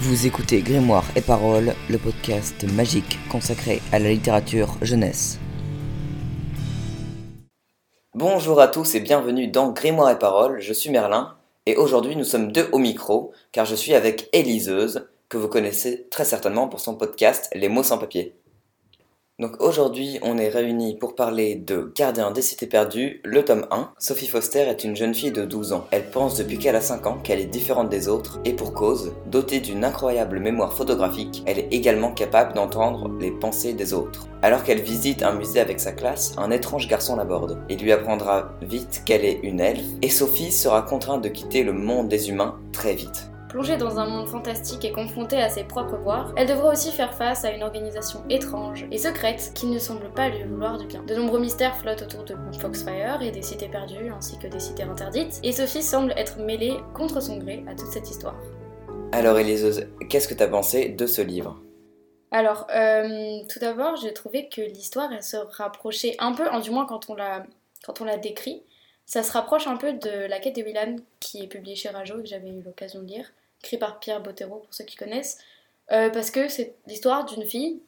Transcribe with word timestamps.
Vous 0.00 0.26
écoutez 0.26 0.60
Grimoire 0.60 1.04
et 1.16 1.22
Paroles, 1.22 1.74
le 1.88 1.96
podcast 1.96 2.62
magique 2.74 3.18
consacré 3.30 3.80
à 3.90 3.98
la 3.98 4.10
littérature 4.10 4.76
jeunesse. 4.82 5.38
Bonjour 8.14 8.60
à 8.60 8.68
tous 8.68 8.94
et 8.94 9.00
bienvenue 9.00 9.48
dans 9.48 9.70
Grimoire 9.72 10.10
et 10.10 10.18
Paroles, 10.18 10.60
je 10.60 10.74
suis 10.74 10.90
Merlin 10.90 11.36
et 11.64 11.76
aujourd'hui 11.76 12.16
nous 12.16 12.24
sommes 12.24 12.52
deux 12.52 12.68
au 12.72 12.78
micro 12.78 13.32
car 13.50 13.64
je 13.64 13.74
suis 13.74 13.94
avec 13.94 14.28
Éliseuse 14.34 15.08
que 15.28 15.36
vous 15.36 15.48
connaissez 15.48 16.06
très 16.10 16.24
certainement 16.24 16.68
pour 16.68 16.80
son 16.80 16.94
podcast 16.94 17.48
Les 17.54 17.68
mots 17.68 17.82
sans 17.82 17.98
papier. 17.98 18.34
Donc 19.40 19.60
aujourd'hui, 19.60 20.18
on 20.22 20.36
est 20.36 20.48
réunis 20.48 20.96
pour 20.96 21.14
parler 21.14 21.54
de 21.54 21.92
Gardien 21.94 22.32
des 22.32 22.42
cités 22.42 22.66
perdues, 22.66 23.20
le 23.22 23.44
tome 23.44 23.68
1. 23.70 23.92
Sophie 23.96 24.26
Foster 24.26 24.62
est 24.62 24.82
une 24.82 24.96
jeune 24.96 25.14
fille 25.14 25.30
de 25.30 25.44
12 25.44 25.74
ans. 25.74 25.86
Elle 25.92 26.10
pense 26.10 26.36
depuis 26.36 26.58
qu'elle 26.58 26.74
a 26.74 26.80
5 26.80 27.06
ans 27.06 27.18
qu'elle 27.22 27.38
est 27.38 27.46
différente 27.46 27.88
des 27.88 28.08
autres, 28.08 28.40
et 28.44 28.52
pour 28.52 28.74
cause, 28.74 29.12
dotée 29.26 29.60
d'une 29.60 29.84
incroyable 29.84 30.40
mémoire 30.40 30.72
photographique, 30.72 31.44
elle 31.46 31.60
est 31.60 31.68
également 31.70 32.10
capable 32.10 32.54
d'entendre 32.54 33.16
les 33.20 33.30
pensées 33.30 33.74
des 33.74 33.92
autres. 33.92 34.26
Alors 34.42 34.64
qu'elle 34.64 34.82
visite 34.82 35.22
un 35.22 35.34
musée 35.34 35.60
avec 35.60 35.78
sa 35.78 35.92
classe, 35.92 36.34
un 36.36 36.50
étrange 36.50 36.88
garçon 36.88 37.14
l'aborde. 37.14 37.62
Il 37.68 37.78
lui 37.78 37.92
apprendra 37.92 38.54
vite 38.62 39.02
qu'elle 39.04 39.24
est 39.24 39.38
une 39.44 39.60
elfe, 39.60 39.86
et 40.02 40.10
Sophie 40.10 40.50
sera 40.50 40.82
contrainte 40.82 41.22
de 41.22 41.28
quitter 41.28 41.62
le 41.62 41.72
monde 41.72 42.08
des 42.08 42.28
humains 42.28 42.58
très 42.72 42.94
vite. 42.94 43.30
Plongée 43.48 43.78
dans 43.78 43.98
un 43.98 44.06
monde 44.06 44.28
fantastique 44.28 44.84
et 44.84 44.92
confrontée 44.92 45.40
à 45.40 45.48
ses 45.48 45.64
propres 45.64 45.96
pouvoirs, 45.96 46.34
elle 46.36 46.46
devra 46.46 46.70
aussi 46.70 46.92
faire 46.92 47.14
face 47.14 47.46
à 47.46 47.50
une 47.50 47.62
organisation 47.62 48.22
étrange 48.28 48.86
et 48.90 48.98
secrète 48.98 49.52
qui 49.54 49.64
ne 49.64 49.78
semble 49.78 50.10
pas 50.10 50.28
lui 50.28 50.42
vouloir 50.42 50.76
du 50.76 50.86
bien. 50.86 51.02
De 51.02 51.14
nombreux 51.14 51.40
mystères 51.40 51.74
flottent 51.74 52.02
autour 52.02 52.24
de 52.24 52.36
Foxfire 52.58 53.22
et 53.22 53.30
des 53.30 53.40
cités 53.40 53.68
perdues 53.68 54.10
ainsi 54.14 54.38
que 54.38 54.48
des 54.48 54.60
cités 54.60 54.82
interdites, 54.82 55.40
et 55.42 55.52
Sophie 55.52 55.82
semble 55.82 56.12
être 56.18 56.38
mêlée 56.38 56.76
contre 56.92 57.22
son 57.22 57.38
gré 57.38 57.64
à 57.66 57.74
toute 57.74 57.88
cette 57.88 58.10
histoire. 58.10 58.36
Alors 59.12 59.38
Eliseuse, 59.38 59.86
qu'est-ce 60.10 60.28
que 60.28 60.34
t'as 60.34 60.48
pensé 60.48 60.90
de 60.90 61.06
ce 61.06 61.22
livre? 61.22 61.58
Alors, 62.30 62.66
euh, 62.76 63.38
tout 63.48 63.58
d'abord, 63.60 63.96
j'ai 63.96 64.12
trouvé 64.12 64.50
que 64.50 64.60
l'histoire, 64.60 65.10
elle 65.10 65.22
se 65.22 65.38
rapprochait 65.56 66.16
un 66.18 66.32
peu, 66.32 66.44
du 66.60 66.70
moins 66.70 66.84
quand 66.84 67.08
on 67.08 67.14
la, 67.14 67.46
quand 67.82 68.02
on 68.02 68.04
la 68.04 68.18
décrit, 68.18 68.62
ça 69.08 69.22
se 69.22 69.32
rapproche 69.32 69.66
un 69.66 69.78
peu 69.78 69.94
de 69.94 70.26
La 70.26 70.38
quête 70.38 70.54
de 70.54 70.62
Willan, 70.62 70.96
qui 71.18 71.42
est 71.42 71.46
publiée 71.46 71.74
chez 71.74 71.88
Rajo 71.88 72.18
et 72.18 72.22
que 72.22 72.28
j'avais 72.28 72.50
eu 72.50 72.60
l'occasion 72.60 73.00
de 73.00 73.06
lire, 73.06 73.32
écrit 73.64 73.78
par 73.78 73.98
Pierre 73.98 74.22
Bottero 74.22 74.58
pour 74.58 74.74
ceux 74.74 74.84
qui 74.84 74.96
connaissent, 74.96 75.38
euh, 75.90 76.10
parce 76.10 76.30
que 76.30 76.48
c'est 76.48 76.74
l'histoire 76.86 77.24
d'une 77.24 77.46
fille 77.46 77.80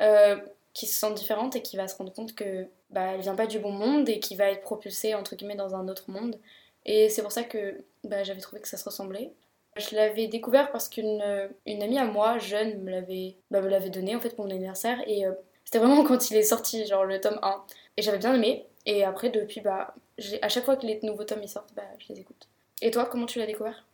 euh, 0.00 0.36
qui 0.72 0.86
se 0.86 0.98
sent 0.98 1.14
différente 1.14 1.54
et 1.54 1.62
qui 1.62 1.76
va 1.76 1.86
se 1.86 1.96
rendre 1.96 2.12
compte 2.12 2.34
que 2.34 2.66
bah, 2.90 3.12
elle 3.14 3.20
vient 3.20 3.36
pas 3.36 3.46
du 3.46 3.60
bon 3.60 3.70
monde 3.70 4.08
et 4.08 4.18
qui 4.18 4.34
va 4.34 4.50
être 4.50 4.62
propulsée 4.62 5.14
entre 5.14 5.36
guillemets 5.36 5.54
dans 5.54 5.76
un 5.76 5.86
autre 5.86 6.10
monde. 6.10 6.40
Et 6.84 7.08
c'est 7.08 7.22
pour 7.22 7.32
ça 7.32 7.44
que 7.44 7.84
bah, 8.02 8.24
j'avais 8.24 8.40
trouvé 8.40 8.60
que 8.60 8.68
ça 8.68 8.76
se 8.76 8.84
ressemblait. 8.84 9.32
Je 9.76 9.94
l'avais 9.94 10.26
découvert 10.26 10.72
parce 10.72 10.88
qu'une 10.88 11.22
une 11.66 11.82
amie 11.84 11.98
à 11.98 12.04
moi, 12.04 12.38
jeune, 12.38 12.82
me 12.82 12.90
l'avait 12.90 13.36
bah, 13.52 13.60
me 13.60 13.68
l'avait 13.68 13.90
donné 13.90 14.16
en 14.16 14.20
fait 14.20 14.30
pour 14.30 14.44
mon 14.44 14.50
anniversaire 14.50 15.00
et 15.06 15.24
euh, 15.24 15.32
c'était 15.64 15.78
vraiment 15.78 16.02
quand 16.08 16.32
il 16.32 16.36
est 16.36 16.42
sorti, 16.42 16.84
genre 16.84 17.04
le 17.04 17.20
tome 17.20 17.38
1. 17.42 17.64
Et 17.96 18.02
j'avais 18.02 18.18
bien 18.18 18.34
aimé. 18.34 18.66
Et 18.86 19.04
après, 19.04 19.30
depuis, 19.30 19.60
bah, 19.60 19.94
à 20.42 20.48
chaque 20.48 20.64
fois 20.64 20.76
que 20.76 20.86
les 20.86 21.00
nouveaux 21.02 21.24
tomes 21.24 21.42
ils 21.42 21.48
sortent, 21.48 21.74
bah, 21.74 21.82
je 21.98 22.12
les 22.12 22.20
écoute. 22.20 22.48
Et 22.82 22.90
toi, 22.90 23.06
comment 23.06 23.26
tu 23.26 23.38
l'as 23.38 23.46
découvert? 23.46 23.84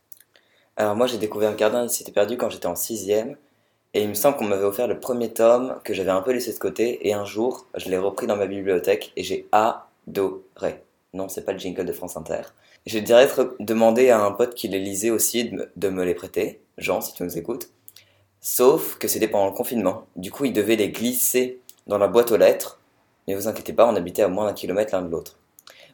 Alors 0.77 0.95
moi, 0.95 1.07
j'ai 1.07 1.17
découvert 1.17 1.55
Gardien 1.55 1.83
des 1.83 1.89
Cités 1.89 2.11
Perdues 2.11 2.37
quand 2.37 2.49
j'étais 2.49 2.67
en 2.67 2.73
6ème. 2.73 3.35
Et 3.93 4.03
il 4.03 4.09
me 4.09 4.13
semble 4.13 4.37
qu'on 4.37 4.45
m'avait 4.45 4.63
offert 4.63 4.87
le 4.87 4.99
premier 4.99 5.33
tome 5.33 5.79
que 5.83 5.93
j'avais 5.93 6.11
un 6.11 6.21
peu 6.21 6.31
laissé 6.31 6.53
de 6.53 6.57
côté. 6.57 7.07
Et 7.07 7.13
un 7.13 7.25
jour, 7.25 7.67
je 7.75 7.89
l'ai 7.89 7.97
repris 7.97 8.25
dans 8.25 8.37
ma 8.37 8.47
bibliothèque 8.47 9.11
et 9.17 9.23
j'ai 9.23 9.47
adoré. 9.51 10.81
Non, 11.13 11.27
c'est 11.27 11.43
pas 11.43 11.51
le 11.51 11.59
jingle 11.59 11.85
de 11.85 11.91
France 11.91 12.15
Inter. 12.15 12.41
J'ai 12.85 13.01
direct 13.01 13.39
demandé 13.59 14.09
à 14.09 14.23
un 14.23 14.31
pote 14.31 14.55
qui 14.55 14.69
les 14.69 14.79
lisait 14.79 15.09
aussi 15.09 15.49
de 15.49 15.55
me, 15.55 15.71
de 15.75 15.89
me 15.89 16.05
les 16.05 16.15
prêter. 16.15 16.61
Jean, 16.77 17.01
si 17.01 17.13
tu 17.13 17.23
nous 17.23 17.37
écoutes. 17.37 17.69
Sauf 18.39 18.97
que 18.97 19.07
c'était 19.07 19.27
pendant 19.27 19.47
le 19.47 19.55
confinement. 19.55 20.05
Du 20.15 20.31
coup, 20.31 20.45
il 20.45 20.53
devait 20.53 20.77
les 20.77 20.89
glisser 20.89 21.59
dans 21.85 21.97
la 21.97 22.07
boîte 22.07 22.31
aux 22.31 22.37
lettres. 22.37 22.79
Mais 23.27 23.35
vous 23.35 23.47
inquiétez 23.47 23.73
pas, 23.73 23.85
on 23.85 23.95
habitait 23.95 24.23
à 24.23 24.29
moins 24.29 24.47
d'un 24.47 24.53
kilomètre 24.53 24.95
l'un 24.95 25.01
de 25.01 25.09
l'autre. 25.09 25.37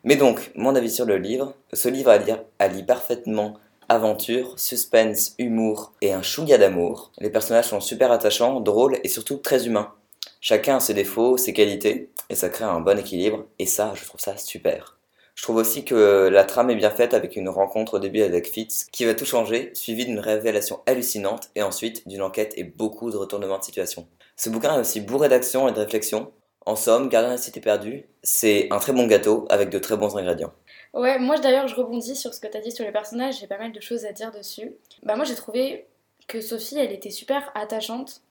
Mais 0.08 0.16
donc, 0.16 0.52
mon 0.56 0.74
avis 0.74 0.90
sur 0.90 1.04
le 1.04 1.18
livre, 1.18 1.54
ce 1.74 1.90
livre 1.90 2.18
allie, 2.60 2.84
parfaitement 2.84 3.56
aventure, 3.90 4.58
suspense, 4.58 5.36
humour 5.38 5.92
et 6.00 6.14
un 6.14 6.22
chouïa 6.22 6.58
d'amour. 6.58 7.12
Les 7.18 7.30
personnages 7.30 7.66
sont 7.66 7.82
super 7.82 8.10
attachants, 8.14 8.62
drôles 8.62 9.00
et 9.04 9.10
surtout 9.10 9.36
très 9.36 9.68
humains. 9.68 9.92
Chacun 10.40 10.78
a 10.78 10.80
ses 10.80 10.94
défauts, 10.94 11.36
ses 11.36 11.52
qualités, 11.52 12.10
et 12.30 12.36
ça 12.36 12.48
crée 12.48 12.64
un 12.64 12.80
bon 12.80 12.98
équilibre, 12.98 13.48
et 13.60 13.66
ça, 13.66 13.92
je 13.96 14.06
trouve 14.06 14.22
ça 14.22 14.38
super. 14.38 14.98
Je 15.36 15.44
trouve 15.44 15.58
aussi 15.58 15.84
que 15.84 16.30
la 16.32 16.46
trame 16.46 16.70
est 16.70 16.76
bien 16.76 16.92
faite 16.92 17.14
avec 17.14 17.36
une 17.36 17.50
rencontre 17.50 17.96
au 17.96 18.00
début 18.00 18.22
avec 18.22 18.50
Fitz 18.50 18.86
qui 18.94 19.04
va 19.04 19.14
tout 19.14 19.26
changer, 19.26 19.72
suivi 19.74 20.06
d'une 20.06 20.20
révélation 20.20 20.80
hallucinante 20.86 21.50
et 21.56 21.64
ensuite 21.64 22.08
d'une 22.08 22.22
enquête 22.22 22.54
et 22.56 22.64
beaucoup 22.64 23.12
de 23.12 23.18
retournements 23.18 23.60
de 23.60 23.64
situation. 23.66 24.08
Ce 24.38 24.50
bouquin 24.50 24.78
est 24.78 24.80
aussi 24.80 25.02
bourré 25.02 25.28
d'action 25.28 25.68
et 25.68 25.74
de 25.74 25.80
réflexion, 25.80 26.32
en 26.68 26.76
somme, 26.76 27.08
Gardien 27.08 27.30
de 27.30 27.36
la 27.36 27.42
Cité 27.42 27.62
Perdue, 27.62 28.06
c'est 28.24 28.68
un 28.72 28.80
très 28.80 28.92
bon 28.92 29.08
gâteau 29.08 29.46
avec 29.50 29.70
de 29.70 29.80
très 29.80 29.96
bons 29.96 30.18
ingrédients. 30.18 30.52
Ouais, 30.94 31.18
moi 31.18 31.38
d'ailleurs 31.38 31.70
je 31.70 31.76
rebondis 31.76 32.16
sur 32.16 32.34
ce 32.34 32.42
que 32.42 32.48
tu 32.48 32.58
as 32.58 32.60
dit 32.60 32.74
sur 32.74 32.84
les 32.84 32.92
personnages, 32.92 33.40
j'ai 33.40 33.48
pas 33.48 33.58
mal 33.58 33.72
de 33.72 33.80
choses 33.80 34.06
à 34.06 34.12
dire 34.12 34.32
dessus. 34.32 34.74
Bah 35.02 35.16
moi 35.16 35.24
j'ai 35.24 35.36
trouvé 35.36 35.88
que 36.28 36.42
Sophie, 36.42 36.78
elle 36.78 36.92
était 36.92 37.10
super 37.10 37.52
attachante. 37.56 38.22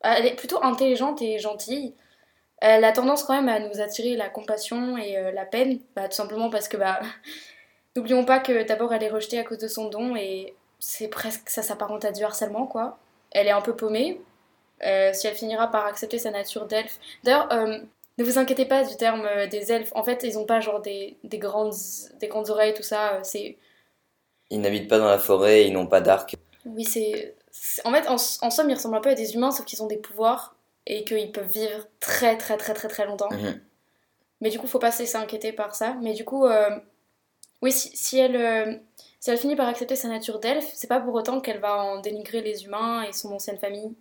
Elle 0.00 0.24
est 0.24 0.34
plutôt 0.34 0.58
intelligente 0.64 1.20
et 1.20 1.38
gentille. 1.38 1.94
Elle 2.58 2.84
a 2.84 2.92
tendance 2.92 3.24
quand 3.24 3.34
même 3.34 3.50
à 3.50 3.60
nous 3.60 3.82
attirer 3.82 4.16
la 4.16 4.30
compassion 4.30 4.96
et 4.96 5.18
euh, 5.18 5.30
la 5.30 5.44
peine, 5.44 5.78
bah, 5.94 6.08
tout 6.08 6.16
simplement 6.16 6.48
parce 6.48 6.68
que 6.68 6.78
bah 6.78 7.00
n'oublions 7.96 8.24
pas 8.24 8.38
que 8.40 8.66
d'abord 8.66 8.94
elle 8.94 9.02
est 9.02 9.10
rejetée 9.10 9.38
à 9.38 9.44
cause 9.44 9.58
de 9.58 9.68
son 9.68 9.90
don 9.90 10.16
et 10.16 10.54
c'est 10.78 11.08
presque 11.08 11.50
ça 11.50 11.62
s'apparente 11.62 12.06
à 12.06 12.12
du 12.12 12.24
harcèlement 12.24 12.66
quoi. 12.66 12.98
Elle 13.32 13.48
est 13.48 13.50
un 13.50 13.60
peu 13.60 13.76
paumée, 13.76 14.18
si 15.12 15.26
elle 15.26 15.34
finira 15.34 15.70
par 15.70 15.86
accepter 15.86 16.18
sa 16.18 16.30
nature 16.30 16.66
d'elfe. 16.66 16.98
D'ailleurs, 17.22 17.52
euh, 17.52 17.78
ne 18.18 18.24
vous 18.24 18.38
inquiétez 18.38 18.64
pas 18.64 18.84
du 18.84 18.96
terme 18.96 19.26
euh, 19.26 19.46
des 19.46 19.72
elfes. 19.72 19.92
En 19.94 20.04
fait, 20.04 20.22
ils 20.24 20.34
n'ont 20.34 20.44
pas 20.44 20.60
genre 20.60 20.80
des, 20.80 21.16
des, 21.24 21.38
grandes, 21.38 21.74
des 22.20 22.28
grandes 22.28 22.50
oreilles, 22.50 22.74
tout 22.74 22.82
ça. 22.82 23.20
C'est... 23.22 23.56
Ils 24.50 24.60
n'habitent 24.60 24.88
pas 24.88 24.98
dans 24.98 25.08
la 25.08 25.18
forêt, 25.18 25.66
ils 25.66 25.72
n'ont 25.72 25.86
pas 25.86 26.00
d'arc. 26.00 26.36
Oui, 26.66 26.84
c'est... 26.84 27.34
En 27.84 27.92
fait, 27.92 28.08
en, 28.08 28.18
somme, 28.18 28.70
ils 28.70 28.74
ressemblent 28.74 28.96
un 28.96 29.00
peu 29.00 29.10
à 29.10 29.14
des 29.14 29.34
humains, 29.34 29.50
sauf 29.50 29.64
qu'ils 29.64 29.82
ont 29.82 29.86
des 29.86 29.98
pouvoirs 29.98 30.56
et 30.86 31.04
qu'ils 31.04 31.30
peuvent 31.32 31.50
vivre 31.50 31.86
très 32.00 32.36
très 32.36 32.56
très 32.56 32.74
très 32.74 32.88
très 32.88 33.06
longtemps. 33.06 33.30
Mhm. 33.30 33.60
Mais 34.40 34.50
du 34.50 34.58
coup, 34.58 34.66
faut 34.66 34.78
pas 34.78 34.90
s'inquiéter 34.90 35.52
par 35.52 35.74
ça. 35.74 35.96
Mais 36.02 36.14
du 36.14 36.24
coup, 36.24 36.46
oui, 37.62 37.72
si, 37.72 37.96
si 37.96 38.18
elle... 38.18 38.80
Si 39.20 39.30
elle 39.30 39.38
finit 39.38 39.54
par 39.54 39.68
accepter 39.68 39.94
sa 39.94 40.08
nature 40.08 40.40
d'elfe, 40.40 40.68
c'est 40.74 40.88
pas 40.88 40.98
pour 40.98 41.14
autant 41.14 41.40
qu'elle 41.40 41.60
va 41.60 41.80
en 41.80 42.00
dénigrer 42.00 42.40
les 42.40 42.64
humains 42.64 43.04
et 43.04 43.12
son 43.12 43.32
ancienne 43.32 43.56
famille. 43.56 43.94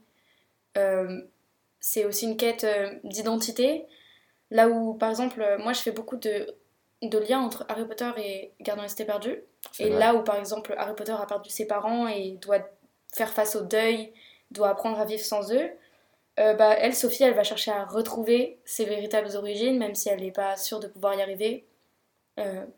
Euh, 0.77 1.21
c'est 1.79 2.05
aussi 2.05 2.25
une 2.25 2.37
quête 2.37 2.63
euh, 2.63 2.93
d'identité. 3.03 3.85
Là 4.49 4.69
où, 4.69 4.93
par 4.93 5.09
exemple, 5.09 5.41
euh, 5.41 5.57
moi 5.57 5.73
je 5.73 5.81
fais 5.81 5.91
beaucoup 5.91 6.17
de, 6.17 6.55
de 7.01 7.17
liens 7.17 7.39
entre 7.39 7.65
Harry 7.69 7.85
Potter 7.85 8.11
et 8.17 8.51
Gardien 8.59 8.83
resté 8.83 9.05
perdu. 9.05 9.41
Et 9.79 9.89
là 9.89 10.15
où, 10.15 10.23
par 10.23 10.37
exemple, 10.37 10.73
Harry 10.77 10.95
Potter 10.95 11.11
a 11.11 11.25
perdu 11.25 11.49
ses 11.49 11.67
parents 11.67 12.07
et 12.07 12.37
doit 12.41 12.59
faire 13.13 13.29
face 13.29 13.55
au 13.55 13.61
deuil, 13.61 14.11
doit 14.49 14.69
apprendre 14.69 14.99
à 14.99 15.05
vivre 15.05 15.23
sans 15.23 15.53
eux, 15.53 15.69
bah, 16.37 16.73
elle, 16.79 16.95
Sophie, 16.95 17.21
elle 17.21 17.35
va 17.35 17.43
chercher 17.43 17.69
à 17.69 17.85
retrouver 17.85 18.57
ses 18.65 18.85
véritables 18.85 19.35
origines, 19.35 19.77
même 19.77 19.93
si 19.93 20.09
elle 20.09 20.21
n'est 20.21 20.31
pas 20.31 20.57
sûre 20.57 20.79
de 20.79 20.87
pouvoir 20.87 21.13
y 21.13 21.21
arriver. 21.21 21.67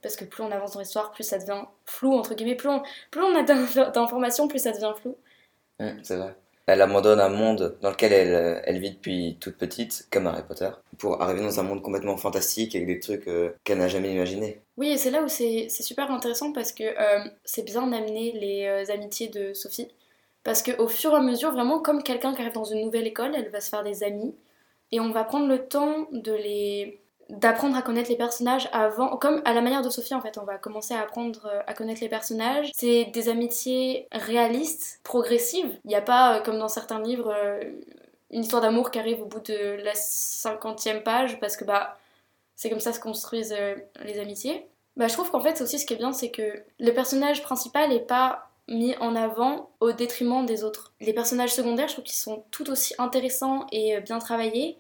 parce 0.02 0.18
que 0.18 0.26
plus 0.26 0.44
on 0.44 0.52
avance 0.52 0.74
dans 0.74 0.82
l'histoire, 0.82 1.12
plus 1.12 1.24
ça 1.24 1.38
devient 1.38 1.64
flou, 1.86 2.14
entre 2.14 2.34
guillemets. 2.34 2.56
Plus 2.56 2.68
on, 2.68 2.84
plus 3.12 3.24
on 3.24 3.34
a 3.36 3.44
d'informations, 3.92 4.50
plus 4.50 4.60
ça 4.60 4.74
devient 4.74 4.94
flou. 5.02 5.16
c'est 6.04 6.18
vrai 6.18 6.36
elle 6.66 6.82
abandonne 6.82 7.20
un 7.20 7.30
monde 7.30 7.78
dans 7.82 7.90
lequel 7.90 8.14
elle, 8.14 8.62
elle, 8.66 8.80
vit 8.80 8.92
depuis 8.92 9.38
toute 9.40 9.58
petite, 9.58 10.08
comme 10.12 10.28
Harry 10.28 10.44
Potter, 10.48 10.70
pour 10.98 11.22
arriver 11.22 11.42
dans 11.42 11.60
un 11.60 11.64
monde 11.64 11.82
complètement 11.82 12.16
fantastique 12.16 12.76
avec 12.76 12.88
des 12.88 13.00
trucs 13.00 13.28
euh, 13.28 13.52
qu'elle 13.64 13.80
n'a 13.80 13.90
jamais 13.90 14.14
imaginés. 14.14 14.62
Oui, 14.78 14.90
et 14.90 14.98
c'est 14.98 15.12
là 15.12 15.22
où 15.24 15.28
c'est 15.28 15.68
super 15.70 16.10
intéressant 16.10 16.54
parce 16.54 16.72
que 16.72 16.84
euh, 16.84 17.30
c'est 17.44 17.66
bien 17.66 17.88
d'amener 17.88 18.32
les 18.32 18.66
euh, 18.66 18.94
amitiés 18.94 19.28
de 19.28 19.54
Sophie. 19.54 19.90
Parce 20.44 20.64
qu'au 20.64 20.88
fur 20.88 21.12
et 21.12 21.16
à 21.16 21.22
mesure, 21.22 21.52
vraiment, 21.52 21.80
comme 21.80 22.04
quelqu'un 22.04 22.34
qui 22.34 22.42
arrive 22.42 22.54
dans 22.54 22.66
une 22.66 22.82
nouvelle 22.82 23.08
école, 23.08 23.34
elle 23.36 23.50
va 23.50 23.62
se 23.62 23.70
faire 23.70 23.84
des 23.84 24.04
amis. 24.04 24.36
Et 24.92 25.00
on 25.00 25.12
va 25.12 25.24
prendre 25.24 25.48
le 25.48 25.68
temps 25.68 26.08
de 26.12 26.34
les 26.34 27.03
d'apprendre 27.34 27.76
à 27.76 27.82
connaître 27.82 28.10
les 28.10 28.16
personnages 28.16 28.70
avant, 28.72 29.18
comme 29.18 29.42
à 29.46 29.54
la 29.54 29.62
manière 29.62 29.82
de 29.82 29.90
Sophie 29.90 30.14
en 30.14 30.22
fait, 30.22 30.38
on 30.38 30.44
va 30.44 30.58
commencer 30.58 30.94
à 30.94 31.02
apprendre 31.02 31.46
euh, 31.46 31.62
à 31.66 31.74
connaître 31.74 32.02
les 32.02 32.10
personnages. 32.10 32.72
C'est 32.76 33.06
des 33.06 33.28
amitiés 33.28 34.08
réalistes, 34.12 35.00
progressives. 35.04 35.80
Il 35.84 35.88
n'y 35.88 35.96
a 35.96 36.02
pas, 36.02 36.38
euh, 36.38 36.42
comme 36.42 36.60
dans 36.60 36.68
certains 36.68 37.02
livres, 37.02 37.34
euh, 37.36 37.60
une 38.32 38.42
histoire 38.42 38.62
d'amour 38.62 38.92
qui 38.92 39.00
arrive 39.00 39.22
au 39.22 39.26
bout 39.26 39.40
de 39.40 39.84
la 39.84 39.96
cinquantième 39.96 41.04
page, 41.04 41.40
parce 41.40 41.58
que 41.58 41.66
bah 41.66 41.98
c'est 42.56 42.70
comme 42.70 42.80
ça 42.80 42.94
se 42.94 43.00
construisent 43.00 43.56
les 44.04 44.20
amitiés. 44.20 44.68
Bah 44.96 45.08
je 45.08 45.14
trouve 45.14 45.32
qu'en 45.32 45.42
fait 45.42 45.60
aussi 45.62 45.80
ce 45.80 45.86
qui 45.86 45.94
est 45.94 45.98
bien 45.98 46.14
c'est 46.14 46.30
que 46.30 46.64
le 46.80 46.92
personnage 46.94 47.42
principal 47.42 47.92
est 47.92 48.08
pas 48.08 48.50
mis 48.68 48.96
en 48.98 49.16
avant 49.16 49.72
au 49.80 49.92
détriment 49.92 50.46
des 50.46 50.64
autres. 50.64 50.94
Les 51.02 51.14
personnages 51.14 51.54
secondaires, 51.54 51.88
je 51.88 51.94
trouve 51.94 52.06
qu'ils 52.06 52.16
sont 52.16 52.44
tout 52.52 52.70
aussi 52.70 52.94
intéressants 52.98 53.66
et 53.72 54.00
bien 54.02 54.20
travaillés 54.20 54.78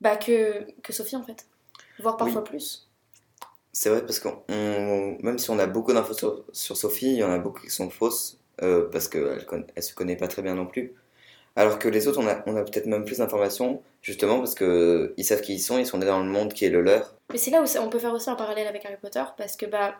bah, 0.00 0.16
que, 0.16 0.66
que 0.82 0.92
Sophie 0.92 1.16
en 1.16 1.22
fait, 1.22 1.46
voire 2.00 2.16
parfois 2.16 2.44
plus. 2.44 2.88
C'est 3.72 3.88
vrai 3.88 4.00
parce 4.02 4.18
que 4.18 4.28
même 5.22 5.38
si 5.38 5.50
on 5.50 5.58
a 5.58 5.66
beaucoup 5.66 5.92
d'infos 5.92 6.14
sur, 6.14 6.44
sur, 6.52 6.76
Sophie, 6.76 7.12
il 7.12 7.18
y 7.18 7.24
en 7.24 7.30
a 7.30 7.38
beaucoup 7.38 7.60
qui 7.60 7.70
sont 7.70 7.88
fausses 7.88 8.38
euh, 8.62 8.88
parce 8.90 9.08
qu'elle 9.08 9.66
elle 9.74 9.82
se 9.82 9.94
connaît 9.94 10.16
pas 10.16 10.28
très 10.28 10.42
bien 10.42 10.54
non 10.54 10.66
plus. 10.66 10.94
Alors 11.56 11.78
que 11.78 11.88
les 11.88 12.06
autres, 12.06 12.20
on 12.20 12.26
a, 12.28 12.42
on 12.46 12.56
a 12.56 12.62
peut-être 12.62 12.86
même 12.86 13.04
plus 13.04 13.18
d'informations, 13.18 13.82
justement 14.02 14.38
parce 14.38 14.54
qu'ils 14.54 15.24
savent 15.24 15.40
qui 15.40 15.54
ils 15.54 15.60
sont, 15.60 15.78
ils 15.78 15.86
sont 15.86 15.98
nés 15.98 16.06
dans 16.06 16.20
le 16.20 16.30
monde 16.30 16.52
qui 16.52 16.64
est 16.64 16.70
le 16.70 16.80
leur. 16.80 17.14
Mais 17.30 17.38
c'est 17.38 17.50
là 17.50 17.62
où 17.62 17.66
on 17.80 17.88
peut 17.88 17.98
faire 17.98 18.12
aussi 18.12 18.30
un 18.30 18.36
parallèle 18.36 18.66
avec 18.66 18.84
Harry 18.84 18.96
Potter, 19.00 19.24
parce 19.36 19.56
que 19.56 19.66
bah, 19.66 19.96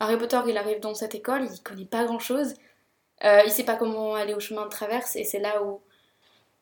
Harry 0.00 0.16
Potter, 0.16 0.40
il 0.46 0.56
arrive 0.56 0.80
dans 0.80 0.94
cette 0.94 1.14
école, 1.14 1.48
il 1.52 1.62
connaît 1.62 1.84
pas 1.84 2.04
grand-chose, 2.04 2.54
euh, 3.24 3.42
il 3.44 3.50
sait 3.50 3.64
pas 3.64 3.76
comment 3.76 4.14
aller 4.14 4.34
au 4.34 4.40
chemin 4.40 4.64
de 4.64 4.70
traverse, 4.70 5.16
et 5.16 5.24
c'est 5.24 5.40
là 5.40 5.62
où, 5.64 5.80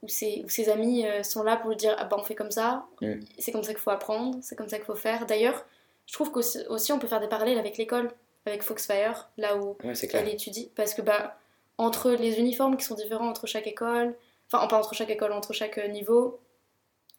où, 0.03 0.09
ses, 0.09 0.45
ses 0.49 0.69
amis 0.69 1.07
euh, 1.07 1.23
sont 1.23 1.43
là 1.43 1.57
pour 1.57 1.71
lui 1.71 1.77
dire 1.77 1.95
ah 1.99 2.05
bah 2.05 2.17
on 2.19 2.25
fait 2.25 2.35
comme 2.35 2.51
ça, 2.51 2.87
mm. 3.01 3.21
c'est 3.39 3.53
comme 3.53 3.63
ça 3.63 3.73
qu'il 3.73 3.81
faut 3.83 3.91
apprendre, 3.91 4.39
c'est 4.43 4.57
comme 4.57 4.69
ça 4.69 4.77
qu'il 4.77 4.87
faut 4.87 4.95
faire. 4.95 5.27
D'ailleurs, 5.27 5.65
je 6.07 6.13
trouve 6.13 6.31
qu'aussi 6.31 6.93
on 6.93 6.99
peut 6.99 7.07
faire 7.07 7.21
des 7.21 7.29
parallèles 7.29 7.59
avec 7.59 7.79
l'école, 7.79 8.11
avec 8.47 8.63
Foxfire, 8.63 9.31
là 9.37 9.57
où 9.57 9.77
elle 9.83 10.29
étudie, 10.29 10.71
parce 10.75 10.95
que 10.95 11.03
bah 11.03 11.39
entre 11.79 12.11
les 12.11 12.39
uniformes 12.39 12.77
qui 12.77 12.85
sont 12.85 12.95
différents 12.95 13.29
entre 13.29 13.47
chaque 13.47 13.67
école, 13.67 14.15
enfin 14.53 14.67
pas 14.67 14.79
entre 14.79 14.95
chaque 14.95 15.11
école, 15.11 15.33
entre 15.33 15.53
chaque 15.53 15.79
niveau, 15.89 16.41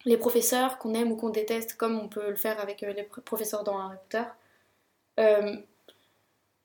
les 0.04 0.16
professeurs 0.16 0.78
qu'on 0.78 0.94
aime 0.94 1.12
ou 1.12 1.16
qu'on 1.16 1.30
déteste, 1.30 1.74
comme 1.74 1.98
on 1.98 2.08
peut 2.08 2.30
le 2.30 2.36
faire 2.36 2.60
avec 2.60 2.82
euh, 2.82 2.92
les 2.92 3.04
professeurs 3.04 3.64
dans 3.64 3.78
Harry 3.78 3.96
Potter, 4.08 4.28
euh, 5.20 5.56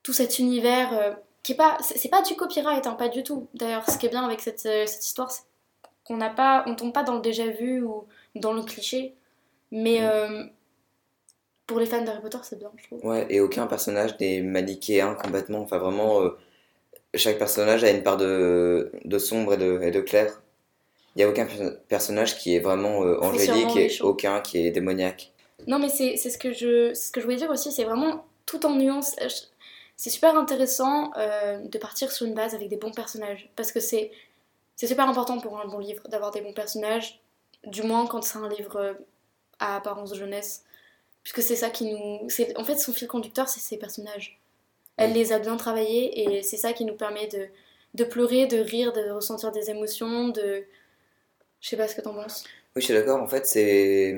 tout 0.02 0.12
cet 0.12 0.38
univers 0.38 0.92
euh, 0.92 1.12
qui 1.42 1.52
est 1.52 1.56
pas, 1.56 1.78
c'est 1.80 2.08
pas 2.08 2.22
du 2.22 2.36
copyright, 2.36 2.86
hein, 2.86 2.94
pas 2.94 3.08
du 3.08 3.22
tout. 3.22 3.48
D'ailleurs, 3.54 3.88
ce 3.88 3.96
qui 3.98 4.06
est 4.06 4.10
bien 4.10 4.24
avec 4.24 4.40
cette, 4.40 4.60
cette 4.60 5.04
histoire, 5.04 5.30
c'est 5.30 5.44
qu'on 6.10 6.16
n'a 6.16 6.30
pas, 6.30 6.64
on 6.66 6.74
tombe 6.74 6.92
pas 6.92 7.04
dans 7.04 7.14
le 7.14 7.20
déjà 7.20 7.46
vu 7.46 7.82
ou 7.82 8.04
dans 8.34 8.52
le 8.52 8.62
cliché, 8.62 9.14
mais 9.70 10.00
mm. 10.00 10.50
pour 11.66 11.78
les 11.78 11.86
fans 11.86 12.02
d'Harry 12.02 12.20
Potter, 12.20 12.38
c'est 12.42 12.58
bien, 12.58 12.70
je 12.76 12.84
trouve. 12.84 13.04
Ouais, 13.04 13.26
et 13.30 13.40
aucun 13.40 13.66
personnage 13.66 14.18
n'est 14.18 14.40
manichéen 14.40 15.14
complètement, 15.14 15.60
enfin 15.60 15.78
vraiment 15.78 16.30
chaque 17.14 17.38
personnage 17.38 17.84
a 17.84 17.90
une 17.90 18.02
part 18.02 18.16
de, 18.16 18.92
de 19.04 19.18
sombre 19.18 19.54
et 19.54 19.56
de, 19.56 19.80
et 19.82 19.90
de 19.90 20.00
clair. 20.00 20.42
Il 21.16 21.18
n'y 21.18 21.24
a 21.24 21.28
aucun 21.28 21.46
personnage 21.88 22.38
qui 22.38 22.54
est 22.54 22.60
vraiment 22.60 23.02
euh, 23.04 23.18
angélique 23.20 23.76
et 23.76 24.00
aucun 24.00 24.40
qui 24.40 24.64
est 24.64 24.70
démoniaque. 24.70 25.32
Non, 25.66 25.78
mais 25.78 25.88
c'est 25.88 26.16
ce, 26.16 26.38
que 26.38 26.52
je, 26.52 26.94
ce 26.94 27.10
que 27.10 27.20
je 27.20 27.24
voulais 27.24 27.36
dire 27.36 27.50
aussi, 27.50 27.72
c'est 27.72 27.84
vraiment 27.84 28.26
tout 28.46 28.64
en 28.64 28.76
nuance. 28.76 29.16
C'est 29.96 30.10
super 30.10 30.36
intéressant 30.36 31.10
euh, 31.18 31.58
de 31.58 31.78
partir 31.78 32.12
sur 32.12 32.26
une 32.26 32.34
base 32.34 32.54
avec 32.54 32.68
des 32.68 32.76
bons 32.76 32.92
personnages. 32.92 33.50
Parce 33.56 33.72
que 33.72 33.80
c'est 33.80 34.12
super 34.86 35.08
important 35.08 35.38
pour 35.38 35.60
un 35.60 35.66
bon 35.66 35.78
livre 35.78 36.02
d'avoir 36.08 36.30
des 36.30 36.40
bons 36.40 36.52
personnages, 36.52 37.20
du 37.66 37.82
moins 37.82 38.06
quand 38.06 38.22
c'est 38.22 38.38
un 38.38 38.48
livre 38.48 38.76
euh, 38.76 38.94
à 39.58 39.76
apparence 39.76 40.10
de 40.10 40.16
jeunesse. 40.16 40.64
Puisque 41.22 41.42
c'est 41.42 41.56
ça 41.56 41.68
qui 41.68 41.92
nous. 41.92 42.28
En 42.56 42.64
fait, 42.64 42.78
son 42.78 42.92
fil 42.92 43.06
conducteur, 43.06 43.48
c'est 43.48 43.60
ses 43.60 43.76
personnages. 43.76 44.40
Elle 44.96 45.12
les 45.12 45.32
a 45.32 45.38
bien 45.38 45.56
travaillés 45.56 46.36
et 46.36 46.42
c'est 46.42 46.56
ça 46.56 46.72
qui 46.72 46.84
nous 46.84 46.94
permet 46.94 47.26
de, 47.26 47.46
de 47.94 48.04
pleurer, 48.04 48.46
de 48.46 48.58
rire, 48.58 48.92
de 48.92 49.10
ressentir 49.10 49.50
des 49.50 49.70
émotions, 49.70 50.28
de... 50.28 50.64
Je 51.60 51.68
sais 51.68 51.76
pas 51.76 51.88
ce 51.88 51.94
que 51.94 52.00
t'en 52.00 52.14
penses. 52.14 52.44
Oui, 52.74 52.82
je 52.82 52.86
suis 52.86 52.94
d'accord. 52.94 53.20
En 53.20 53.26
fait, 53.28 53.46
c'est 53.46 54.16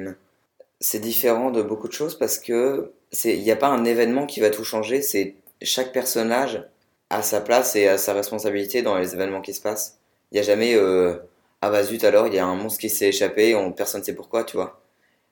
c'est 0.81 0.99
différent 0.99 1.51
de 1.51 1.63
beaucoup 1.63 1.87
de 1.89 1.93
choses 1.93 2.19
parce 2.19 2.39
que 2.39 2.93
c'est 3.13 3.37
il 3.37 3.43
n'y 3.43 3.51
a 3.51 3.57
pas 3.57 3.69
un 3.69 3.85
événement 3.85 4.27
qui 4.27 4.41
va 4.41 4.51
tout 4.51 4.65
changer. 4.65 5.03
C'est 5.03 5.37
chaque 5.61 5.93
personnage 5.93 6.65
a 7.11 7.23
sa 7.23 7.41
place 7.41 7.77
et 7.77 7.89
a 7.89 7.99
sa 7.99 8.15
responsabilité 8.15 8.83
dans 8.83 8.97
les 8.97 9.15
événements 9.15 9.41
qui 9.41 9.55
se 9.55 9.61
passent. 9.61 9.99
Il 10.33 10.35
n'y 10.35 10.41
a 10.41 10.43
jamais 10.43 10.75
euh, 10.75 11.15
ah 11.61 11.71
bah 11.71 11.85
zut 11.85 12.03
alors 12.03 12.27
il 12.27 12.35
y 12.35 12.39
a 12.39 12.47
un 12.47 12.57
monstre 12.57 12.81
qui 12.81 12.91
s'est 12.91 13.09
échappé, 13.09 13.55
on, 13.55 13.73
personne 13.73 14.01
ne 14.01 14.05
sait 14.05 14.15
pourquoi, 14.15 14.45
tu 14.45 14.57
vois. 14.57 14.81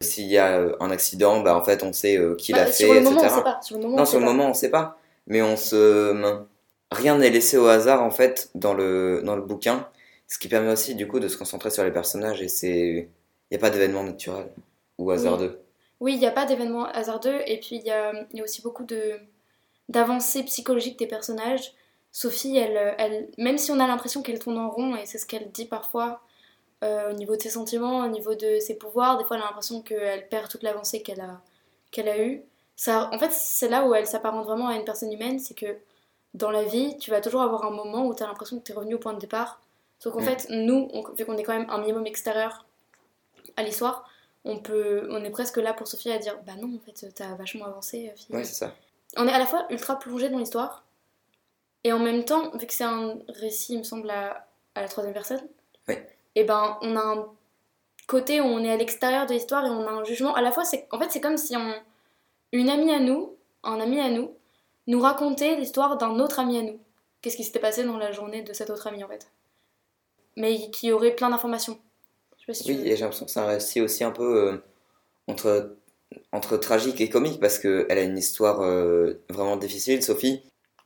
S'il 0.02 0.28
y 0.28 0.38
a 0.38 0.58
euh, 0.58 0.76
un 0.80 0.90
accident, 0.90 1.40
bah 1.40 1.56
en 1.56 1.62
fait 1.62 1.82
on 1.82 1.92
sait 1.92 2.16
euh, 2.16 2.36
qui 2.36 2.52
l'a 2.52 2.64
bah, 2.64 2.70
fait, 2.70 2.94
le 2.94 3.00
Moment, 3.00 3.20
on 3.20 3.28
sait 3.28 3.42
pas. 3.42 3.60
Sur 3.62 3.76
le 3.76 3.82
moment, 3.82 3.96
non, 3.96 4.04
sur 4.04 4.18
le 4.18 4.24
moment 4.24 4.48
on 4.48 4.54
sait 4.54 4.70
pas 4.70 4.96
mais 5.26 5.40
on 5.42 5.56
se 5.56 6.42
rien 6.90 7.16
n'est 7.16 7.30
laissé 7.30 7.56
au 7.56 7.66
hasard 7.66 8.02
en 8.02 8.10
fait 8.10 8.50
dans 8.54 8.74
le 8.74 9.22
dans 9.24 9.36
le 9.36 9.42
bouquin, 9.42 9.88
ce 10.26 10.38
qui 10.38 10.48
permet 10.48 10.72
aussi 10.72 10.94
du 10.94 11.08
coup 11.08 11.20
de 11.20 11.28
se 11.28 11.38
concentrer 11.38 11.70
sur 11.70 11.84
les 11.84 11.92
personnages 11.92 12.42
et 12.42 12.48
c'est 12.48 13.08
il 13.50 13.56
n'y 13.56 13.56
a 13.56 13.60
pas 13.60 13.70
d'événement 13.70 14.04
naturel 14.04 14.48
ou 14.98 15.10
hasardeux. 15.10 15.60
Oui, 16.00 16.14
il 16.14 16.18
n'y 16.18 16.26
a 16.26 16.30
pas 16.32 16.46
d'événement 16.46 16.86
hasardeux 16.86 17.40
et 17.46 17.58
puis 17.60 17.76
il 17.76 17.82
y 17.82 17.90
a, 17.90 18.12
y 18.32 18.40
a, 18.40 18.44
aussi 18.44 18.62
beaucoup 18.62 18.84
de 18.84 19.18
d'avancées 19.88 20.42
psychologiques 20.44 20.98
des 20.98 21.06
personnages. 21.06 21.72
Sophie, 22.12 22.56
elle, 22.56 22.94
elle, 22.98 23.28
même 23.38 23.58
si 23.58 23.70
on 23.70 23.78
a 23.78 23.86
l'impression 23.86 24.22
qu'elle 24.22 24.38
tourne 24.38 24.58
en 24.58 24.70
rond, 24.70 24.96
et 24.96 25.06
c'est 25.06 25.18
ce 25.18 25.26
qu'elle 25.26 25.50
dit 25.50 25.66
parfois 25.66 26.20
euh, 26.82 27.10
au 27.10 27.12
niveau 27.12 27.36
de 27.36 27.42
ses 27.42 27.50
sentiments, 27.50 28.00
au 28.00 28.08
niveau 28.08 28.34
de 28.34 28.58
ses 28.58 28.76
pouvoirs, 28.76 29.18
des 29.18 29.24
fois 29.24 29.36
elle 29.36 29.42
a 29.42 29.46
l'impression 29.46 29.82
qu'elle 29.82 30.28
perd 30.28 30.48
toute 30.48 30.62
l'avancée 30.62 31.02
qu'elle 31.02 31.20
a, 31.20 31.40
qu'elle 31.90 32.08
a 32.08 32.18
eue 32.18 32.42
en 32.88 33.18
fait, 33.18 33.30
c'est 33.32 33.68
là 33.68 33.86
où 33.86 33.94
elle 33.94 34.06
s'apparente 34.06 34.44
vraiment 34.44 34.68
à 34.68 34.74
une 34.74 34.84
personne 34.84 35.12
humaine, 35.12 35.38
c'est 35.38 35.54
que 35.54 35.76
dans 36.34 36.50
la 36.50 36.64
vie, 36.64 36.96
tu 36.98 37.10
vas 37.10 37.20
toujours 37.20 37.42
avoir 37.42 37.64
un 37.64 37.70
moment 37.70 38.06
où 38.06 38.14
tu 38.14 38.22
as 38.22 38.26
l'impression 38.26 38.58
que 38.58 38.64
tu 38.64 38.72
es 38.72 38.74
revenu 38.74 38.94
au 38.94 38.98
point 38.98 39.12
de 39.12 39.18
départ. 39.18 39.60
Sauf 39.98 40.14
qu'en 40.14 40.20
mm. 40.20 40.24
fait, 40.24 40.46
nous, 40.50 40.88
vu 41.16 41.26
qu'on 41.26 41.36
est 41.36 41.42
quand 41.42 41.56
même 41.56 41.68
un 41.68 41.78
minimum 41.78 42.06
extérieur 42.06 42.64
à 43.56 43.62
l'histoire, 43.62 44.08
on, 44.44 44.58
peut, 44.58 45.08
on 45.10 45.22
est 45.22 45.30
presque 45.30 45.58
là 45.58 45.74
pour 45.74 45.88
Sophie 45.88 46.10
à 46.10 46.18
dire 46.18 46.38
Bah 46.46 46.52
non, 46.58 46.74
en 46.74 46.78
fait, 46.78 47.12
t'as 47.14 47.34
vachement 47.34 47.66
avancé, 47.66 48.10
fille. 48.16 48.34
Ouais, 48.34 48.44
c'est 48.44 48.54
ça. 48.54 48.74
On 49.16 49.26
est 49.26 49.32
à 49.32 49.38
la 49.38 49.46
fois 49.46 49.66
ultra 49.70 49.98
plongé 49.98 50.30
dans 50.30 50.38
l'histoire, 50.38 50.84
et 51.84 51.92
en 51.92 51.98
même 51.98 52.24
temps, 52.24 52.50
vu 52.56 52.66
que 52.66 52.72
c'est 52.72 52.84
un 52.84 53.18
récit, 53.28 53.74
il 53.74 53.78
me 53.78 53.84
semble, 53.84 54.10
à, 54.10 54.46
la 54.76 54.88
troisième 54.88 55.14
personne, 55.14 55.40
et 55.88 56.42
eh 56.42 56.44
ben 56.44 56.78
on 56.82 56.94
a 56.94 57.00
un 57.00 57.26
côté 58.06 58.40
où 58.40 58.44
on 58.44 58.62
est 58.62 58.70
à 58.70 58.76
l'extérieur 58.76 59.26
de 59.26 59.32
l'histoire 59.32 59.66
et 59.66 59.70
on 59.70 59.86
a 59.86 59.90
un 59.90 60.04
jugement. 60.04 60.34
À 60.34 60.42
la 60.42 60.52
fois, 60.52 60.64
c'est 60.64 60.86
en 60.92 60.98
fait, 61.00 61.10
c'est 61.10 61.20
comme 61.20 61.36
si 61.36 61.56
on 61.56 61.74
une 62.52 62.68
amie 62.68 62.92
à 62.92 63.00
nous, 63.00 63.36
un 63.62 63.80
ami 63.80 64.00
à 64.00 64.10
nous, 64.10 64.32
nous 64.86 65.00
racontait 65.00 65.56
l'histoire 65.56 65.96
d'un 65.98 66.18
autre 66.18 66.38
ami 66.38 66.58
à 66.58 66.62
nous. 66.62 66.78
Qu'est-ce 67.22 67.36
qui 67.36 67.44
s'était 67.44 67.60
passé 67.60 67.84
dans 67.84 67.96
la 67.96 68.12
journée 68.12 68.42
de 68.42 68.52
cet 68.52 68.70
autre 68.70 68.86
ami 68.86 69.04
en 69.04 69.08
fait? 69.08 69.28
Mais 70.36 70.70
qui 70.70 70.92
aurait 70.92 71.14
plein 71.14 71.30
d'informations. 71.30 71.78
oui, 72.48 72.54
et 72.84 72.96
j'ai 72.96 73.02
l'impression 73.02 73.26
que 73.26 73.30
c'est 73.30 73.40
un 73.40 73.46
récit 73.46 73.80
aussi 73.80 74.04
un 74.04 74.10
peu 74.10 74.48
euh, 74.48 74.56
entre, 75.26 75.76
entre 76.32 76.56
tragique 76.56 77.00
et 77.00 77.08
comique 77.08 77.40
parce 77.40 77.58
qu'elle 77.58 77.90
a 77.90 78.02
une 78.02 78.18
histoire 78.18 78.62
euh, 78.62 79.22
vraiment 79.28 79.56
difficile, 79.56 80.02
Sophie, 80.02 80.42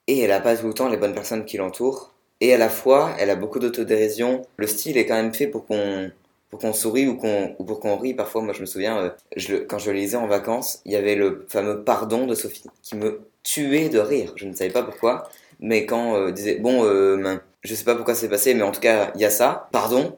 et 0.07 0.21
elle 0.21 0.33
a 0.33 0.41
pas 0.41 0.57
tout 0.57 0.67
le 0.67 0.75
temps 0.75 0.89
les 0.89 0.97
bonnes 0.97 1.15
personnes 1.15 1.45
qui 1.45 1.57
l'entourent. 1.57 2.13
Et 2.41 2.53
à 2.53 2.59
la 2.59 2.69
fois, 2.69 3.15
elle 3.19 3.31
a 3.31 3.37
beaucoup 3.37 3.59
d'autodérision. 3.59 4.43
Le 4.57 4.67
style 4.67 4.99
est 4.99 5.07
quand 5.07 5.15
même 5.15 5.33
fait 5.33 5.47
pour 5.47 5.67
qu'on 5.67 6.11
pour 6.51 6.61
qu'on 6.61 6.73
sourie 6.73 7.09
ou, 7.09 7.17
qu'on, 7.17 7.57
ou 7.59 7.65
pour 7.65 7.81
qu'on 7.81 7.97
rie. 7.97 8.15
Parfois, 8.15 8.41
moi, 8.41 8.53
je 8.53 8.61
me 8.61 8.67
souviens, 8.67 8.97
euh, 8.99 9.11
je, 9.35 9.57
quand 9.57 9.79
je 9.79 9.91
lisais 9.91 10.17
en 10.17 10.29
vacances, 10.29 10.81
il 10.85 10.93
y 10.93 10.97
avait 10.97 11.17
le 11.17 11.45
fameux 11.49 11.83
pardon 11.83 12.29
de 12.29 12.37
Sophie 12.37 12.71
qui 12.81 12.95
me 12.95 13.23
tuait 13.43 13.89
de 13.89 13.99
rire. 13.99 14.33
Je 14.37 14.47
ne 14.47 14.55
savais 14.55 14.71
pas 14.71 14.85
pourquoi, 14.85 15.29
mais 15.59 15.85
quand 15.85 16.15
euh, 16.17 16.31
disait 16.31 16.61
bon, 16.61 16.85
euh, 16.85 17.39
je 17.63 17.75
sais 17.75 17.83
pas 17.83 17.97
pourquoi 17.97 18.15
c'est 18.15 18.29
passé, 18.29 18.55
mais 18.55 18.63
en 18.63 18.71
tout 18.71 18.81
cas, 18.81 19.11
il 19.17 19.21
y 19.21 19.25
a 19.25 19.31
ça, 19.31 19.69
pardon. 19.73 20.17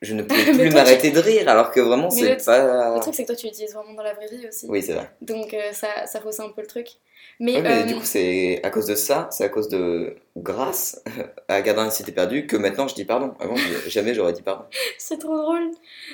Je 0.00 0.14
ne 0.14 0.22
pouvais 0.22 0.44
plus 0.52 0.70
m'arrêter 0.70 1.10
de 1.10 1.18
rire, 1.18 1.48
alors 1.48 1.72
que 1.72 1.80
vraiment, 1.80 2.10
c'est 2.10 2.44
pas. 2.44 2.94
Le 2.94 3.00
truc, 3.00 3.14
c'est 3.14 3.22
que 3.22 3.28
toi, 3.28 3.36
tu 3.36 3.46
l'utilises 3.46 3.74
vraiment 3.74 3.94
dans 3.94 4.04
la 4.04 4.14
vraie 4.14 4.28
vie 4.28 4.46
aussi. 4.46 4.66
Oui, 4.68 4.80
c'est 4.80 4.92
vrai. 4.92 5.10
Donc, 5.22 5.56
ça, 5.72 6.06
ça 6.06 6.20
fausse 6.20 6.38
un 6.38 6.50
peu 6.50 6.60
le 6.60 6.68
truc. 6.68 6.88
Mais, 7.40 7.60
mais 7.60 7.84
du 7.84 7.94
coup, 7.94 8.04
c'est 8.04 8.60
à 8.62 8.70
cause 8.70 8.86
de 8.86 8.94
ça, 8.94 9.28
c'est 9.32 9.44
à 9.44 9.48
cause 9.48 9.68
de 9.68 10.16
grâce 10.36 11.02
à 11.48 11.60
Gardien 11.60 11.90
Cité 11.90 12.12
Perdue 12.12 12.46
que 12.46 12.56
maintenant 12.56 12.86
je 12.86 12.94
dis 12.94 13.04
pardon. 13.04 13.34
Avant, 13.40 13.56
jamais 13.88 14.14
j'aurais 14.14 14.32
dit 14.32 14.42
pardon. 14.42 14.64
c'est 14.98 15.18
trop 15.18 15.36
drôle. 15.36 15.70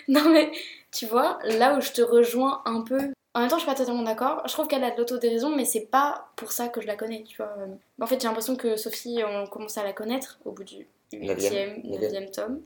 Non, 0.08 0.28
mais 0.30 0.50
tu 0.90 1.06
vois, 1.06 1.38
là 1.44 1.76
où 1.76 1.80
je 1.80 1.92
te 1.92 2.02
rejoins 2.02 2.62
un 2.64 2.80
peu. 2.82 2.98
En 3.34 3.40
même 3.40 3.50
temps, 3.50 3.56
je 3.56 3.62
suis 3.62 3.70
pas 3.70 3.76
totalement 3.76 4.02
d'accord. 4.02 4.42
Je 4.46 4.52
trouve 4.52 4.68
qu'elle 4.68 4.82
a 4.82 4.90
de 4.90 4.96
l'autodérision, 4.96 5.54
mais 5.54 5.64
c'est 5.64 5.86
pas 5.86 6.30
pour 6.34 6.50
ça 6.50 6.68
que 6.68 6.80
je 6.80 6.86
la 6.86 6.96
connais, 6.96 7.22
tu 7.24 7.36
vois. 7.36 7.54
En 8.00 8.06
fait, 8.06 8.20
j'ai 8.20 8.26
l'impression 8.26 8.56
que 8.56 8.76
Sophie, 8.76 9.20
on 9.24 9.46
commence 9.46 9.76
à 9.76 9.84
la 9.84 9.92
connaître 9.92 10.38
au 10.44 10.52
bout 10.52 10.64
du 10.64 10.86
8e, 11.12 11.84
9e 11.84 12.30
tome. 12.30 12.62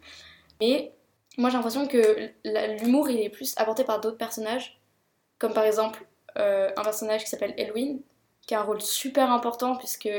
Mais 0.60 0.92
moi, 1.36 1.50
j'ai 1.50 1.56
l'impression 1.56 1.86
que 1.86 2.30
l'humour, 2.80 3.10
il 3.10 3.20
est 3.20 3.28
plus 3.28 3.54
apporté 3.56 3.84
par 3.84 4.00
d'autres 4.00 4.16
personnages. 4.16 4.78
Comme 5.38 5.52
par 5.52 5.64
exemple, 5.64 6.06
euh, 6.38 6.70
un 6.76 6.82
personnage 6.82 7.24
qui 7.24 7.30
s'appelle 7.30 7.54
Elwin, 7.56 7.98
qui 8.46 8.54
a 8.54 8.60
un 8.60 8.64
rôle 8.64 8.80
super 8.80 9.30
important 9.30 9.76
puisque 9.76 10.10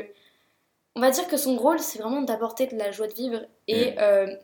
on 0.95 1.01
va 1.01 1.11
dire 1.11 1.27
que 1.27 1.37
son 1.37 1.57
rôle 1.57 1.79
c'est 1.79 1.99
vraiment 1.99 2.21
d'apporter 2.21 2.67
de 2.67 2.77
la 2.77 2.91
joie 2.91 3.07
de 3.07 3.13
vivre 3.13 3.41
et 3.67 3.91
mm. 3.91 3.95
euh, 3.99 4.35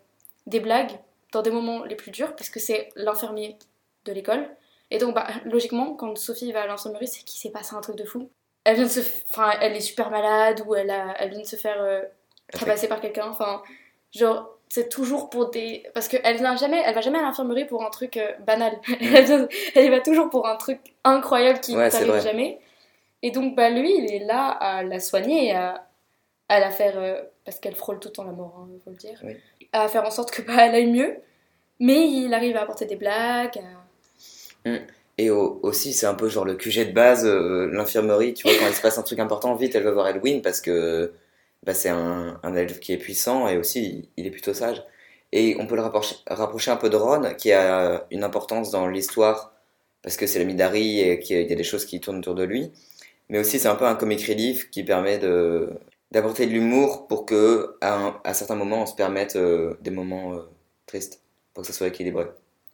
des 0.47 0.59
blagues 0.59 0.91
dans 1.31 1.41
des 1.41 1.51
moments 1.51 1.83
les 1.83 1.95
plus 1.95 2.11
durs 2.11 2.35
puisque 2.35 2.59
c'est 2.59 2.89
l'infirmier 2.95 3.57
de 4.05 4.11
l'école. 4.11 4.47
Et 4.91 4.97
donc 4.97 5.13
bah, 5.13 5.27
logiquement 5.45 5.93
quand 5.93 6.17
Sophie 6.17 6.51
va 6.51 6.63
à 6.63 6.67
l'infirmerie 6.67 7.07
c'est 7.07 7.23
qu'il 7.23 7.39
s'est 7.39 7.51
passé 7.51 7.75
un 7.75 7.81
truc 7.81 7.95
de 7.95 8.05
fou. 8.05 8.29
Elle 8.63 8.75
vient 8.75 8.85
de 8.85 8.89
se 8.89 9.01
enfin 9.29 9.51
elle 9.61 9.75
est 9.75 9.81
super 9.81 10.09
malade 10.09 10.63
ou 10.65 10.75
elle 10.75 10.89
a 10.89 11.15
elle 11.19 11.29
vient 11.29 11.41
de 11.41 11.45
se 11.45 11.55
faire 11.55 11.81
euh, 11.81 12.01
par 12.87 12.99
quelqu'un 12.99 13.29
enfin 13.29 13.61
genre 14.11 14.57
c'est 14.69 14.89
toujours 14.89 15.29
pour 15.29 15.49
des 15.49 15.83
parce 15.93 16.07
que 16.07 16.17
elle 16.23 16.37
vient 16.37 16.55
jamais 16.55 16.81
elle 16.83 16.95
va 16.95 17.01
jamais 17.01 17.19
à 17.19 17.21
l'infirmerie 17.21 17.65
pour 17.65 17.83
un 17.85 17.89
truc 17.91 18.17
euh, 18.17 18.31
banal. 18.39 18.73
Mm. 18.87 19.47
elle 19.75 19.91
va 19.91 19.99
toujours 19.99 20.29
pour 20.29 20.47
un 20.47 20.55
truc 20.55 20.79
incroyable 21.03 21.59
qui 21.59 21.75
n'arrive 21.75 22.21
jamais 22.21 22.59
et 23.21 23.31
donc, 23.31 23.55
bah, 23.55 23.69
lui, 23.69 23.97
il 23.97 24.13
est 24.13 24.25
là 24.25 24.47
à 24.47 24.83
la 24.83 24.99
soigner 24.99 25.47
et 25.47 25.51
à, 25.51 25.87
à 26.47 26.59
la 26.59 26.71
faire, 26.71 26.97
euh, 26.97 27.21
parce 27.45 27.59
qu'elle 27.59 27.75
frôle 27.75 27.99
tout 27.99 28.09
le 28.09 28.13
temps 28.13 28.23
la 28.23 28.31
mort, 28.31 28.67
il 28.69 28.75
hein, 28.75 28.79
faut 28.83 28.91
le 28.91 28.95
dire, 28.95 29.21
à 29.73 29.87
faire 29.87 30.05
en 30.05 30.11
sorte 30.11 30.31
que 30.31 30.41
bah, 30.41 30.65
elle 30.67 30.75
aille 30.75 30.91
mieux. 30.91 31.17
Mais 31.79 32.09
il 32.09 32.33
arrive 32.33 32.57
à 32.57 32.63
apporter 32.63 32.85
des 32.85 32.95
blagues. 32.95 33.61
Mm. 34.65 34.77
Et 35.17 35.29
aussi, 35.29 35.91
c'est 35.91 36.05
un 36.05 36.13
peu 36.13 36.29
genre 36.29 36.45
le 36.45 36.55
QG 36.55 36.87
de 36.87 36.91
base, 36.93 37.25
euh, 37.25 37.69
l'infirmerie, 37.73 38.33
tu 38.33 38.47
vois, 38.47 38.57
quand 38.57 38.67
il 38.67 38.73
se 38.73 38.81
passe 38.81 38.97
un 38.97 39.03
truc 39.03 39.19
important, 39.19 39.53
vite, 39.53 39.75
elle 39.75 39.83
va 39.83 39.91
voir 39.91 40.07
Elwin 40.07 40.41
parce 40.41 40.61
que 40.61 41.11
bah, 41.63 41.73
c'est 41.73 41.89
un, 41.89 42.39
un 42.41 42.55
elfe 42.55 42.79
qui 42.79 42.93
est 42.93 42.97
puissant 42.97 43.49
et 43.49 43.57
aussi 43.57 44.09
il 44.15 44.25
est 44.27 44.31
plutôt 44.31 44.53
sage. 44.53 44.81
Et 45.33 45.57
on 45.59 45.67
peut 45.67 45.75
le 45.75 45.81
rapprocher, 45.81 46.15
rapprocher 46.27 46.71
un 46.71 46.77
peu 46.77 46.89
de 46.89 46.95
Ron, 46.95 47.33
qui 47.37 47.51
a 47.51 48.05
une 48.11 48.23
importance 48.23 48.71
dans 48.71 48.87
l'histoire 48.87 49.53
parce 50.01 50.15
que 50.15 50.25
c'est 50.25 50.39
la 50.39 50.45
Midari 50.45 51.01
et 51.01 51.19
qu'il 51.19 51.49
y 51.49 51.51
a 51.51 51.55
des 51.55 51.63
choses 51.63 51.85
qui 51.85 51.99
tournent 51.99 52.19
autour 52.19 52.35
de 52.35 52.43
lui. 52.43 52.71
Mais 53.29 53.39
aussi, 53.39 53.59
c'est 53.59 53.67
un 53.67 53.75
peu 53.75 53.85
un 53.85 53.95
comic 53.95 54.21
relief 54.25 54.69
qui 54.71 54.83
permet 54.83 55.19
de, 55.19 55.69
d'apporter 56.11 56.47
de 56.47 56.51
l'humour 56.51 57.07
pour 57.07 57.25
que 57.25 57.77
à, 57.81 58.19
à, 58.23 58.33
certains 58.33 58.55
moments 58.55 58.83
on 58.83 58.85
se 58.85 58.95
permette 58.95 59.35
euh, 59.35 59.77
des 59.81 59.91
moments 59.91 60.33
euh, 60.33 60.49
tristes 60.85 61.21
pour 61.53 61.61
que 61.61 61.67
ça 61.67 61.73
soit 61.73 61.87
équilibré. 61.87 62.25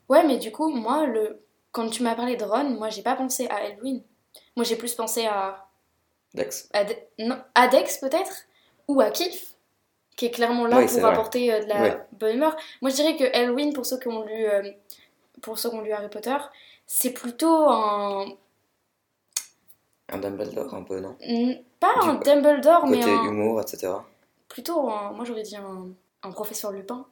Ouais, 0.08 0.26
mais 0.26 0.38
du 0.38 0.52
coup, 0.52 0.70
moi, 0.70 1.06
le... 1.06 1.42
quand 1.72 1.90
tu 1.90 2.04
m'as 2.04 2.16
parlé 2.16 2.38
de 2.38 2.44
Ron, 2.44 2.70
moi 2.70 2.90
j'ai 2.90 3.02
pas 3.02 3.16
pensé 3.16 3.48
à 3.50 3.64
Elwin. 3.66 4.02
Moi 4.56 4.64
j'ai 4.64 4.76
plus 4.76 4.94
pensé 4.94 5.26
à. 5.26 5.68
Dex. 6.34 6.70
À, 6.74 6.84
non, 7.20 7.38
à 7.56 7.70
Dex 7.70 7.98
peut-être 8.00 8.46
Ou 8.90 9.00
à 9.00 9.10
Kif 9.10 9.54
qui 10.18 10.26
est 10.26 10.32
clairement 10.32 10.66
là 10.66 10.86
pour 10.86 11.06
apporter 11.06 11.54
euh, 11.54 11.64
de 11.64 11.68
la 11.68 12.08
bonne 12.14 12.36
humeur. 12.38 12.56
Moi 12.82 12.90
je 12.90 12.96
dirais 12.96 13.18
que 13.18 13.26
Elwin, 13.34 13.74
pour 13.74 13.86
ceux 13.86 14.00
qui 14.00 14.08
ont 14.08 14.24
lu, 14.26 14.46
pour 15.42 15.60
ceux 15.60 15.70
qui 15.70 15.76
ont 15.76 15.82
lu 15.82 15.92
Harry 15.92 16.10
Potter, 16.10 16.38
c'est 16.88 17.12
plutôt 17.12 17.68
un 17.68 18.26
un 20.10 20.18
Dumbledore 20.20 20.74
un 20.74 20.84
peu, 20.84 21.00
non 21.00 21.16
Pas 21.80 21.94
un 22.04 22.16
Dumbledore, 22.16 22.88
mais 22.88 23.04
un... 23.04 23.24
humour, 23.26 23.62
etc. 23.62 23.94
Plutôt, 24.48 24.84
moi 24.84 25.24
j'aurais 25.26 25.44
dit 25.44 25.56
un, 25.56 25.88
un, 26.24 26.32
professeur 26.32 26.72
Lupin. 26.72 27.06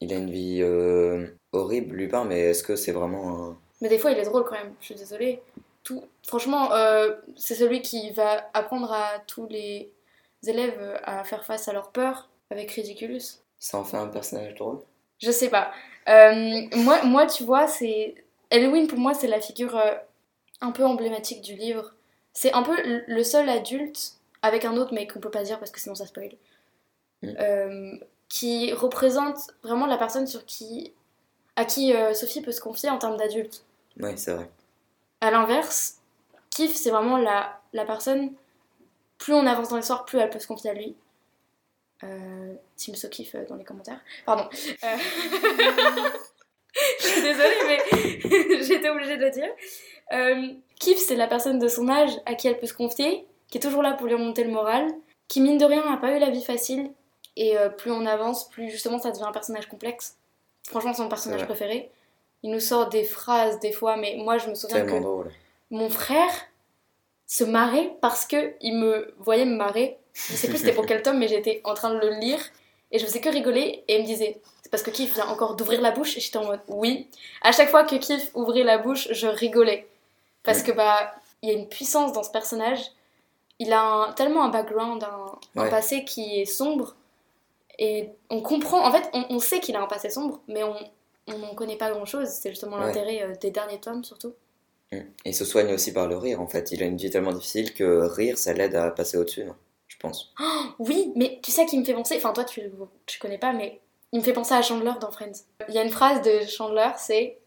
Il 0.00 0.12
a 0.12 0.16
une 0.16 0.30
vie 0.30 0.58
euh, 0.62 1.28
horrible, 1.52 1.94
Lupin, 1.96 2.24
mais 2.24 2.40
est-ce 2.40 2.62
que 2.62 2.76
c'est 2.76 2.92
vraiment 2.92 3.50
un... 3.50 3.58
Mais 3.80 3.88
des 3.88 3.98
fois 3.98 4.10
il 4.10 4.18
est 4.18 4.24
drôle 4.24 4.44
quand 4.44 4.56
même, 4.56 4.74
je 4.80 4.86
suis 4.86 4.94
désolée. 4.94 5.40
Tout... 5.84 6.04
Franchement, 6.26 6.72
euh, 6.72 7.14
c'est 7.36 7.54
celui 7.54 7.82
qui 7.82 8.10
va 8.10 8.48
apprendre 8.54 8.92
à 8.92 9.20
tous 9.26 9.46
les 9.48 9.92
élèves 10.46 11.00
à 11.04 11.24
faire 11.24 11.44
face 11.44 11.68
à 11.68 11.72
leur 11.72 11.90
peur 11.90 12.28
avec 12.50 12.70
Ridiculous. 12.72 13.40
Ça 13.58 13.78
en 13.78 13.84
fait 13.84 13.96
un 13.96 14.08
personnage 14.08 14.54
drôle? 14.54 14.80
Je 15.18 15.30
sais 15.30 15.48
pas. 15.48 15.70
Euh, 16.08 16.62
moi, 16.76 17.04
moi, 17.04 17.26
tu 17.26 17.44
vois, 17.44 17.68
c'est... 17.68 18.16
Halloween 18.50 18.86
pour 18.86 18.98
moi 18.98 19.14
c'est 19.14 19.28
la 19.28 19.40
figure 19.40 19.80
un 20.62 20.70
peu 20.70 20.84
emblématique 20.86 21.42
du 21.42 21.54
livre. 21.54 21.92
C'est 22.32 22.52
un 22.54 22.62
peu 22.62 22.74
le 23.06 23.24
seul 23.24 23.48
adulte, 23.48 24.14
avec 24.40 24.64
un 24.64 24.76
autre 24.76 24.94
mais 24.94 25.06
qu'on 25.06 25.20
peut 25.20 25.30
pas 25.30 25.42
dire 25.42 25.58
parce 25.58 25.70
que 25.70 25.80
sinon 25.80 25.94
ça 25.94 26.06
spoil, 26.06 26.32
mm. 27.22 27.34
euh, 27.38 27.96
qui 28.28 28.72
représente 28.72 29.38
vraiment 29.62 29.86
la 29.86 29.98
personne 29.98 30.26
sur 30.26 30.46
qui, 30.46 30.92
à 31.56 31.66
qui 31.66 31.94
euh, 31.94 32.14
Sophie 32.14 32.40
peut 32.40 32.52
se 32.52 32.60
confier 32.60 32.88
en 32.88 32.98
termes 32.98 33.18
d'adulte. 33.18 33.64
Oui, 34.00 34.16
c'est 34.16 34.32
vrai. 34.32 34.48
À 35.20 35.30
l'inverse, 35.30 35.98
Kif, 36.48 36.74
c'est 36.74 36.90
vraiment 36.90 37.18
la, 37.18 37.60
la 37.74 37.84
personne, 37.84 38.32
plus 39.18 39.34
on 39.34 39.46
avance 39.46 39.68
dans 39.68 39.76
l'histoire, 39.76 40.04
plus 40.06 40.18
elle 40.18 40.30
peut 40.30 40.38
se 40.38 40.46
confier 40.46 40.70
à 40.70 40.74
lui. 40.74 40.96
Euh, 42.04 42.54
Team 42.76 42.96
Sokif 42.96 43.34
euh, 43.34 43.44
dans 43.46 43.56
les 43.56 43.64
commentaires. 43.64 44.00
Pardon. 44.26 44.48
Je 47.00 47.06
suis 47.06 47.22
désolée, 47.22 47.58
mais 47.66 48.62
j'étais 48.62 48.88
obligée 48.88 49.16
de 49.16 49.24
le 49.24 49.30
dire. 49.30 49.50
Euh, 50.12 50.48
Kif, 50.78 50.98
c'est 50.98 51.16
la 51.16 51.26
personne 51.26 51.58
de 51.58 51.68
son 51.68 51.88
âge 51.88 52.12
à 52.26 52.34
qui 52.34 52.48
elle 52.48 52.58
peut 52.58 52.66
se 52.66 52.74
confier, 52.74 53.26
qui 53.48 53.58
est 53.58 53.60
toujours 53.60 53.82
là 53.82 53.92
pour 53.94 54.06
lui 54.06 54.14
remonter 54.14 54.44
le 54.44 54.50
moral, 54.50 54.86
qui 55.28 55.40
mine 55.40 55.58
de 55.58 55.64
rien 55.64 55.88
n'a 55.88 55.96
pas 55.96 56.16
eu 56.16 56.18
la 56.18 56.30
vie 56.30 56.42
facile, 56.42 56.90
et 57.36 57.56
euh, 57.56 57.68
plus 57.68 57.90
on 57.90 58.04
avance, 58.06 58.48
plus 58.48 58.70
justement 58.70 58.98
ça 58.98 59.10
devient 59.10 59.24
un 59.24 59.32
personnage 59.32 59.66
complexe. 59.68 60.16
Franchement, 60.68 60.92
c'est 60.92 61.02
mon 61.02 61.08
personnage 61.08 61.44
préféré. 61.44 61.90
Il 62.42 62.50
nous 62.50 62.60
sort 62.60 62.88
des 62.88 63.04
phrases 63.04 63.60
des 63.60 63.72
fois, 63.72 63.96
mais 63.96 64.16
moi 64.18 64.38
je 64.38 64.48
me 64.48 64.54
souviens 64.54 64.84
que 64.84 64.94
mon 65.70 65.88
frère 65.88 66.30
se 67.26 67.44
marrait 67.44 67.96
parce 68.00 68.26
que 68.26 68.54
il 68.60 68.76
me 68.76 69.14
voyait 69.18 69.44
me 69.44 69.56
marrer. 69.56 69.98
Je 70.12 70.34
sais 70.34 70.48
plus 70.48 70.58
c'était 70.58 70.72
pour 70.72 70.86
quel 70.86 71.02
tome, 71.02 71.18
mais 71.18 71.28
j'étais 71.28 71.60
en 71.64 71.74
train 71.74 71.94
de 71.94 71.98
le 71.98 72.18
lire 72.18 72.40
et 72.90 72.98
je 72.98 73.06
faisais 73.06 73.20
que 73.20 73.28
rigoler 73.28 73.84
et 73.88 73.96
il 73.96 74.02
me 74.02 74.06
disait 74.06 74.40
c'est 74.62 74.70
parce 74.70 74.82
que 74.82 74.90
Kif 74.90 75.14
vient 75.14 75.28
encore 75.28 75.56
d'ouvrir 75.56 75.80
la 75.80 75.92
bouche 75.92 76.16
et 76.16 76.20
j'étais 76.20 76.36
en 76.36 76.44
mode 76.44 76.60
oui. 76.68 77.08
À 77.42 77.52
chaque 77.52 77.70
fois 77.70 77.84
que 77.84 77.96
Kif 77.96 78.30
ouvrait 78.34 78.64
la 78.64 78.78
bouche, 78.78 79.08
je 79.12 79.26
rigolais. 79.26 79.86
Parce 80.44 80.62
que 80.62 80.72
bah, 80.72 81.14
il 81.42 81.50
y 81.50 81.52
a 81.52 81.58
une 81.58 81.68
puissance 81.68 82.12
dans 82.12 82.22
ce 82.22 82.30
personnage. 82.30 82.80
Il 83.58 83.72
a 83.72 84.12
tellement 84.16 84.44
un 84.44 84.48
background, 84.48 85.04
un, 85.54 85.68
passé 85.68 86.04
qui 86.04 86.40
est 86.40 86.44
sombre. 86.44 86.96
Et 87.78 88.10
on 88.30 88.42
comprend, 88.42 88.86
en 88.86 88.92
fait, 88.92 89.08
on, 89.12 89.38
sait 89.38 89.60
qu'il 89.60 89.76
a 89.76 89.82
un 89.82 89.86
passé 89.86 90.10
sombre, 90.10 90.40
mais 90.48 90.62
on 90.62 91.38
n'en 91.38 91.54
connaît 91.54 91.76
pas 91.76 91.90
grand 91.90 92.04
chose. 92.04 92.28
C'est 92.28 92.50
justement 92.50 92.76
l'intérêt 92.76 93.22
euh, 93.22 93.34
des 93.40 93.50
derniers 93.50 93.80
tomes, 93.80 94.04
surtout. 94.04 94.34
Mm. 94.92 94.96
Et 94.96 95.30
il 95.30 95.34
se 95.34 95.44
soigne 95.44 95.72
aussi 95.72 95.92
par 95.92 96.08
le 96.08 96.16
rire, 96.16 96.40
en 96.40 96.46
fait. 96.46 96.72
Il 96.72 96.82
a 96.82 96.86
une 96.86 96.96
vie 96.96 97.10
tellement 97.10 97.32
difficile 97.32 97.72
que 97.72 98.06
rire, 98.06 98.36
ça 98.36 98.52
l'aide 98.52 98.74
à 98.74 98.90
passer 98.90 99.16
au-dessus, 99.16 99.44
je 99.88 99.96
pense. 99.96 100.32
Oh, 100.40 100.62
oui, 100.78 101.12
mais 101.16 101.40
tu 101.42 101.50
sais 101.50 101.66
qui 101.66 101.78
me 101.78 101.84
fait 101.84 101.94
penser, 101.94 102.16
enfin 102.16 102.32
toi 102.32 102.44
tu, 102.44 102.62
tu 103.06 103.18
connais 103.18 103.38
pas, 103.38 103.52
mais 103.52 103.80
il 104.12 104.20
me 104.20 104.24
fait 104.24 104.32
penser 104.32 104.54
à 104.54 104.62
Chandler 104.62 104.92
dans 105.00 105.10
Friends. 105.10 105.44
Il 105.68 105.74
y 105.74 105.78
a 105.78 105.82
une 105.82 105.90
phrase 105.90 106.22
de 106.22 106.46
Chandler, 106.46 106.90
c'est 106.98 107.38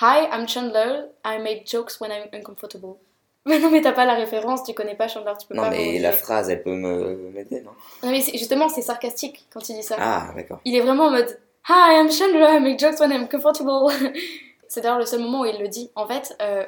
Hi, 0.00 0.26
I'm 0.32 0.48
Chandler. 0.48 1.08
I 1.26 1.36
make 1.38 1.66
jokes 1.66 2.00
when 2.00 2.10
I'm 2.10 2.28
uncomfortable. 2.32 2.96
Mais 3.46 3.58
non, 3.58 3.70
mais 3.70 3.80
t'as 3.80 3.92
pas 3.92 4.04
la 4.04 4.14
référence, 4.14 4.62
tu 4.64 4.74
connais 4.74 4.94
pas 4.94 5.08
Chandler, 5.08 5.32
tu 5.40 5.46
peux 5.46 5.54
non, 5.54 5.62
pas. 5.62 5.70
Non, 5.70 5.76
mais 5.76 5.98
la 5.98 6.12
phrase, 6.12 6.50
elle 6.50 6.62
peut 6.62 6.74
m'aider, 6.74 7.62
non? 7.62 7.70
Non, 8.02 8.10
mais 8.10 8.20
justement, 8.20 8.68
c'est 8.68 8.82
sarcastique 8.82 9.46
quand 9.50 9.66
il 9.70 9.76
dit 9.76 9.82
ça. 9.82 9.96
Ah, 9.98 10.32
d'accord. 10.36 10.60
Il 10.66 10.76
est 10.76 10.80
vraiment 10.80 11.06
en 11.06 11.10
mode 11.10 11.38
Hi, 11.68 11.96
I'm 11.98 12.10
Chandler. 12.10 12.56
I 12.56 12.60
make 12.60 12.78
jokes 12.78 13.00
when 13.00 13.10
I'm 13.10 13.28
comfortable. 13.28 13.90
c'est 14.68 14.82
d'ailleurs 14.82 14.98
le 14.98 15.06
seul 15.06 15.20
moment 15.20 15.40
où 15.40 15.44
il 15.46 15.58
le 15.58 15.68
dit. 15.68 15.90
En 15.94 16.06
fait, 16.06 16.36
euh, 16.42 16.64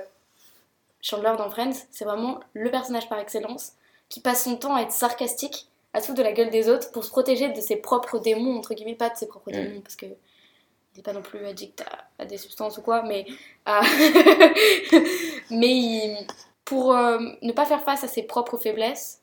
Chandler 1.03 1.33
dans 1.37 1.51
Friends, 1.51 1.87
c'est 1.91 2.07
vraiment 2.07 2.41
le 2.55 2.71
personnage 2.71 3.09
par 3.09 3.19
excellence 3.19 3.73
qui 4.09 4.21
passe 4.21 4.45
son 4.45 4.57
temps 4.57 4.75
à 4.75 4.81
être 4.81 4.93
sarcastique, 4.93 5.69
à 5.93 6.01
se 6.01 6.07
foutre 6.07 6.19
de 6.19 6.23
la 6.23 6.33
gueule 6.33 6.51
des 6.51 6.71
autres 6.71 6.91
pour 6.91 7.05
se 7.05 7.11
protéger 7.11 7.51
de 7.51 7.61
ses 7.61 7.77
propres 7.77 8.19
démons, 8.19 8.57
entre 8.57 8.73
guillemets, 8.73 8.95
pas 8.95 9.11
de 9.11 9.17
ses 9.17 9.27
propres 9.27 9.51
mm. 9.51 9.55
démons, 9.55 9.81
parce 9.83 9.97
que 9.97 10.07
n'est 10.97 11.03
pas 11.03 11.13
non 11.13 11.23
plus 11.23 11.45
addict 11.47 11.85
à, 12.19 12.25
des 12.25 12.39
substances 12.39 12.79
ou 12.79 12.83
quoi, 12.83 13.03
mais, 13.03 13.27
mais 15.51 16.17
pour 16.65 16.95
euh, 16.95 17.19
ne 17.43 17.53
pas 17.53 17.65
faire 17.65 17.83
face 17.83 18.05
à 18.05 18.09
ses 18.09 18.23
propres 18.23 18.57
faiblesses, 18.57 19.21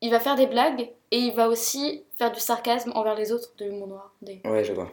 il 0.00 0.10
va 0.10 0.20
faire 0.20 0.34
des 0.34 0.46
blagues 0.46 0.90
et 1.10 1.18
il 1.18 1.32
va 1.32 1.48
aussi 1.48 2.04
faire 2.16 2.32
du 2.32 2.40
sarcasme 2.40 2.92
envers 2.94 3.14
les 3.14 3.32
autres 3.32 3.52
de 3.58 3.66
l'humour 3.66 3.88
noir. 3.88 4.14
Des... 4.22 4.40
Ouais, 4.44 4.64
je 4.64 4.72
vois. 4.72 4.90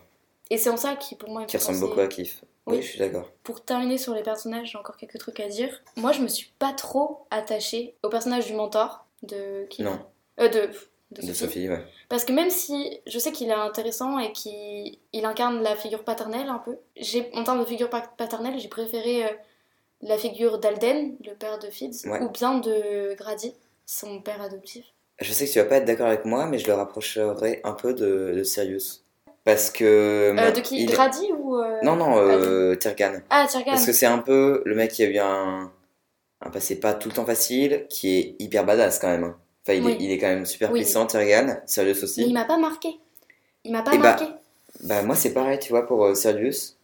Et 0.50 0.58
c'est 0.58 0.70
en 0.70 0.78
ça 0.78 0.96
qui, 0.96 1.16
pour 1.16 1.30
moi, 1.30 1.46
qui 1.46 1.58
ressemble 1.58 1.80
beaucoup 1.80 2.00
à 2.00 2.08
Kif. 2.08 2.44
Oui, 2.66 2.82
je 2.82 2.88
suis 2.88 3.00
d'accord. 3.00 3.32
Pour 3.44 3.64
terminer 3.64 3.98
sur 3.98 4.14
les 4.14 4.24
personnages, 4.24 4.72
j'ai 4.72 4.78
encore 4.78 4.98
quelques 4.98 5.18
trucs 5.18 5.40
à 5.40 5.48
dire. 5.48 5.70
Moi, 5.96 6.12
je 6.12 6.22
me 6.22 6.28
suis 6.28 6.52
pas 6.60 6.74
trop 6.74 7.26
attachée 7.32 7.96
au 8.04 8.10
personnage 8.10 8.46
du 8.48 8.54
mentor 8.54 9.06
de 9.24 9.66
Kif. 9.70 9.86
Non. 9.86 10.00
Euh, 10.40 10.50
de 10.50 10.70
de, 11.12 11.34
Sophie. 11.34 11.70
ouais. 11.70 11.84
Parce 12.10 12.26
que 12.26 12.34
même 12.34 12.50
si 12.50 13.00
je 13.08 13.18
sais 13.18 13.32
qu'il 13.32 13.50
est 13.50 13.54
intéressant 13.54 14.20
et 14.20 14.32
qu'il 14.34 14.98
il 15.14 15.26
incarne 15.26 15.62
la 15.64 15.76
figure 15.76 16.04
paternelle 16.04 16.50
un 16.50 16.60
peu, 16.60 16.78
j'ai 16.98 17.30
en 17.34 17.44
termes 17.44 17.60
de 17.62 17.66
figure 17.66 17.90
paternelle, 17.90 18.60
j'ai 18.60 18.68
préféré 18.68 19.26
euh, 19.26 19.30
la 20.02 20.18
figure 20.18 20.60
d'Alden, 20.60 21.16
le 21.26 21.34
père 21.34 21.60
de 21.60 21.68
Fids, 21.68 22.06
ou 22.22 22.30
bien 22.30 22.60
de 22.60 23.16
Grady, 23.16 23.54
son 23.86 24.22
père 24.22 24.42
adoptif. 24.42 24.86
Je 25.20 25.32
sais 25.32 25.48
que 25.48 25.52
tu 25.52 25.60
vas 25.60 25.66
pas 25.66 25.78
être 25.78 25.86
d'accord 25.86 26.08
avec 26.08 26.26
moi, 26.26 26.46
mais 26.46 26.60
je 26.60 26.68
le 26.68 26.74
rapprocherai 26.74 27.62
un 27.64 27.74
peu 27.74 27.94
de, 27.94 28.34
de 28.36 28.44
Sirius. 28.44 29.04
Parce 29.44 29.72
que. 29.72 30.36
Euh, 30.38 30.52
de 30.52 30.60
qui? 30.60 30.86
Grady 30.86 31.32
ou. 31.32 31.58
Euh, 31.58 31.80
non, 31.82 31.96
non, 31.96 32.18
euh, 32.18 32.76
Tirgan. 32.76 33.22
Ah, 33.30 33.48
Tirgan. 33.50 33.72
Parce 33.72 33.86
que 33.86 33.94
c'est 33.94 34.06
un 34.06 34.20
peu 34.20 34.62
le 34.66 34.76
mec 34.76 34.92
qui 34.92 35.04
a 35.04 35.06
eu 35.08 35.18
un, 35.20 35.72
un 36.42 36.50
passé 36.50 36.80
pas 36.80 36.94
tout 36.94 37.08
le 37.08 37.16
temps 37.16 37.26
facile, 37.26 37.86
qui 37.90 38.18
est 38.18 38.36
hyper 38.40 38.66
badass 38.66 39.00
quand 39.00 39.08
même. 39.08 39.34
Hein 39.70 39.96
il, 40.00 40.12
est, 40.12 40.18
quand 40.18 40.28
même 40.28 40.46
super 40.46 40.72
puissant, 40.72 41.06
Tyrion. 41.06 41.58
Sirius 41.66 42.04
aussi. 42.04 42.22
Mais 42.22 42.28
il 42.28 42.34
m'a 42.34 42.46
pas 42.46 42.58
marqué. 42.58 42.98
Il 43.64 43.72
m'a 43.72 43.82
pas 43.82 43.92
eh 43.94 43.98
bah, 43.98 44.04
marqué. 44.04 44.26
Bah, 44.84 45.02
moi, 45.04 45.16
c'est 45.16 45.34
pareil, 45.34 45.60
tu 45.60 45.70
vois, 45.70 45.86
pour 45.86 46.06
euh, 46.06 46.16
Sirius. 46.16 46.78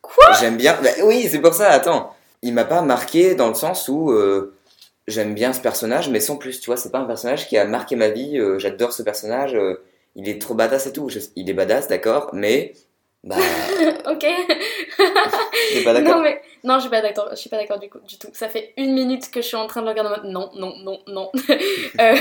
Quoi? 0.00 0.32
J'aime 0.40 0.56
bien. 0.56 0.76
Bah, 0.82 0.90
oui, 1.04 1.28
c'est 1.30 1.40
pour 1.40 1.54
ça, 1.54 1.70
attends. 1.70 2.14
Il 2.42 2.54
m'a 2.54 2.64
pas 2.64 2.82
marqué 2.82 3.34
dans 3.34 3.48
le 3.48 3.54
sens 3.54 3.88
où 3.88 4.10
euh, 4.10 4.54
j'aime 5.08 5.34
bien 5.34 5.52
ce 5.52 5.60
personnage, 5.60 6.08
mais 6.08 6.20
sans 6.20 6.36
plus, 6.36 6.60
tu 6.60 6.66
vois, 6.66 6.76
c'est 6.76 6.90
pas 6.90 7.00
un 7.00 7.04
personnage 7.04 7.48
qui 7.48 7.56
a 7.56 7.64
marqué 7.64 7.96
ma 7.96 8.08
vie. 8.08 8.38
Euh, 8.38 8.58
j'adore 8.58 8.92
ce 8.92 9.02
personnage. 9.02 9.56
il 10.14 10.28
est 10.28 10.40
trop 10.40 10.54
badass 10.54 10.86
et 10.86 10.92
tout. 10.92 11.08
il 11.36 11.50
est 11.50 11.54
badass, 11.54 11.88
d'accord, 11.88 12.30
mais 12.32 12.74
bah. 13.28 13.36
ok. 14.10 14.24
pas 15.84 15.92
d'accord 15.92 16.16
Non, 16.16 16.22
mais. 16.22 16.42
Non, 16.64 16.76
je 16.76 16.80
suis 16.82 16.90
pas 16.90 17.00
d'accord. 17.02 17.28
Je 17.30 17.36
suis 17.36 17.50
pas 17.50 17.56
d'accord 17.58 17.78
du, 17.78 17.88
du 18.06 18.18
tout. 18.18 18.28
Ça 18.32 18.48
fait 18.48 18.72
une 18.76 18.92
minute 18.94 19.30
que 19.30 19.40
je 19.42 19.46
suis 19.46 19.56
en 19.56 19.66
train 19.66 19.80
de 19.80 19.86
le 19.86 19.90
regarder 19.92 20.10
en 20.10 20.22
mode 20.22 20.32
non, 20.32 20.50
non, 20.54 20.76
non, 20.78 21.00
non. 21.06 21.30
Euh, 22.00 22.14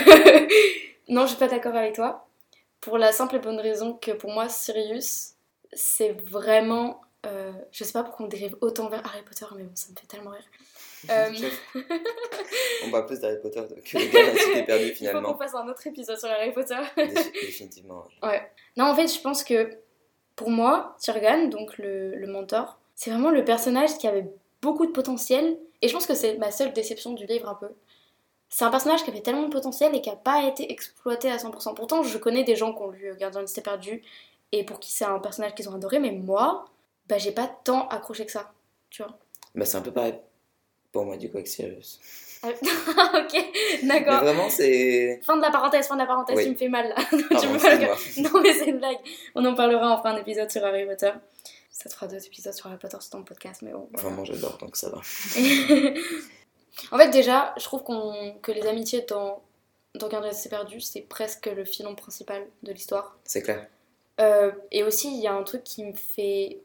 non, 1.10 1.24
je 1.24 1.28
suis 1.30 1.38
pas 1.38 1.48
d'accord 1.48 1.76
avec 1.76 1.96
toi. 1.96 2.28
Pour 2.82 2.98
la 2.98 3.12
simple 3.12 3.36
et 3.36 3.40
bonne 3.40 3.60
raison 3.60 3.94
que 3.94 4.12
pour 4.12 4.32
moi, 4.32 4.50
Sirius, 4.50 5.32
c'est 5.74 6.16
vraiment. 6.30 7.02
Euh... 7.26 7.52
Je 7.72 7.84
sais 7.84 7.94
pas 7.94 8.04
pourquoi 8.04 8.26
on 8.26 8.30
dérive 8.30 8.56
autant 8.62 8.88
vers 8.90 9.02
Harry 9.06 9.24
Potter, 9.24 9.46
mais 9.56 9.64
bon, 9.64 9.72
ça 9.76 9.88
me 9.92 10.00
fait 10.00 10.08
tellement 10.08 10.32
rire. 10.32 10.44
Euh, 11.12 11.30
On 12.86 12.90
parle 12.92 13.06
plus 13.06 13.20
d'Harry 13.20 13.40
Potter 13.40 13.62
que 13.86 13.98
de 13.98 14.12
Galaxie 14.12 14.64
perdue 14.66 14.84
Il 14.86 14.90
faut 14.90 14.96
finalement. 14.96 15.32
qu'on 15.34 15.38
fasse 15.38 15.54
un 15.54 15.68
autre 15.70 15.86
épisode 15.86 16.18
sur 16.18 16.28
Harry 16.28 16.52
Potter. 16.52 16.76
Dé- 16.98 17.06
Définitivement. 17.42 18.04
Ouais. 18.24 18.42
Non, 18.76 18.86
en 18.86 18.96
fait, 18.96 19.08
je 19.08 19.22
pense 19.22 19.44
que 19.44 19.70
pour 20.38 20.52
moi, 20.52 20.96
Tyrgan, 21.00 21.50
donc 21.50 21.78
le, 21.80 22.26
mentor, 22.28 22.80
c'est 22.96 23.10
vraiment 23.10 23.32
le 23.32 23.44
personnage 23.44 23.98
qui 23.98 24.08
avait 24.08 24.32
beaucoup 24.62 24.86
de 24.86 24.92
potentiel. 24.92 25.58
Et 25.82 25.90
je 25.90 25.94
pense 25.94 26.06
que 26.06 26.14
c'est 26.14 26.38
ma 26.38 26.52
seule 26.52 26.72
déception 26.72 27.14
du 27.14 27.26
livre 27.26 27.50
un 27.50 27.56
peu. 27.56 27.70
C'est 28.48 28.64
un 28.64 28.70
personnage 28.70 29.04
qui 29.04 29.10
avait 29.10 29.22
tellement 29.22 29.44
de 29.44 29.52
potentiel 29.52 29.94
et 29.96 30.02
qui 30.02 30.10
n'a 30.10 30.16
pas 30.16 30.44
été 30.44 30.72
exploité 30.72 31.30
à 31.30 31.38
100%. 31.38 31.74
Pourtant, 31.74 32.04
je 32.04 32.18
connais 32.18 32.44
des 32.44 32.56
gens 32.56 32.74
qui 32.74 32.82
ont 32.82 32.92
lu 32.92 33.14
Gardien 33.20 33.44
de 33.44 33.62
perdu 33.62 34.04
et 34.52 34.64
pour 34.64 34.80
qui 34.80 34.92
c'est 34.92 35.06
un 35.06 35.20
personnage 35.20 35.56
qu'ils 35.56 35.70
ont 35.70 35.74
adoré, 35.74 36.00
mais 36.00 36.12
moi, 36.12 36.66
bah, 37.08 37.18
j'ai 37.18 37.32
pas 37.32 37.48
tant 37.48 37.88
accroché 37.90 38.26
que 38.26 38.32
ça. 38.32 38.54
Tu 38.92 39.02
vois 39.02 39.18
Bah, 39.56 39.66
c'est 39.66 39.78
un 39.78 39.82
peu 39.82 39.92
pareil 39.92 40.14
pour 40.92 41.04
moi 41.04 41.18
du 41.18 41.30
coup 41.30 41.38
avec 41.38 41.48
Sirius. 41.48 42.00
Ah, 42.44 42.50
Ok, 43.24 43.46
d'accord. 43.84 44.22
vraiment, 44.24 44.50
c'est. 44.50 45.20
Fin 45.24 45.38
de 45.38 45.42
la 45.42 45.52
parenthèse, 45.52 45.88
fin 45.88 45.96
de 45.96 46.02
la 46.02 46.06
parenthèse, 46.08 46.38
Oui. 46.38 46.44
tu 46.46 46.50
me 46.52 46.56
fais 46.56 46.70
mal 46.70 46.90
là. 46.90 46.96
tu 47.10 47.24
Pardon, 47.28 47.54
me 47.54 47.60
fais 47.60 47.78
mal. 47.80 47.90
excuse-moi. 47.92 48.30
Non 48.34 48.42
mais 48.42 48.54
c'est 48.54 48.66
une 48.68 48.78
blague. 48.80 48.98
On 49.36 49.46
en 49.46 49.56
parlera, 49.56 49.94
on 49.94 49.98
fera 49.98 50.12
un 50.12 50.18
épisode 50.18 50.50
sur 50.52 50.64
Harry 50.66 50.86
Potter. 50.86 51.12
Ça 51.72 51.90
te 51.90 51.94
fera 51.94 52.08
deux 52.08 52.26
épisodes 52.26 52.54
sur 52.54 52.68
Harry 52.68 52.78
Potter 52.80 52.98
sur 53.00 53.10
ton 53.12 53.24
podcast, 53.24 53.62
mais 53.62 53.72
bon. 53.72 53.88
voilà. 53.92 54.08
Vraiment, 54.10 54.26
j'adore 54.26 54.58
donc 54.58 54.76
ça 54.76 54.90
va. 54.90 54.98
en 56.92 56.98
fait 56.98 57.10
déjà, 57.10 57.54
je 57.58 57.64
trouve 57.64 57.84
qu'on 57.84 58.36
que 58.42 58.52
les 58.52 58.66
amitiés 58.68 59.02
dans, 59.08 59.42
dans 59.96 60.08
Gardien 60.08 60.32
c'est 60.32 60.50
perdu, 60.50 60.80
c'est 60.82 61.02
presque 61.02 61.48
le 61.48 61.66
filon 61.66 61.96
principal 61.96 62.46
de 62.64 62.72
l'histoire. 62.72 63.18
C'est 63.24 63.42
clair. 63.42 63.68
Euh, 64.20 64.52
et 64.72 64.84
aussi, 64.84 65.10
il 65.16 65.22
y 65.22 65.28
a 65.28 65.34
un 65.34 65.44
truc 65.44 65.64
qui 65.64 65.84
me 65.86 65.94
fait 65.94 66.60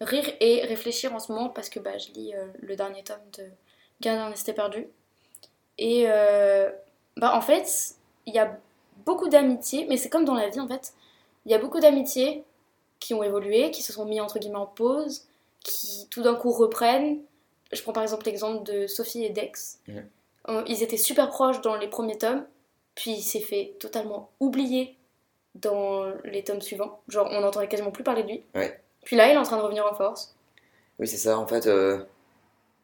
rire 0.00 0.24
et 0.40 0.62
réfléchir 0.64 1.14
en 1.14 1.18
ce 1.18 1.30
moment 1.32 1.50
parce 1.50 1.68
que 1.68 1.78
bah, 1.78 1.98
je 1.98 2.08
lis 2.12 2.34
euh, 2.34 2.46
le 2.60 2.76
dernier 2.76 3.02
tome 3.04 3.16
de 3.38 3.44
Gardien 4.00 4.30
des 4.30 4.36
Cités 4.36 4.54
perdues. 4.54 4.86
Et 5.78 6.04
euh, 6.08 6.70
bah, 7.16 7.36
en 7.36 7.40
fait, 7.40 7.94
il 8.26 8.34
y 8.34 8.38
a 8.38 8.56
beaucoup 9.04 9.28
d'amitiés, 9.28 9.86
mais 9.88 9.96
c'est 9.96 10.08
comme 10.08 10.24
dans 10.24 10.34
la 10.34 10.48
vie 10.48 10.60
en 10.60 10.68
fait. 10.68 10.92
Il 11.46 11.52
y 11.52 11.54
a 11.54 11.58
beaucoup 11.58 11.80
d'amitiés 11.80 12.44
qui 13.00 13.12
ont 13.14 13.22
évolué, 13.22 13.70
qui 13.70 13.82
se 13.82 13.92
sont 13.92 14.06
mis 14.06 14.20
entre 14.20 14.38
guillemets 14.38 14.56
en 14.56 14.66
pause, 14.66 15.26
qui 15.60 16.06
tout 16.10 16.22
d'un 16.22 16.34
coup 16.34 16.50
reprennent. 16.52 17.18
Je 17.72 17.82
prends 17.82 17.92
par 17.92 18.02
exemple 18.02 18.24
l'exemple 18.26 18.62
de 18.64 18.86
Sophie 18.86 19.24
et 19.24 19.30
Dex. 19.30 19.78
Euh, 20.48 20.62
Ils 20.66 20.82
étaient 20.82 20.96
super 20.96 21.28
proches 21.28 21.60
dans 21.60 21.76
les 21.76 21.88
premiers 21.88 22.18
tomes, 22.18 22.46
puis 22.94 23.12
il 23.12 23.22
s'est 23.22 23.40
fait 23.40 23.74
totalement 23.78 24.30
oublier 24.40 24.96
dans 25.54 26.06
les 26.24 26.42
tomes 26.44 26.60
suivants. 26.62 27.00
Genre, 27.08 27.28
on 27.30 27.40
n'entendait 27.40 27.68
quasiment 27.68 27.90
plus 27.90 28.04
parler 28.04 28.22
de 28.22 28.28
lui. 28.28 28.42
Ouais. 28.54 28.80
Puis 29.04 29.16
là, 29.16 29.28
il 29.28 29.34
est 29.34 29.36
en 29.36 29.42
train 29.42 29.56
de 29.56 29.62
revenir 29.62 29.86
en 29.86 29.94
force. 29.94 30.34
Oui, 30.98 31.06
c'est 31.06 31.16
ça. 31.16 31.38
En 31.38 31.46
fait, 31.46 31.66
euh, 31.66 32.04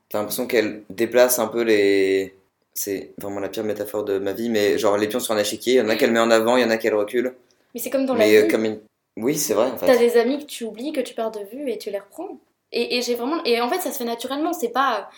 t'as 0.08 0.18
l'impression 0.18 0.46
qu'elle 0.46 0.82
déplace 0.90 1.38
un 1.38 1.48
peu 1.48 1.62
les. 1.62 2.34
C'est 2.74 3.12
vraiment 3.18 3.40
la 3.40 3.48
pire 3.48 3.64
métaphore 3.64 4.04
de 4.04 4.18
ma 4.18 4.32
vie, 4.32 4.48
mais 4.48 4.78
genre 4.78 4.96
les 4.96 5.08
pions 5.08 5.20
sur 5.20 5.34
un 5.34 5.38
échiquier, 5.38 5.74
il 5.74 5.76
y 5.76 5.80
en 5.80 5.88
a 5.88 5.96
qu'elle 5.96 6.12
met 6.12 6.20
en 6.20 6.30
avant, 6.30 6.56
il 6.56 6.62
y 6.62 6.64
en 6.64 6.70
a 6.70 6.76
qu'elle 6.76 6.94
recule. 6.94 7.34
Mais 7.74 7.80
c'est 7.80 7.90
comme 7.90 8.06
dans 8.06 8.14
mais 8.14 8.32
la 8.32 8.38
euh, 8.38 8.42
vie. 8.42 8.48
comme 8.48 8.64
une. 8.64 8.80
Oui, 9.16 9.36
c'est 9.36 9.54
vrai 9.54 9.66
en 9.72 9.76
T'as 9.76 9.94
fait. 9.94 9.98
des 9.98 10.16
amis 10.16 10.38
que 10.38 10.44
tu 10.50 10.64
oublies, 10.64 10.92
que 10.92 11.00
tu 11.00 11.14
perds 11.14 11.32
de 11.32 11.40
vue 11.52 11.70
et 11.70 11.78
tu 11.78 11.90
les 11.90 11.98
reprends. 11.98 12.38
Et, 12.72 12.96
et 12.96 13.02
j'ai 13.02 13.14
vraiment. 13.16 13.42
Et 13.44 13.60
en 13.60 13.68
fait, 13.68 13.80
ça 13.80 13.90
se 13.92 13.98
fait 13.98 14.04
naturellement. 14.04 14.52
C'est 14.52 14.68
pas. 14.70 15.10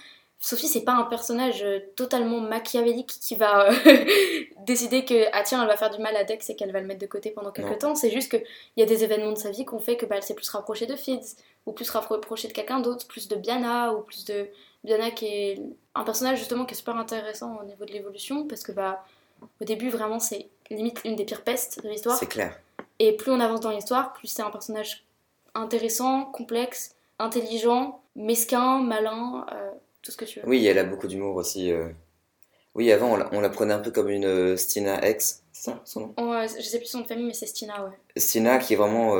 Sophie, 0.44 0.66
c'est 0.66 0.82
pas 0.82 0.94
un 0.94 1.04
personnage 1.04 1.62
euh, 1.62 1.78
totalement 1.94 2.40
machiavélique 2.40 3.06
qui 3.20 3.36
va 3.36 3.70
euh, 3.70 3.74
décider 4.66 5.04
que, 5.04 5.26
ah 5.32 5.42
tiens, 5.44 5.62
elle 5.62 5.68
va 5.68 5.76
faire 5.76 5.90
du 5.90 6.02
mal 6.02 6.16
à 6.16 6.24
Dex 6.24 6.50
et 6.50 6.56
qu'elle 6.56 6.72
va 6.72 6.80
le 6.80 6.86
mettre 6.86 6.98
de 7.00 7.06
côté 7.06 7.30
pendant 7.30 7.52
quelques 7.52 7.68
Non. 7.70 7.78
temps. 7.78 7.94
C'est 7.94 8.10
juste 8.10 8.30
qu'il 8.30 8.42
y 8.76 8.82
a 8.82 8.86
des 8.86 9.04
événements 9.04 9.30
de 9.30 9.38
sa 9.38 9.50
vie 9.50 9.64
qui 9.64 9.72
ont 9.74 9.78
fait 9.78 9.96
que 9.96 10.04
bah, 10.04 10.16
elle 10.16 10.22
s'est 10.24 10.34
plus 10.34 10.48
rapprochée 10.50 10.86
de 10.86 10.96
Fids, 10.96 11.36
ou 11.66 11.72
plus 11.72 11.88
rapprochée 11.90 12.48
de 12.48 12.52
quelqu'un 12.52 12.80
d'autre, 12.80 13.06
plus 13.06 13.28
de 13.28 13.36
Biana, 13.36 13.92
ou 13.94 14.00
plus 14.00 14.24
de. 14.24 14.48
Biana 14.84 15.10
qui 15.10 15.26
est 15.26 15.62
un 15.94 16.04
personnage 16.04 16.38
justement 16.38 16.64
qui 16.64 16.74
est 16.74 16.76
super 16.76 16.96
intéressant 16.96 17.58
au 17.60 17.64
niveau 17.64 17.84
de 17.84 17.92
l'évolution, 17.92 18.46
parce 18.46 18.62
que 18.62 18.72
bah. 18.72 19.04
Au 19.60 19.64
début, 19.64 19.88
vraiment, 19.88 20.20
c'est 20.20 20.46
limite 20.70 21.00
une 21.04 21.16
des 21.16 21.24
pires 21.24 21.42
pestes 21.42 21.82
de 21.82 21.88
l'histoire. 21.88 22.16
C'est 22.16 22.28
clair. 22.28 22.60
Et 23.00 23.16
plus 23.16 23.32
on 23.32 23.40
avance 23.40 23.58
dans 23.58 23.72
l'histoire, 23.72 24.12
plus 24.12 24.28
c'est 24.28 24.42
un 24.42 24.52
personnage 24.52 25.04
intéressant, 25.56 26.26
complexe, 26.26 26.94
intelligent, 27.18 28.00
mesquin, 28.14 28.78
malin, 28.78 29.44
euh, 29.52 29.70
tout 30.00 30.12
ce 30.12 30.16
que 30.16 30.24
tu 30.24 30.38
veux. 30.38 30.46
Oui, 30.46 30.64
elle 30.64 30.78
a 30.78 30.84
beaucoup 30.84 31.08
d'humour 31.08 31.34
aussi. 31.34 31.72
euh. 31.72 31.88
Oui, 32.76 32.92
avant, 32.92 33.14
on 33.14 33.16
la, 33.16 33.28
on 33.32 33.40
la 33.40 33.48
prenait 33.48 33.74
un 33.74 33.80
peu 33.80 33.90
comme 33.90 34.10
une 34.10 34.26
euh, 34.26 34.56
Stina 34.56 35.10
X, 35.10 35.42
c'est 35.50 35.72
ça 35.72 35.80
son 35.84 36.00
nom? 36.00 36.14
Oh, 36.18 36.36
je 36.46 36.62
sais 36.62 36.78
plus 36.78 36.86
son 36.86 36.98
nom 36.98 37.02
de 37.02 37.08
famille, 37.08 37.26
mais 37.26 37.34
c'est 37.34 37.46
Stina, 37.46 37.84
ouais. 37.84 37.98
Stina 38.16 38.58
qui 38.60 38.74
est 38.74 38.76
vraiment. 38.76 39.16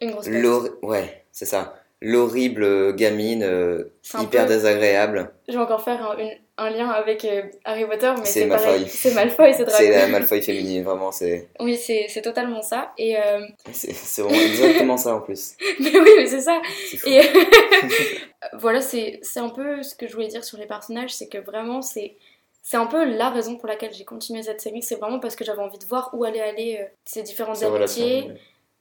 Une 0.00 0.12
grosse 0.12 0.28
peste. 0.28 0.72
Ouais, 0.82 1.24
c'est 1.32 1.46
ça. 1.46 1.81
L'horrible 2.04 2.64
euh, 2.64 2.92
gamine, 2.92 3.42
euh, 3.44 3.92
hyper 4.20 4.42
peu- 4.46 4.52
désagréable. 4.54 5.30
Je 5.48 5.52
vais 5.52 5.58
encore 5.58 5.82
faire 5.82 6.04
un, 6.10 6.18
une- 6.18 6.36
un 6.58 6.68
lien 6.70 6.88
avec 6.90 7.24
euh, 7.24 7.42
Harry 7.64 7.86
Potter, 7.86 8.12
mais 8.18 8.24
C'est. 8.24 8.46
Malfoy. 8.46 8.86
C'est 8.88 9.14
Malfoy, 9.14 9.54
c'est 9.54 9.70
C'est 9.70 9.90
la. 9.90 10.08
Malfoy 10.08 10.42
féminine, 10.42 10.82
vraiment, 10.84 11.12
c'est 11.12 11.48
Oui, 11.60 11.76
c'est 11.76 12.06
c'est 12.08 12.22
totalement 12.22 12.60
ça. 12.62 12.92
Et 12.98 13.16
euh, 13.16 13.40
c'est 13.72 14.22
vraiment 14.22 14.40
exactement 14.42 14.96
ça 14.96 15.14
en 15.14 15.20
plus. 15.20 15.54
mais 15.80 15.98
oui, 15.98 16.10
mais 16.16 16.26
c'est 16.26 16.40
ça. 16.40 16.60
C'est 16.90 16.96
fou. 16.98 17.08
Et 17.08 17.20
voilà, 18.54 18.80
c'est 18.80 19.20
c'est 19.22 19.40
un 19.40 19.48
peu 19.48 19.82
ce 19.82 19.94
que 19.94 20.06
je 20.06 20.14
voulais 20.14 20.28
dire 20.28 20.44
sur 20.44 20.58
les 20.58 20.66
personnages, 20.66 21.14
c'est 21.14 21.28
que 21.28 21.38
vraiment, 21.38 21.82
c'est 21.82 22.16
c'est 22.62 22.76
un 22.76 22.86
peu 22.86 23.04
la 23.04 23.30
raison 23.30 23.56
pour 23.56 23.66
laquelle 23.68 23.92
j'ai 23.92 24.04
continué 24.04 24.42
cette 24.42 24.60
série. 24.60 24.82
C'est 24.82 24.96
vraiment 24.96 25.18
parce 25.20 25.36
que 25.36 25.44
j'avais 25.44 25.62
envie 25.62 25.78
de 25.78 25.84
voir 25.84 26.10
où 26.12 26.24
allaient 26.24 26.40
aller 26.40 26.78
euh, 26.80 26.86
ces 27.04 27.22
différentes 27.22 27.62
amitiés. 27.62 28.30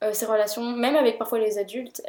euh, 0.03 0.13
ses 0.13 0.25
relations, 0.25 0.63
même 0.63 0.95
avec 0.95 1.17
parfois 1.17 1.39
les 1.39 1.57
adultes. 1.60 2.01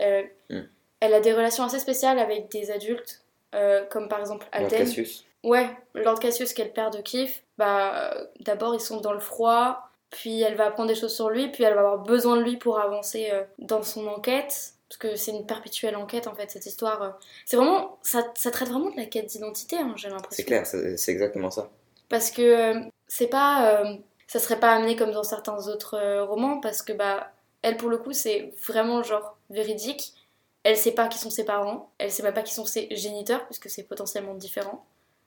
Mm. 0.50 0.60
Elle 1.02 1.14
a 1.14 1.20
des 1.20 1.32
relations 1.32 1.64
assez 1.64 1.80
spéciales 1.80 2.20
avec 2.20 2.48
des 2.52 2.70
adultes, 2.70 3.22
euh, 3.56 3.84
comme 3.90 4.08
par 4.08 4.20
exemple 4.20 4.46
Lord 4.52 4.62
Alden. 4.66 4.78
Cassius. 4.78 5.24
Ouais, 5.42 5.68
Lord 5.94 6.20
Cassius, 6.20 6.52
qui 6.52 6.62
est 6.62 6.66
le 6.66 6.70
père 6.70 6.90
de 6.90 7.00
Keith. 7.00 7.42
Bah, 7.58 8.12
euh, 8.14 8.24
d'abord, 8.38 8.72
ils 8.76 8.80
sont 8.80 9.00
dans 9.00 9.12
le 9.12 9.18
froid, 9.18 9.90
puis 10.10 10.42
elle 10.42 10.54
va 10.54 10.66
apprendre 10.66 10.88
des 10.88 10.94
choses 10.94 11.12
sur 11.12 11.28
lui, 11.28 11.48
puis 11.48 11.64
elle 11.64 11.74
va 11.74 11.80
avoir 11.80 11.98
besoin 11.98 12.36
de 12.36 12.42
lui 12.42 12.56
pour 12.56 12.78
avancer 12.78 13.30
euh, 13.32 13.42
dans 13.58 13.82
son 13.82 14.06
enquête. 14.06 14.74
Parce 14.88 14.98
que 14.98 15.16
c'est 15.16 15.32
une 15.32 15.44
perpétuelle 15.44 15.96
enquête 15.96 16.28
en 16.28 16.34
fait, 16.36 16.52
cette 16.52 16.66
histoire. 16.66 17.02
euh. 17.02 17.10
C'est 17.46 17.56
vraiment. 17.56 17.98
Ça, 18.02 18.22
ça 18.36 18.52
traite 18.52 18.68
vraiment 18.68 18.90
de 18.90 18.96
la 18.96 19.06
quête 19.06 19.26
d'identité, 19.26 19.78
hein, 19.78 19.94
j'ai 19.96 20.08
l'impression. 20.08 20.36
C'est 20.36 20.44
clair, 20.44 20.64
c'est 20.64 21.10
exactement 21.10 21.50
ça. 21.50 21.68
Parce 22.10 22.30
que 22.30 22.74
c'est 23.08 23.26
pas. 23.26 23.82
ça 24.28 24.38
serait 24.38 24.60
pas 24.60 24.70
amené 24.70 24.94
comme 24.94 25.10
dans 25.10 25.24
certains 25.24 25.66
autres 25.66 25.98
romans, 26.20 26.60
parce 26.60 26.82
que 26.82 26.92
bah, 26.92 27.32
elle 27.62 27.76
pour 27.76 27.88
le 27.88 27.98
coup, 27.98 28.12
c'est 28.12 28.52
vraiment 28.64 29.02
genre 29.02 29.36
véridique. 29.50 30.14
Elle 30.64 30.76
sait 30.76 30.92
pas 30.92 31.08
qui 31.08 31.18
sont 31.18 31.30
ses 31.30 31.44
parents, 31.44 31.90
elle 31.98 32.10
sait 32.12 32.22
même 32.22 32.34
pas 32.34 32.42
qui 32.42 32.54
sont 32.54 32.64
ses 32.66 32.88
géniteurs, 32.94 33.44
puisque 33.46 33.68
c'est 33.68 33.82
potentiellement 33.82 34.34
différent. 34.34 34.84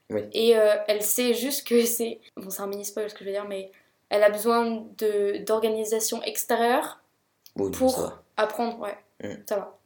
Oui. 0.09 0.21
Et 0.33 0.57
euh, 0.57 0.75
elle 0.87 1.01
sait 1.01 1.33
juste 1.33 1.67
que 1.67 1.83
c'est. 1.85 2.19
Bon, 2.37 2.49
c'est 2.49 2.61
un 2.61 2.67
mini 2.67 2.85
spoil 2.85 3.09
ce 3.09 3.13
que 3.15 3.21
je 3.21 3.25
veux 3.25 3.31
dire, 3.35 3.45
mais 3.47 3.71
elle 4.09 4.23
a 4.23 4.29
besoin 4.29 4.83
de 4.97 5.37
d'organisation 5.45 6.21
extérieure 6.23 7.01
Oui, 7.57 7.71
Pour- 7.71 8.13
apprendre, 8.37 8.79
ouais, 8.79 8.97
Mm. 9.23 9.33
ça 9.47 9.55
va. 9.57 9.77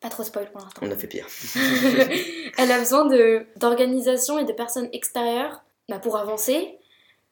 Pas 0.00 0.08
trop 0.10 0.22
spoil 0.22 0.50
pour 0.50 0.60
l'instant. 0.60 0.80
On 0.82 0.90
a 0.90 0.96
fait 0.96 1.06
pire. 1.06 1.26
elle 2.58 2.70
a 2.72 2.78
besoin 2.78 3.04
de 3.04 3.46
d'organisation 3.56 4.38
et 4.38 4.44
de 4.44 4.52
personnes 4.52 4.88
extérieures 4.92 5.62
bah, 5.88 5.98
pour 5.98 6.16
avancer, 6.16 6.78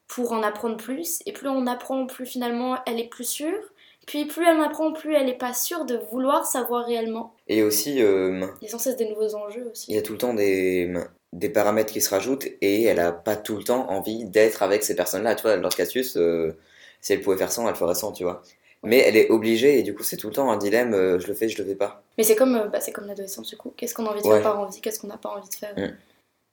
pour 0.08 0.32
en 0.32 0.42
apprendre 0.42 0.76
plus. 0.76 1.20
Et 1.26 1.32
plus 1.32 1.48
on 1.48 1.66
apprend, 1.66 2.06
plus 2.06 2.26
finalement 2.26 2.78
elle 2.86 3.00
est 3.00 3.08
plus 3.08 3.24
sûre. 3.28 3.62
Puis 4.06 4.24
plus 4.24 4.46
elle 4.46 4.60
apprend, 4.60 4.92
plus 4.92 5.14
elle 5.14 5.28
est 5.28 5.34
pas 5.38 5.52
sûre 5.52 5.84
de 5.84 5.96
vouloir 6.12 6.46
savoir 6.46 6.86
réellement. 6.86 7.34
Et 7.48 7.62
aussi, 7.62 8.00
euh, 8.02 8.46
Il 8.60 8.64
y 8.64 8.68
a 8.68 8.70
sans 8.70 8.78
cesse 8.78 8.96
des 8.96 9.08
nouveaux 9.08 9.34
enjeux 9.34 9.68
aussi. 9.70 9.90
il 9.90 9.96
y 9.96 9.98
a 9.98 10.02
tout 10.02 10.12
le 10.12 10.18
temps 10.18 10.32
des, 10.34 10.92
des 11.32 11.48
paramètres 11.50 11.92
qui 11.92 12.00
se 12.00 12.10
rajoutent 12.10 12.46
et 12.60 12.84
elle 12.84 13.00
a 13.00 13.10
pas 13.12 13.34
tout 13.36 13.56
le 13.56 13.64
temps 13.64 13.90
envie 13.90 14.24
d'être 14.24 14.62
avec 14.62 14.84
ces 14.84 14.94
personnes-là. 14.94 15.34
Tu 15.34 15.42
vois, 15.42 15.56
Lord 15.56 15.74
Cassius, 15.74 16.16
euh, 16.16 16.56
si 17.00 17.12
elle 17.12 17.20
pouvait 17.20 17.36
faire 17.36 17.50
sans, 17.50 17.68
elle 17.68 17.74
ferait 17.74 17.94
sans, 17.96 18.12
tu 18.12 18.22
vois. 18.22 18.42
Mais 18.84 18.98
elle 18.98 19.16
est 19.16 19.30
obligée 19.30 19.78
et 19.78 19.82
du 19.82 19.94
coup, 19.94 20.04
c'est 20.04 20.16
tout 20.16 20.28
le 20.28 20.34
temps 20.34 20.52
un 20.52 20.56
dilemme 20.56 20.94
euh, 20.94 21.18
je 21.18 21.26
le 21.26 21.34
fais, 21.34 21.48
je 21.48 21.60
le 21.60 21.68
fais 21.68 21.74
pas. 21.74 22.02
Mais 22.16 22.22
c'est 22.24 22.36
comme, 22.36 22.54
euh, 22.54 22.68
bah, 22.68 22.78
c'est 22.80 22.92
comme 22.92 23.06
l'adolescence 23.06 23.48
du 23.48 23.56
coup. 23.56 23.72
Qu'est-ce 23.76 23.94
qu'on 23.94 24.06
a 24.06 24.10
envie 24.10 24.22
de 24.22 24.26
Ouais. 24.28 24.34
faire 24.40 24.52
par 24.52 24.60
envie? 24.60 24.80
Qu'est-ce 24.80 25.00
qu'on 25.00 25.08
n'a 25.08 25.16
pas 25.18 25.30
envie 25.30 25.48
de 25.48 25.54
faire? 25.54 25.74
Mm. 25.76 25.96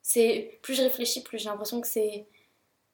C'est 0.02 0.58
plus 0.63 0.74
je 0.74 0.82
réfléchis, 0.82 1.22
plus 1.22 1.38
j'ai 1.38 1.50
l'impression 1.50 1.80
que 1.82 1.88
c'est 1.88 2.26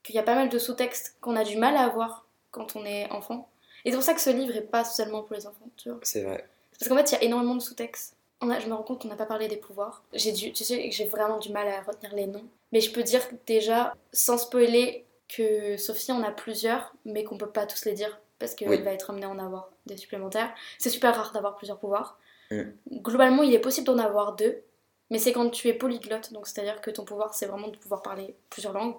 qu'il 0.04 0.15
y 0.15 0.19
a 0.19 0.24
pas 0.24 0.36
mal 0.36 0.50
de 0.50 0.60
sous-textes 0.60 1.15
qu'on 1.22 1.36
a 1.36 1.43
du 1.43 1.58
mal 1.58 1.76
à 1.78 1.82
avoir 1.86 2.26
quand 2.52 2.76
on 2.76 2.86
est 2.86 3.10
enfant. 3.12 3.48
Et 3.89 3.91
c'est 3.91 3.97
pour 3.97 4.04
ça 4.06 4.13
que 4.13 4.21
ce 4.21 4.30
livre 4.30 4.56
est 4.56 4.62
pas 4.62 4.84
seulement 4.84 5.23
pour 5.23 5.36
les 5.36 5.47
enfants, 5.47 5.67
tu 5.75 5.89
vois. 5.89 5.97
C'est 6.04 6.21
vrai. 6.21 6.47
Parce 6.78 6.88
qu'en 6.88 6.95
fait, 6.95 7.10
il 7.12 7.13
y 7.13 7.17
a 7.17 7.23
énormément 7.23 7.56
de 7.56 7.60
sous-textes. 7.60 8.15
On 8.39 8.52
a- 8.52 8.60
je 8.60 8.67
me 8.67 8.73
rends 8.75 8.84
compte 8.84 9.02
qu'on 9.02 9.08
n'a 9.08 9.15
pas 9.15 9.25
parlé 9.25 9.47
des 9.47 9.58
pouvoirs. 9.58 10.04
J'ai 10.13 10.32
dû, 10.32 10.54
tu 10.54 10.63
sais 10.63 10.91
j'ai 10.91 11.06
vraiment 11.06 11.39
du 11.39 11.52
mal 11.52 11.67
à 11.67 11.82
retenir 11.82 12.13
les 12.13 12.28
noms. 12.28 12.45
Mais 12.71 12.82
je 12.82 12.91
peux 12.91 13.02
dire 13.02 13.21
déjà, 13.47 13.95
sans 14.13 14.38
spoiler, 14.38 15.06
que 15.28 15.75
Sophie 15.78 16.12
en 16.12 16.21
a 16.21 16.32
plusieurs, 16.32 16.93
mais 17.04 17.23
qu'on 17.23 17.38
peut 17.38 17.49
pas 17.49 17.65
tous 17.65 17.86
les 17.86 17.93
dire 17.93 18.19
parce 18.38 18.54
qu'elle 18.54 18.69
Oui. 18.69 18.82
va 18.82 18.91
être 18.93 19.10
amenée 19.10 19.25
à 19.25 19.30
en 19.30 19.39
avoir 19.39 19.71
des 19.88 19.97
supplémentaires. 19.97 20.54
C'est 20.78 20.89
super 20.91 21.15
rare 21.15 21.32
d'avoir 21.34 21.56
plusieurs 21.58 21.80
pouvoirs. 21.80 22.19
Mm. 22.52 22.62
Globalement, 23.02 23.41
il 23.43 23.54
est 23.56 23.60
possible 23.60 23.86
d'en 23.88 23.97
avoir 23.97 24.36
deux, 24.36 24.62
mais 25.10 25.17
c'est 25.19 25.34
quand 25.34 25.49
tu 25.49 25.67
es 25.67 25.73
polyglotte, 25.73 26.32
donc 26.32 26.45
c'est-à-dire 26.47 26.80
que 26.82 26.91
ton 26.91 27.06
pouvoir 27.06 27.34
c'est 27.34 27.45
vraiment 27.47 27.67
de 27.69 27.78
pouvoir 27.78 28.02
parler 28.04 28.36
plusieurs 28.52 28.73
langues. 28.73 28.95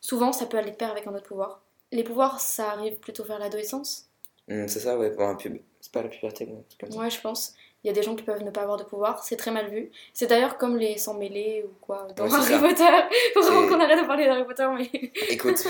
Souvent, 0.00 0.32
ça 0.32 0.44
peut 0.46 0.58
aller 0.58 0.70
de 0.70 0.76
pair 0.76 0.90
avec 0.90 1.06
un 1.06 1.14
autre 1.14 1.24
pouvoir. 1.26 1.62
Les 1.92 2.04
pouvoirs, 2.04 2.40
ça 2.40 2.70
arrive 2.72 2.98
plutôt 2.98 3.24
vers 3.24 3.38
l'adolescence. 3.38 4.06
Hum, 4.50 4.68
c'est 4.68 4.80
ça, 4.80 4.98
ouais, 4.98 5.10
pour 5.10 5.22
un 5.24 5.34
pub. 5.36 5.56
C'est 5.80 5.92
pas 5.92 6.02
la 6.02 6.08
puberté, 6.08 6.46
comme 6.80 6.90
ça. 6.90 6.98
Ouais, 6.98 7.10
je 7.10 7.20
pense. 7.20 7.54
Il 7.82 7.88
y 7.88 7.90
a 7.90 7.92
des 7.92 8.02
gens 8.02 8.14
qui 8.16 8.22
peuvent 8.24 8.42
ne 8.42 8.50
pas 8.50 8.62
avoir 8.62 8.78
de 8.78 8.84
pouvoir, 8.84 9.22
c'est 9.24 9.36
très 9.36 9.50
mal 9.50 9.68
vu. 9.70 9.90
C'est 10.14 10.26
d'ailleurs 10.26 10.56
comme 10.56 10.78
les 10.78 10.96
sans 10.96 11.12
mêlés 11.14 11.64
ou 11.66 11.72
quoi 11.82 12.08
dans 12.16 12.24
Ouais, 12.24 12.30
Harry 12.34 12.52
ça. 12.52 12.58
Potter. 12.58 13.16
Faut 13.34 13.42
vraiment 13.42 13.68
qu'on 13.68 13.80
arrête 13.80 14.00
de 14.00 14.06
parler 14.06 14.24
d'Harry 14.24 14.44
Potter, 14.46 14.66
mais. 14.76 14.90
Écoute, 15.28 15.62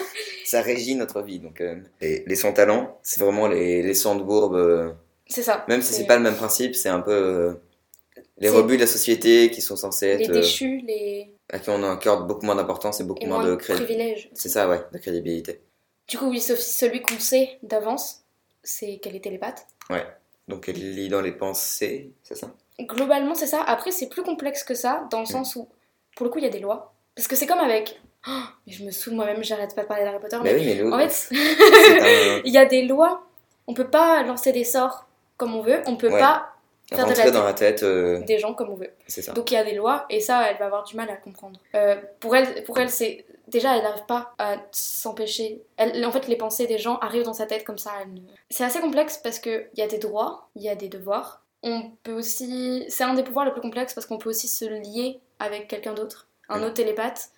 ça 0.44 0.60
régit 0.62 0.94
notre 0.94 1.22
vie. 1.22 1.40
Donc, 1.40 1.60
euh, 1.60 1.76
les, 2.00 2.22
les 2.24 2.37
sans 2.37 2.52
talents, 2.52 2.98
c'est 3.02 3.20
vraiment 3.20 3.48
les, 3.48 3.82
les 3.82 3.94
sans 3.94 4.14
de 4.14 4.22
bourbe. 4.22 4.54
euh, 4.54 4.92
c'est 5.26 5.42
ça. 5.42 5.64
même 5.68 5.82
si 5.82 5.92
c'est 5.92 6.06
pas 6.06 6.16
le 6.16 6.22
même 6.22 6.37
principe, 6.37 6.76
c'est 6.76 6.88
un 6.88 7.00
peu 7.00 7.10
euh, 7.12 7.54
les 8.38 8.48
rebuts 8.48 8.76
de 8.76 8.82
la 8.82 8.87
société 8.87 9.50
qui 9.50 9.60
sont 9.62 9.74
censés 9.76 10.16
Les 10.18 10.24
être. 10.24 10.30
euh, 10.30 10.34
déchus, 10.34 10.82
les. 10.87 11.32
à 11.50 11.58
qui 11.58 11.70
on 11.70 11.82
accorde 11.82 12.28
beaucoup 12.28 12.46
moins 12.46 12.54
d'importance 12.54 13.00
et 13.00 13.04
beaucoup 13.04 13.22
et 13.24 13.26
moins 13.26 13.42
de 13.44 13.50
de 13.50 13.56
crédibilité. 13.56 14.30
C'est 14.34 14.48
ça, 14.50 14.68
ouais, 14.68 14.80
de 14.92 14.98
crédibilité. 14.98 15.60
Du 16.06 16.18
coup, 16.18 16.26
oui, 16.28 16.40
sauf 16.40 16.58
celui 16.58 17.00
qu'on 17.02 17.18
sait 17.18 17.58
d'avance, 17.62 18.23
c'est 18.64 18.96
qu'elle 18.98 19.14
est 19.16 19.20
télépathe. 19.24 19.66
Donc, 20.48 20.68
elle 20.68 20.94
lit 20.94 21.09
dans 21.09 21.22
les 21.22 21.33
pensées, 21.33 22.11
c'est 22.22 22.35
ça? 22.35 22.48
Globalement, 22.81 23.35
c'est 23.35 23.46
ça. 23.46 23.62
Après, 23.62 23.90
c'est 23.92 24.09
plus 24.09 24.22
complexe 24.22 24.62
que 24.64 24.74
ça, 24.74 25.07
dans 25.11 25.20
le 25.20 25.27
sens 25.27 25.57
où, 25.57 25.68
pour 26.16 26.24
le 26.27 26.31
coup, 26.31 26.38
il 26.38 26.44
y 26.44 26.46
a 26.48 26.50
des 26.50 26.59
lois. 26.59 26.92
Parce 27.14 27.29
que 27.29 27.37
c'est 27.37 27.46
comme 27.46 27.61
avec. 27.61 27.98
Oh, 28.29 28.40
mais 28.66 28.72
je 28.72 28.85
me 28.85 28.90
saoule 28.90 29.14
moi-même, 29.14 29.42
j'arrête 29.44 29.74
pas 29.74 29.83
de 29.83 29.87
parler 29.87 30.05
d'Harry 30.05 30.18
Potter. 30.18 30.37
Mais 30.42 30.53
Mais 30.55 30.61
oui, 30.61 30.66
mais 30.66 30.83
nous, 30.83 30.90
en 30.92 30.98
fait, 30.98 31.29
un. 31.35 32.42
il 32.44 32.53
y 32.53 32.59
a 32.59 32.66
des 32.66 32.83
lois. 32.83 33.22
On 33.66 33.72
peut 33.74 33.88
pas 33.88 34.22
lancer 34.22 34.53
des 34.53 34.64
sorts 34.64 35.07
comme 35.38 35.55
on 35.55 35.62
veut. 35.62 35.81
On 35.87 35.96
peut 35.96 36.11
Ouais. 36.11 36.18
pas 36.20 36.50
faire 36.90 36.98
de 36.98 37.05
rentrer 37.05 37.24
la 37.24 37.31
dans 37.31 37.44
la 37.44 37.55
tête, 37.55 37.83
euh, 37.83 38.18
des 38.20 38.38
gens 38.38 38.53
comme 38.55 38.68
on 38.70 38.74
veut. 38.74 38.90
c'est 39.07 39.22
ça. 39.22 39.33
Donc 39.33 39.50
il 39.50 39.55
y 39.55 39.57
a 39.57 39.64
des 39.64 39.74
lois 39.74 40.05
et 40.11 40.20
ça, 40.20 40.50
elle 40.50 40.59
va 40.59 40.66
avoir 40.66 40.85
du 40.85 40.96
mal 40.96 41.09
à 41.09 41.16
comprendre. 41.16 41.59
Euh, 41.74 41.96
pour 42.20 42.37
elle, 42.37 42.62
pour 42.64 42.79
elle 42.79 42.90
c'est 42.90 43.24
déjà 43.48 43.76
elle 43.76 43.83
n'arrive 43.83 44.07
pas 44.07 44.35
à 44.38 44.57
s'empêcher. 44.72 45.62
En 45.78 46.12
fait, 46.12 46.28
les 46.28 46.37
pensées 46.37 46.66
des 46.66 46.78
gens 46.78 46.98
arrivent 46.98 47.24
dans 47.24 47.33
sa 47.33 47.46
tête 47.46 47.64
comme 47.64 47.78
ça. 47.78 47.92
elle 48.00 48.22
C'est 48.50 48.64
assez 48.64 48.80
complexe 48.80 49.18
parce 49.18 49.38
que 49.38 49.66
il 49.74 49.80
y 49.80 49.83
a 49.83 49.87
des 49.87 49.98
droits, 49.98 50.48
il 50.57 50.62
y 50.62 50.68
a 50.68 50.76
des 50.76 50.88
devoirs. 50.88 51.42
On 51.62 51.90
peut 52.02 52.12
aussi, 52.12 52.85
c'est 52.88 53.04
un 53.04 53.14
des 53.14 53.22
pouvoirs 53.22 53.46
les 53.46 53.52
plus 53.52 53.62
complexes 53.62 53.94
parce 53.94 54.07
qu'on 54.07 54.18
peut 54.18 54.28
aussi 54.28 54.48
se 54.48 54.64
lier 54.64 55.20
avec 55.38 55.68
quelqu'un 55.68 55.94
d'autre, 55.94 56.28
un 56.48 56.62
autre 56.62 56.74
télépathe 56.74 57.30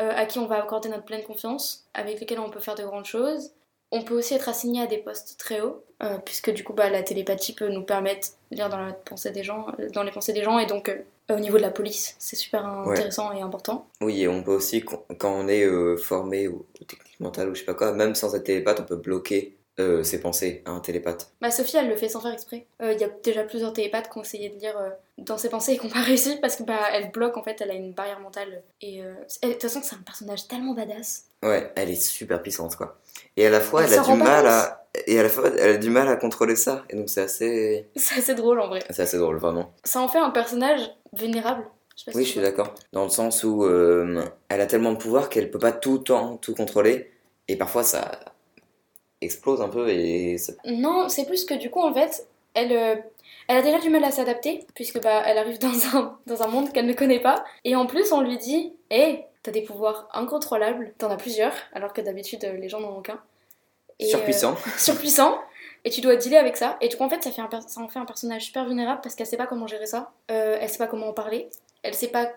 euh, 0.00 0.12
à 0.14 0.26
qui 0.26 0.38
on 0.38 0.46
va 0.46 0.62
accorder 0.62 0.88
notre 0.88 1.04
pleine 1.04 1.22
confiance, 1.22 1.88
avec 1.94 2.20
lequel 2.20 2.40
on 2.40 2.50
peut 2.50 2.60
faire 2.60 2.74
de 2.74 2.84
grandes 2.84 3.04
choses. 3.04 3.52
On 3.90 4.02
peut 4.02 4.14
aussi 4.14 4.34
être 4.34 4.48
assigné 4.48 4.82
à 4.82 4.86
des 4.86 4.98
postes 4.98 5.36
très 5.38 5.60
hauts, 5.60 5.82
euh, 6.02 6.18
puisque 6.18 6.50
du 6.50 6.62
coup 6.62 6.74
bah, 6.74 6.90
la 6.90 7.02
télépathie 7.02 7.54
peut 7.54 7.68
nous 7.68 7.82
permettre 7.82 8.28
de 8.50 8.56
lire 8.56 8.68
dans, 8.68 8.78
la 8.78 8.92
pensée 8.92 9.30
des 9.30 9.42
gens, 9.42 9.66
euh, 9.78 9.88
dans 9.90 10.02
les 10.02 10.10
pensées 10.10 10.32
des 10.32 10.44
gens, 10.44 10.58
et 10.58 10.66
donc 10.66 10.88
euh, 10.88 11.02
au 11.30 11.38
niveau 11.38 11.56
de 11.58 11.62
la 11.62 11.70
police, 11.70 12.16
c'est 12.18 12.36
super 12.36 12.64
intéressant 12.66 13.32
et 13.32 13.40
important. 13.42 13.86
Oui, 14.00 14.22
et 14.22 14.28
on 14.28 14.42
peut 14.42 14.52
aussi, 14.54 14.82
quand 14.82 15.04
on 15.22 15.48
est 15.48 15.64
euh, 15.64 15.96
formé 15.96 16.48
ou, 16.48 16.66
ou 16.80 16.84
technique 16.84 17.20
mentale 17.20 17.50
ou 17.50 17.54
je 17.54 17.60
sais 17.60 17.66
pas 17.66 17.74
quoi, 17.74 17.92
même 17.92 18.14
sans 18.14 18.34
être 18.34 18.44
télépathe, 18.44 18.80
on 18.80 18.84
peut 18.84 18.96
bloquer 18.96 19.56
euh, 19.80 20.02
ses 20.02 20.20
pensées 20.20 20.62
à 20.64 20.70
un 20.70 20.80
télépathe. 20.80 21.30
Bah, 21.40 21.50
Sophie, 21.52 21.76
elle 21.76 21.88
le 21.88 21.96
fait 21.96 22.08
sans 22.08 22.20
faire 22.20 22.32
exprès. 22.32 22.66
Euh, 22.82 22.92
Il 22.94 23.00
y 23.00 23.04
a 23.04 23.08
déjà 23.22 23.44
plusieurs 23.44 23.72
télépathes 23.72 24.10
qui 24.10 24.18
ont 24.18 24.22
essayé 24.22 24.48
de 24.48 24.58
lire 24.58 24.76
euh, 24.76 24.90
dans 25.18 25.38
ses 25.38 25.48
pensées 25.48 25.72
et 25.74 25.78
qui 25.78 25.86
n'ont 25.86 25.92
pas 25.92 26.00
réussi 26.02 26.36
parce 26.40 26.56
que 26.56 26.64
bah, 26.64 26.80
elle 26.92 27.10
bloque, 27.12 27.36
en 27.36 27.42
fait, 27.44 27.60
elle 27.60 27.70
a 27.70 27.74
une 27.74 27.92
barrière 27.92 28.18
mentale. 28.20 28.62
Et 28.80 29.04
euh, 29.04 29.12
elle- 29.42 29.50
de 29.50 29.52
toute 29.54 29.62
façon, 29.62 29.80
c'est 29.82 29.94
un 29.94 30.02
personnage 30.04 30.48
tellement 30.48 30.74
badass. 30.74 31.26
Ouais, 31.44 31.70
elle 31.76 31.90
est 31.90 31.94
super 32.02 32.42
puissante 32.42 32.74
quoi. 32.74 32.98
Et 33.36 33.46
à 33.46 33.50
la 33.50 33.60
fois, 33.60 33.84
Elle 33.84 33.92
elle, 33.92 33.98
a 34.00 34.02
du 34.02 34.14
mal 34.14 34.46
à 34.48 34.84
et 35.06 35.20
à 35.20 35.22
la 35.22 35.28
fois, 35.28 35.48
elle 35.56 35.76
a 35.76 35.76
du 35.76 35.90
mal 35.90 36.08
à 36.08 36.16
contrôler 36.16 36.56
ça. 36.56 36.84
Et 36.90 36.96
donc 36.96 37.08
c'est 37.08 37.20
assez 37.20 37.86
C'est 37.96 38.16
assez 38.18 38.34
drôle 38.34 38.58
en 38.60 38.66
vrai. 38.66 38.80
c'est 38.90 39.02
assez 39.02 39.18
drôle 39.18 39.36
vraiment. 39.36 39.72
Ça 39.84 40.00
en 40.00 40.08
fait 40.08 40.18
un 40.18 40.30
personnage 40.30 40.80
vulnérable. 41.12 41.66
Je 41.96 42.04
sais 42.04 42.04
pas 42.06 42.12
si 42.12 42.18
Oui, 42.18 42.24
je 42.24 42.30
suis 42.30 42.40
d'accord. 42.40 42.74
Dans 42.92 43.04
le 43.04 43.10
sens 43.10 43.42
où 43.44 43.64
euh, 43.64 44.24
elle 44.48 44.60
a 44.60 44.66
tellement 44.66 44.92
de 44.92 44.98
pouvoir 44.98 45.28
qu'elle 45.28 45.50
peut 45.50 45.58
pas 45.58 45.72
tout 45.72 45.94
le 45.94 46.02
temps 46.04 46.36
tout 46.36 46.54
contrôler 46.54 47.10
et 47.48 47.56
parfois 47.56 47.82
ça 47.82 48.20
explose 49.20 49.60
un 49.60 49.68
peu 49.68 49.88
et 49.88 50.38
ça- 50.38 50.52
Non, 50.64 51.08
c'est 51.08 51.26
plus 51.26 51.44
que 51.44 51.54
du 51.54 51.70
coup, 51.70 51.80
en 51.80 51.92
fait, 51.92 52.26
elle, 52.54 52.72
euh, 52.72 52.94
elle 53.48 53.56
a 53.56 53.62
déjà 53.62 53.78
du 53.80 53.90
mal 53.90 54.04
à 54.04 54.10
s'adapter, 54.12 54.64
puisque 54.74 55.02
bah, 55.02 55.22
elle 55.26 55.38
arrive 55.38 55.58
dans 55.60 55.96
un, 55.96 56.18
dans 56.26 56.42
un 56.42 56.46
monde 56.48 56.72
qu'elle 56.72 56.86
ne 56.86 56.92
connaît 56.92 57.20
pas. 57.20 57.44
Et 57.64 57.74
en 57.74 57.86
plus, 57.86 58.12
on 58.12 58.20
lui 58.20 58.38
dit 58.38 58.72
Hé, 58.90 59.24
t'as 59.42 59.50
des 59.50 59.62
pouvoirs 59.62 60.08
incontrôlables, 60.12 60.94
t'en 60.98 61.10
as 61.10 61.16
plusieurs, 61.16 61.52
alors 61.72 61.92
que 61.92 62.00
d'habitude, 62.00 62.42
les 62.60 62.68
gens 62.68 62.80
n'en 62.80 62.96
ont 62.96 63.02
qu'un. 63.02 63.20
Et, 63.98 64.06
euh, 64.06 64.08
surpuissant. 64.76 65.40
Et 65.84 65.90
tu 65.90 66.00
dois 66.00 66.16
dealer 66.16 66.38
avec 66.38 66.56
ça. 66.56 66.76
Et 66.80 66.88
du 66.88 66.96
coup, 66.96 67.04
en 67.04 67.08
fait, 67.08 67.22
ça, 67.22 67.30
un 67.42 67.82
en 67.84 67.88
fait 67.88 67.98
un 67.98 68.04
personnage 68.04 68.44
super 68.44 68.64
vulnérable 68.64 69.00
parce 69.02 69.14
qu'elle 69.14 69.26
sait 69.26 69.36
pas 69.36 69.46
comment 69.46 69.66
gérer 69.66 69.86
ça. 69.86 70.12
Euh, 70.30 70.58
elle 70.60 70.68
sait 70.68 70.78
pas 70.78 70.86
comment 70.86 71.08
en 71.08 71.12
parler. 71.12 71.48
Elle 71.82 71.94
sait 71.94 72.08
pas. 72.08 72.28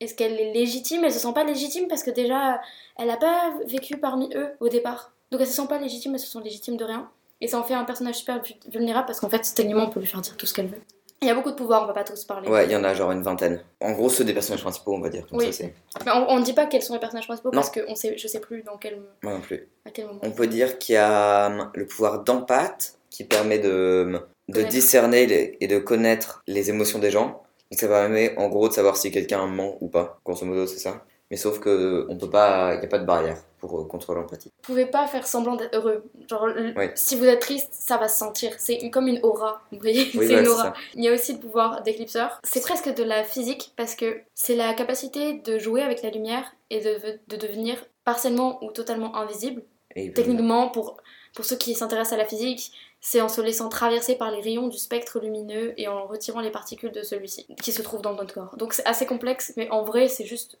Est-ce 0.00 0.14
qu'elle 0.14 0.38
est 0.40 0.52
légitime 0.52 1.04
Elle 1.04 1.12
se 1.12 1.18
sent 1.18 1.32
pas 1.34 1.44
légitime 1.44 1.88
parce 1.88 2.02
que 2.04 2.10
déjà, 2.10 2.60
elle 2.96 3.10
a 3.10 3.16
pas 3.16 3.52
vécu 3.66 3.96
parmi 3.96 4.30
eux 4.34 4.50
au 4.60 4.68
départ. 4.68 5.12
Donc 5.30 5.40
elle 5.40 5.46
se 5.48 5.52
sent 5.52 5.66
pas 5.68 5.78
légitime, 5.78 6.14
elle 6.14 6.20
se 6.20 6.28
sent 6.28 6.38
légitime 6.42 6.76
de 6.76 6.84
rien. 6.84 7.10
Et 7.40 7.48
ça 7.48 7.58
en 7.58 7.64
fait 7.64 7.74
un 7.74 7.84
personnage 7.84 8.16
super 8.16 8.40
vu- 8.42 8.54
vulnérable 8.68 9.06
parce 9.06 9.20
qu'en 9.20 9.28
fait, 9.28 9.42
techniquement, 9.54 9.84
on 9.84 9.90
peut 9.90 10.00
lui 10.00 10.06
faire 10.06 10.20
dire 10.20 10.36
tout 10.36 10.46
ce 10.46 10.54
qu'elle 10.54 10.68
veut. 10.68 10.80
Il 11.20 11.26
y 11.26 11.30
a 11.30 11.34
beaucoup 11.34 11.50
de 11.50 11.56
pouvoirs, 11.56 11.82
on 11.82 11.86
va 11.86 11.92
pas 11.94 12.04
tous 12.04 12.24
parler. 12.24 12.48
Ouais, 12.48 12.66
il 12.66 12.70
y 12.70 12.76
en 12.76 12.84
a 12.84 12.94
genre 12.94 13.10
une 13.10 13.22
vingtaine. 13.22 13.60
En 13.80 13.90
gros, 13.92 14.08
ceux 14.08 14.22
des 14.24 14.32
personnages 14.32 14.62
principaux, 14.62 14.94
on 14.94 15.00
va 15.00 15.08
dire. 15.08 15.26
Comme 15.28 15.38
Oui. 15.40 15.52
ça. 15.52 15.64
Mais 16.04 16.12
on, 16.12 16.30
on 16.30 16.40
dit 16.40 16.52
pas 16.52 16.66
quels 16.66 16.82
sont 16.82 16.94
les 16.94 17.00
personnages 17.00 17.26
principaux 17.26 17.48
Non. 17.50 17.56
parce 17.56 17.70
que 17.70 17.80
on 17.88 17.96
sait, 17.96 18.16
je 18.16 18.28
sais 18.28 18.38
plus 18.40 18.62
dans 18.62 18.76
quel, 18.76 19.02
Moi 19.22 19.32
non 19.34 19.40
plus. 19.40 19.68
à 19.84 19.90
quel 19.90 20.06
moment. 20.06 20.20
On 20.22 20.30
peut 20.30 20.46
dire 20.46 20.78
qu'il 20.78 20.94
y 20.94 20.98
a 20.98 21.46
hum, 21.48 21.70
le 21.74 21.86
pouvoir 21.86 22.22
d'empathie 22.22 22.92
qui 23.10 23.24
permet 23.24 23.58
de, 23.58 24.04
hum, 24.06 24.20
de 24.48 24.62
discerner 24.62 25.26
les- 25.26 25.56
et 25.60 25.66
de 25.66 25.78
connaître 25.78 26.42
les 26.46 26.70
émotions 26.70 27.00
des 27.00 27.10
gens. 27.10 27.42
Donc 27.72 27.80
ça 27.80 27.88
permet 27.88 28.36
en 28.38 28.48
gros 28.48 28.68
de 28.68 28.72
savoir 28.74 28.96
si 28.96 29.10
quelqu'un 29.10 29.44
ment 29.46 29.76
ou 29.80 29.88
pas. 29.88 30.20
Grosso 30.24 30.46
modo, 30.46 30.66
c'est 30.66 30.78
ça. 30.78 31.04
Mais 31.30 31.36
sauf 31.36 31.60
que 31.60 32.06
on 32.08 32.16
peut 32.16 32.30
pas, 32.30 32.74
il 32.74 32.80
n'y 32.80 32.86
a 32.86 32.88
pas 32.88 32.98
de 32.98 33.04
barrière 33.04 33.36
pour 33.58 33.78
euh, 33.80 33.84
contrôler 33.84 34.20
l'empathie. 34.20 34.48
Vous 34.56 34.62
pouvez 34.62 34.86
pas 34.86 35.06
faire 35.06 35.26
semblant 35.26 35.56
d'être 35.56 35.74
heureux. 35.76 36.04
Genre, 36.28 36.46
Oui. 36.76 36.86
si 36.94 37.16
vous 37.16 37.24
êtes 37.26 37.40
triste, 37.40 37.68
ça 37.72 37.96
va 37.98 38.08
se 38.08 38.16
sentir. 38.18 38.52
C'est 38.58 38.88
comme 38.90 39.08
une 39.08 39.20
aura. 39.22 39.60
Vous 39.72 39.78
voyez 39.80 40.04
Oui, 40.14 40.26
C'est 40.28 40.34
ouais, 40.36 40.40
une 40.42 40.48
aura. 40.48 40.72
Il 40.94 41.04
y 41.04 41.08
a 41.08 41.12
aussi 41.12 41.34
le 41.34 41.38
pouvoir 41.38 41.82
d'éclipseur. 41.82 42.40
C'est 42.44 42.60
presque 42.62 42.94
de 42.94 43.02
la 43.02 43.24
physique 43.24 43.72
parce 43.76 43.94
que 43.94 44.20
c'est 44.34 44.54
la 44.56 44.72
capacité 44.74 45.34
de 45.34 45.58
jouer 45.58 45.82
avec 45.82 46.02
la 46.02 46.10
lumière 46.10 46.50
et 46.70 46.80
de, 46.80 47.18
de 47.28 47.36
devenir 47.36 47.76
partiellement 48.04 48.62
ou 48.64 48.70
totalement 48.72 49.14
invisible. 49.16 49.62
Et 49.96 50.12
Techniquement, 50.12 50.68
pour, 50.68 50.96
pour 51.34 51.44
ceux 51.44 51.56
qui 51.56 51.74
s'intéressent 51.74 52.12
à 52.14 52.16
la 52.22 52.26
physique, 52.26 52.72
c'est 53.00 53.20
en 53.20 53.28
se 53.28 53.40
laissant 53.40 53.68
traverser 53.68 54.16
par 54.16 54.30
les 54.30 54.40
rayons 54.40 54.68
du 54.68 54.78
spectre 54.78 55.18
lumineux 55.20 55.74
et 55.76 55.88
en 55.88 56.06
retirant 56.06 56.40
les 56.40 56.50
particules 56.50 56.92
de 56.92 57.02
celui-ci 57.02 57.46
qui 57.62 57.72
se 57.72 57.82
trouvent 57.82 58.02
dans 58.02 58.14
notre 58.14 58.34
corps. 58.34 58.56
Donc 58.56 58.72
c'est 58.72 58.86
assez 58.86 59.06
complexe, 59.06 59.52
mais 59.56 59.68
en 59.70 59.82
vrai, 59.82 60.08
c'est 60.08 60.24
juste 60.24 60.58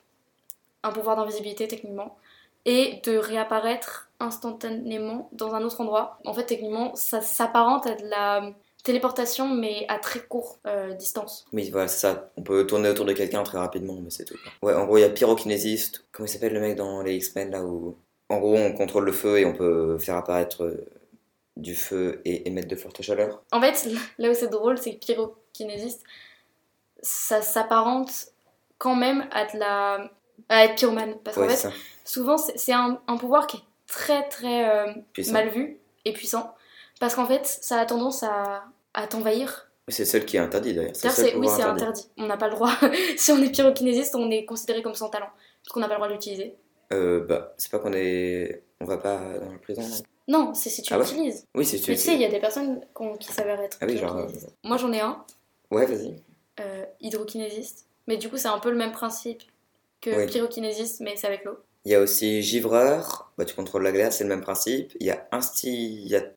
un 0.82 0.92
pouvoir 0.92 1.16
d'invisibilité 1.16 1.68
techniquement 1.68 2.16
et 2.64 3.00
de 3.04 3.16
réapparaître 3.16 4.10
instantanément 4.20 5.30
dans 5.32 5.54
un 5.54 5.62
autre 5.62 5.80
endroit. 5.80 6.18
En 6.24 6.34
fait, 6.34 6.44
techniquement, 6.44 6.94
ça 6.94 7.20
s'apparente 7.20 7.86
à 7.86 7.94
de 7.94 8.06
la 8.06 8.52
téléportation, 8.84 9.48
mais 9.48 9.84
à 9.88 9.98
très 9.98 10.20
courte 10.20 10.60
euh, 10.66 10.92
distance. 10.94 11.46
Oui, 11.52 11.70
voilà, 11.70 11.88
c'est 11.88 12.00
ça. 12.00 12.30
On 12.36 12.42
peut 12.42 12.66
tourner 12.66 12.88
autour 12.88 13.04
de 13.04 13.12
quelqu'un 13.12 13.42
très 13.42 13.58
rapidement, 13.58 13.98
mais 14.02 14.10
c'est 14.10 14.24
tout. 14.24 14.36
Ouais, 14.62 14.74
en 14.74 14.86
gros, 14.86 14.98
il 14.98 15.02
y 15.02 15.04
a 15.04 15.10
pyrokinésiste. 15.10 16.04
Comment 16.12 16.26
il 16.26 16.30
s'appelle 16.30 16.52
le 16.52 16.60
mec 16.60 16.76
dans 16.76 17.02
les 17.02 17.16
X-Men 17.16 17.50
là 17.50 17.62
où. 17.64 17.96
En 18.30 18.38
gros, 18.38 18.56
on 18.56 18.72
contrôle 18.72 19.06
le 19.06 19.12
feu 19.12 19.38
et 19.38 19.46
on 19.46 19.54
peut 19.54 19.98
faire 19.98 20.16
apparaître 20.16 20.64
euh, 20.64 20.86
du 21.56 21.74
feu 21.74 22.20
et 22.26 22.46
émettre 22.46 22.68
de 22.68 22.76
fortes 22.76 23.00
chaleurs. 23.00 23.42
En 23.52 23.60
fait, 23.60 23.88
là 24.18 24.30
où 24.30 24.34
c'est 24.34 24.48
drôle, 24.48 24.78
c'est 24.78 24.94
que 24.94 24.98
pyrokinésiste, 24.98 26.04
ça 27.00 27.40
s'apparente 27.40 28.28
quand 28.76 28.94
même 28.94 29.26
à 29.32 29.46
de 29.46 29.58
la 29.58 30.10
à 30.48 30.64
être 30.64 30.76
pyromane 30.76 31.14
parce 31.24 31.36
Ouais, 31.36 31.44
qu'en 31.46 31.50
fait, 31.50 31.56
ça. 31.56 31.72
souvent 32.04 32.36
c'est 32.38 32.72
un, 32.72 33.00
un 33.06 33.16
pouvoir 33.16 33.46
qui 33.46 33.56
est 33.58 33.62
très 33.86 34.28
très 34.28 34.68
euh, 34.68 34.92
mal 35.30 35.48
vu 35.50 35.78
et 36.04 36.12
puissant 36.12 36.54
parce 37.00 37.14
qu'en 37.14 37.26
fait, 37.26 37.46
ça 37.46 37.78
a 37.80 37.86
tendance 37.86 38.22
à, 38.22 38.64
à 38.94 39.06
t'envahir. 39.06 39.70
C'est 39.88 40.02
le 40.02 40.08
seul 40.08 40.24
qui 40.26 40.36
est 40.36 40.40
interdit 40.40 40.74
d'ailleurs. 40.74 40.90
C'est 40.94 41.32
le 41.32 41.38
oui, 41.38 41.48
c'est 41.48 41.62
interdit. 41.62 42.08
On 42.18 42.26
n'a 42.26 42.36
pas 42.36 42.48
le 42.48 42.54
droit. 42.54 42.72
si 43.16 43.32
on 43.32 43.40
est 43.42 43.50
pyrokinésiste, 43.50 44.14
on 44.16 44.30
est 44.30 44.44
considéré 44.44 44.82
comme 44.82 44.94
sans 44.94 45.08
talent 45.08 45.30
parce 45.62 45.72
qu'on 45.72 45.80
n'a 45.80 45.86
pas 45.88 45.94
le 45.94 45.98
droit 45.98 46.08
de 46.08 46.12
l'utiliser. 46.14 46.56
Euh, 46.92 47.24
bah, 47.26 47.54
c'est 47.56 47.70
pas 47.70 47.78
qu'on 47.78 47.92
est. 47.94 48.62
On 48.80 48.84
va 48.84 48.98
pas 48.98 49.16
dans 49.40 49.50
la 49.52 49.58
prison 49.58 49.82
là 49.82 49.96
Non, 50.28 50.54
c'est 50.54 50.68
si 50.70 50.82
tu 50.82 50.92
Ah 50.92 50.98
l'utilises. 50.98 51.46
Oui, 51.54 51.64
c'est 51.64 51.78
tu 51.78 51.90
Mais 51.90 51.96
tu 51.96 52.02
sais, 52.02 52.14
il 52.14 52.20
y 52.20 52.24
a 52.24 52.28
des 52.30 52.38
personnes 52.40 52.80
qui 53.18 53.32
s'avèrent 53.32 53.60
être 53.60 53.78
Ah 53.80 53.86
oui, 53.86 53.96
genre, 53.96 54.12
pyrokinésistes. 54.14 54.54
Moi, 54.64 54.76
j'en 54.76 54.92
ai 54.92 55.00
un. 55.00 55.24
Ouais, 55.70 55.86
vas-y. 55.86 56.14
euh, 56.60 56.84
hydrokinésiste. 57.00 57.86
Mais 58.06 58.16
du 58.16 58.28
coup, 58.28 58.36
c'est 58.36 58.48
un 58.48 58.58
peu 58.58 58.70
le 58.70 58.76
même 58.76 58.92
principe 58.92 59.42
que 60.00 60.10
Oui. 60.10 60.26
pyrokinésiste, 60.26 61.00
mais 61.00 61.16
c'est 61.16 61.26
avec 61.26 61.44
l'eau. 61.44 61.58
Il 61.84 61.92
y 61.92 61.94
a 61.94 62.00
aussi 62.00 62.42
givreur, 62.42 63.30
bah, 63.38 63.44
tu 63.44 63.54
contrôles 63.54 63.82
la 63.82 63.92
glace, 63.92 64.18
c'est 64.18 64.24
le 64.24 64.28
même 64.30 64.42
principe. 64.42 64.92
Il 65.00 65.06
y 65.06 65.10
a 65.10 65.26
instillateur, 65.32 66.36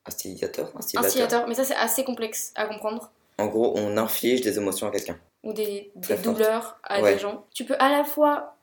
instillateur. 0.75 1.05
Instillateur, 1.07 1.47
mais 1.47 1.55
ça, 1.55 1.63
c'est 1.63 1.75
assez 1.75 2.03
complexe 2.03 2.53
à 2.55 2.67
comprendre. 2.67 3.11
En 3.37 3.47
gros, 3.47 3.73
on 3.75 3.97
inflige 3.97 4.41
des 4.41 4.57
émotions 4.57 4.87
à 4.87 4.91
quelqu'un. 4.91 5.17
Ou 5.43 5.53
des, 5.53 5.91
douleurs 6.23 6.79
à 6.83 7.01
Ouais. 7.01 7.13
des 7.13 7.19
gens. 7.19 7.45
Tu 7.53 7.65
peux 7.65 7.75
à 7.79 7.89
la 7.89 8.03
fois 8.03 8.55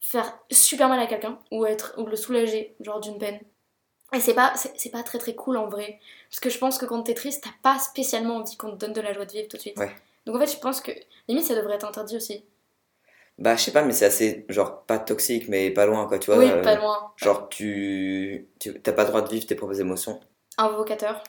faire 0.00 0.38
super 0.50 0.88
mal 0.88 0.98
à 0.98 1.06
quelqu'un 1.06 1.38
ou, 1.52 1.64
être, 1.64 1.94
ou 1.96 2.06
le 2.06 2.16
soulager, 2.16 2.74
genre 2.80 3.00
d'une 3.00 3.18
peine. 3.18 3.38
Et 4.12 4.20
c'est 4.20 4.34
pas, 4.34 4.52
c'est, 4.56 4.72
c'est 4.76 4.90
pas 4.90 5.02
très 5.02 5.18
très 5.18 5.34
cool 5.34 5.56
en 5.56 5.68
vrai. 5.68 5.98
Parce 6.30 6.40
que 6.40 6.50
je 6.50 6.58
pense 6.58 6.78
que 6.78 6.86
quand 6.86 7.02
t'es 7.02 7.14
triste, 7.14 7.44
t'as 7.44 7.54
pas 7.62 7.78
spécialement 7.78 8.36
envie 8.36 8.56
qu'on 8.56 8.72
te 8.72 8.76
donne 8.76 8.92
de 8.92 9.00
la 9.00 9.12
joie 9.12 9.24
de 9.24 9.32
vivre 9.32 9.48
tout 9.48 9.56
de 9.56 9.62
suite. 9.62 9.78
Ouais. 9.78 9.92
Donc 10.26 10.36
en 10.36 10.38
fait, 10.40 10.52
je 10.52 10.58
pense 10.58 10.80
que 10.80 10.92
limite 11.28 11.44
ça 11.44 11.54
devrait 11.54 11.74
être 11.76 11.86
interdit 11.86 12.16
aussi. 12.16 12.44
Bah, 13.38 13.54
je 13.56 13.62
sais 13.64 13.72
pas, 13.72 13.82
mais 13.82 13.92
c'est 13.92 14.06
assez, 14.06 14.46
genre, 14.48 14.82
pas 14.84 14.98
toxique, 14.98 15.48
mais 15.48 15.70
pas 15.70 15.84
loin, 15.84 16.06
quoi, 16.08 16.18
tu 16.18 16.30
vois. 16.30 16.38
oui, 16.42 16.50
euh, 16.50 16.62
pas 16.62 16.76
loin. 16.76 17.12
Genre, 17.16 17.48
tu. 17.50 18.48
tu- 18.58 18.80
T'as 18.80 18.92
pas 18.92 19.02
le 19.02 19.08
droit 19.10 19.20
de 19.20 19.28
vivre 19.28 19.44
tes 19.46 19.54
propres 19.54 19.78
émotions. 19.80 20.18
Invocateur. 20.56 21.22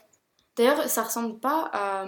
D'ailleurs, 0.56 0.88
ça 0.88 1.02
ressemble 1.02 1.38
pas 1.38 1.68
à 1.72 2.06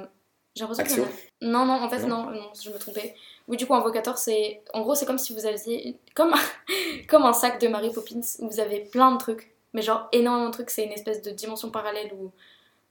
J'ai 0.56 0.64
l'impression 0.64 1.04
a- 1.04 1.44
Non, 1.44 1.66
non, 1.66 1.74
en 1.74 1.88
fait, 1.90 2.06
non, 2.06 2.30
non, 2.30 2.50
je 2.60 2.70
me 2.70 2.78
trompais. 2.78 3.14
Oui, 3.46 3.56
du 3.58 3.66
coup, 3.66 3.74
Invocator, 3.74 4.16
c'est. 4.16 4.62
En 4.72 4.80
gros, 4.80 4.94
c'est 4.94 5.04
comme 5.06 5.18
si 5.18 5.34
vous 5.34 5.44
aviez. 5.46 5.96
Comme 6.14 6.32
un... 6.32 6.38
comme 7.08 7.24
un 7.24 7.32
sac 7.34 7.60
de 7.60 7.68
Mary 7.68 7.92
Poppins 7.92 8.20
où 8.38 8.48
vous 8.48 8.60
avez 8.60 8.80
plein 8.80 9.12
de 9.12 9.18
trucs. 9.18 9.54
Mais 9.74 9.82
genre, 9.82 10.08
énormément 10.12 10.48
de 10.48 10.52
trucs. 10.54 10.70
C'est 10.70 10.84
une 10.84 10.92
espèce 10.92 11.20
de 11.22 11.30
dimension 11.30 11.70
parallèle 11.70 12.10
où, 12.14 12.32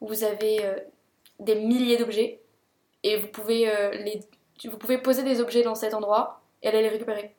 où 0.02 0.08
vous 0.08 0.24
avez 0.24 0.64
euh, 0.64 0.76
des 1.40 1.56
milliers 1.56 1.98
d'objets. 1.98 2.40
Et 3.04 3.18
vous 3.18 3.28
pouvez, 3.28 3.68
euh, 3.70 3.92
les... 3.92 4.22
vous 4.70 4.78
pouvez 4.78 4.98
poser 5.00 5.24
des 5.24 5.42
objets 5.42 5.64
dans 5.64 5.76
cet 5.76 5.94
endroit 5.94 6.39
et 6.64 6.68
aller 6.68 6.82
les 6.82 6.90
récupérer. 6.90 7.36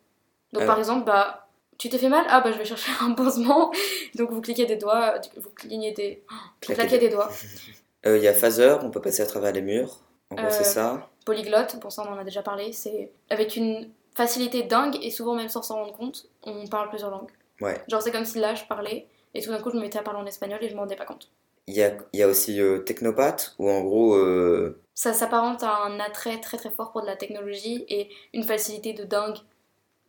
Donc, 0.53 0.67
par 0.67 0.77
ouais. 0.77 0.81
exemple, 0.81 1.05
bah. 1.07 1.47
Tu 1.79 1.89
t'es 1.89 1.97
fait 1.97 2.11
mal? 2.11 2.27
Ah 2.29 2.43
bah 2.43 2.53
je 2.53 2.59
vais 2.59 2.65
chercher 2.67 2.93
un 3.01 3.13
pansement. 3.13 3.73
Donc 4.17 4.31
vous 4.33 4.43
cliquez 4.43 4.67
des 4.67 4.77
doigts, 4.77 5.15
vous 5.39 5.49
clignez 5.49 5.93
des, 5.93 6.23
vous 6.29 6.37
Claquer 6.61 6.81
claquez 6.83 6.99
des 6.99 7.09
doigts. 7.09 7.31
Euh, 8.07 8.17
Il 8.19 8.23
y 8.23 8.29
a 8.29 8.33
Phaser, 8.35 8.77
on 8.83 8.91
peut 8.91 9.01
passer 9.03 9.23
à 9.23 9.27
travers 9.27 9.53
les 9.53 9.61
murs. 9.63 9.99
En 10.31 10.35
gros, 10.37 10.47
Euh, 10.47 10.51
c'est 10.51 10.65
ça. 10.65 11.09
polyglotte, 11.27 11.79
pour 11.81 11.91
ça 11.93 12.03
on 12.07 12.13
en 12.15 12.19
a 12.19 12.25
déjà 12.25 12.43
parlé, 12.43 12.73
c'est 12.73 13.11
avec 13.31 13.57
une 13.57 13.91
facilité 14.15 14.63
dingue 14.63 14.97
et 15.03 15.11
souvent 15.11 15.35
même 15.35 15.49
sans 15.51 15.63
s'en 15.63 15.77
rendre 15.77 15.93
compte, 15.95 16.27
on 16.45 16.67
parle 16.67 16.89
plusieurs 16.91 17.11
langues. 17.11 17.31
Ouais. 17.61 17.79
Genre 17.89 18.01
c'est 18.03 18.11
comme 18.13 18.25
si 18.25 18.39
là 18.41 18.55
je 18.55 18.65
parlais 18.65 19.07
et 19.35 19.41
tout 19.43 19.51
d'un 19.51 19.59
coup 19.61 19.71
je 19.71 19.77
me 19.77 19.81
mettais 19.83 19.99
à 19.99 20.03
parler 20.03 20.21
en 20.21 20.27
espagnol 20.27 20.59
et 20.63 20.69
je 20.69 20.75
m'en 20.75 20.83
rendais 20.83 20.97
pas 20.97 21.05
compte. 21.07 21.31
Il 21.67 21.75
y 21.75 21.83
a, 21.83 21.93
y 22.13 22.23
a 22.23 22.29
aussi 22.29 22.61
euh, 22.61 22.79
Technopath, 22.79 23.55
où 23.59 23.71
en 23.71 23.83
gros, 23.83 24.15
euh, 24.17 24.83
Ça 24.95 25.13
s'apparente 25.13 25.63
à 25.63 25.85
un 25.85 26.01
attrait 26.01 26.41
très 26.41 26.57
très 26.57 26.71
fort 26.71 26.91
pour 26.93 27.03
de 27.03 27.07
la 27.07 27.17
technologie 27.17 27.85
et 27.89 28.09
une 28.35 28.43
facilité 28.45 28.93
de 28.93 29.05
dingue 29.05 29.37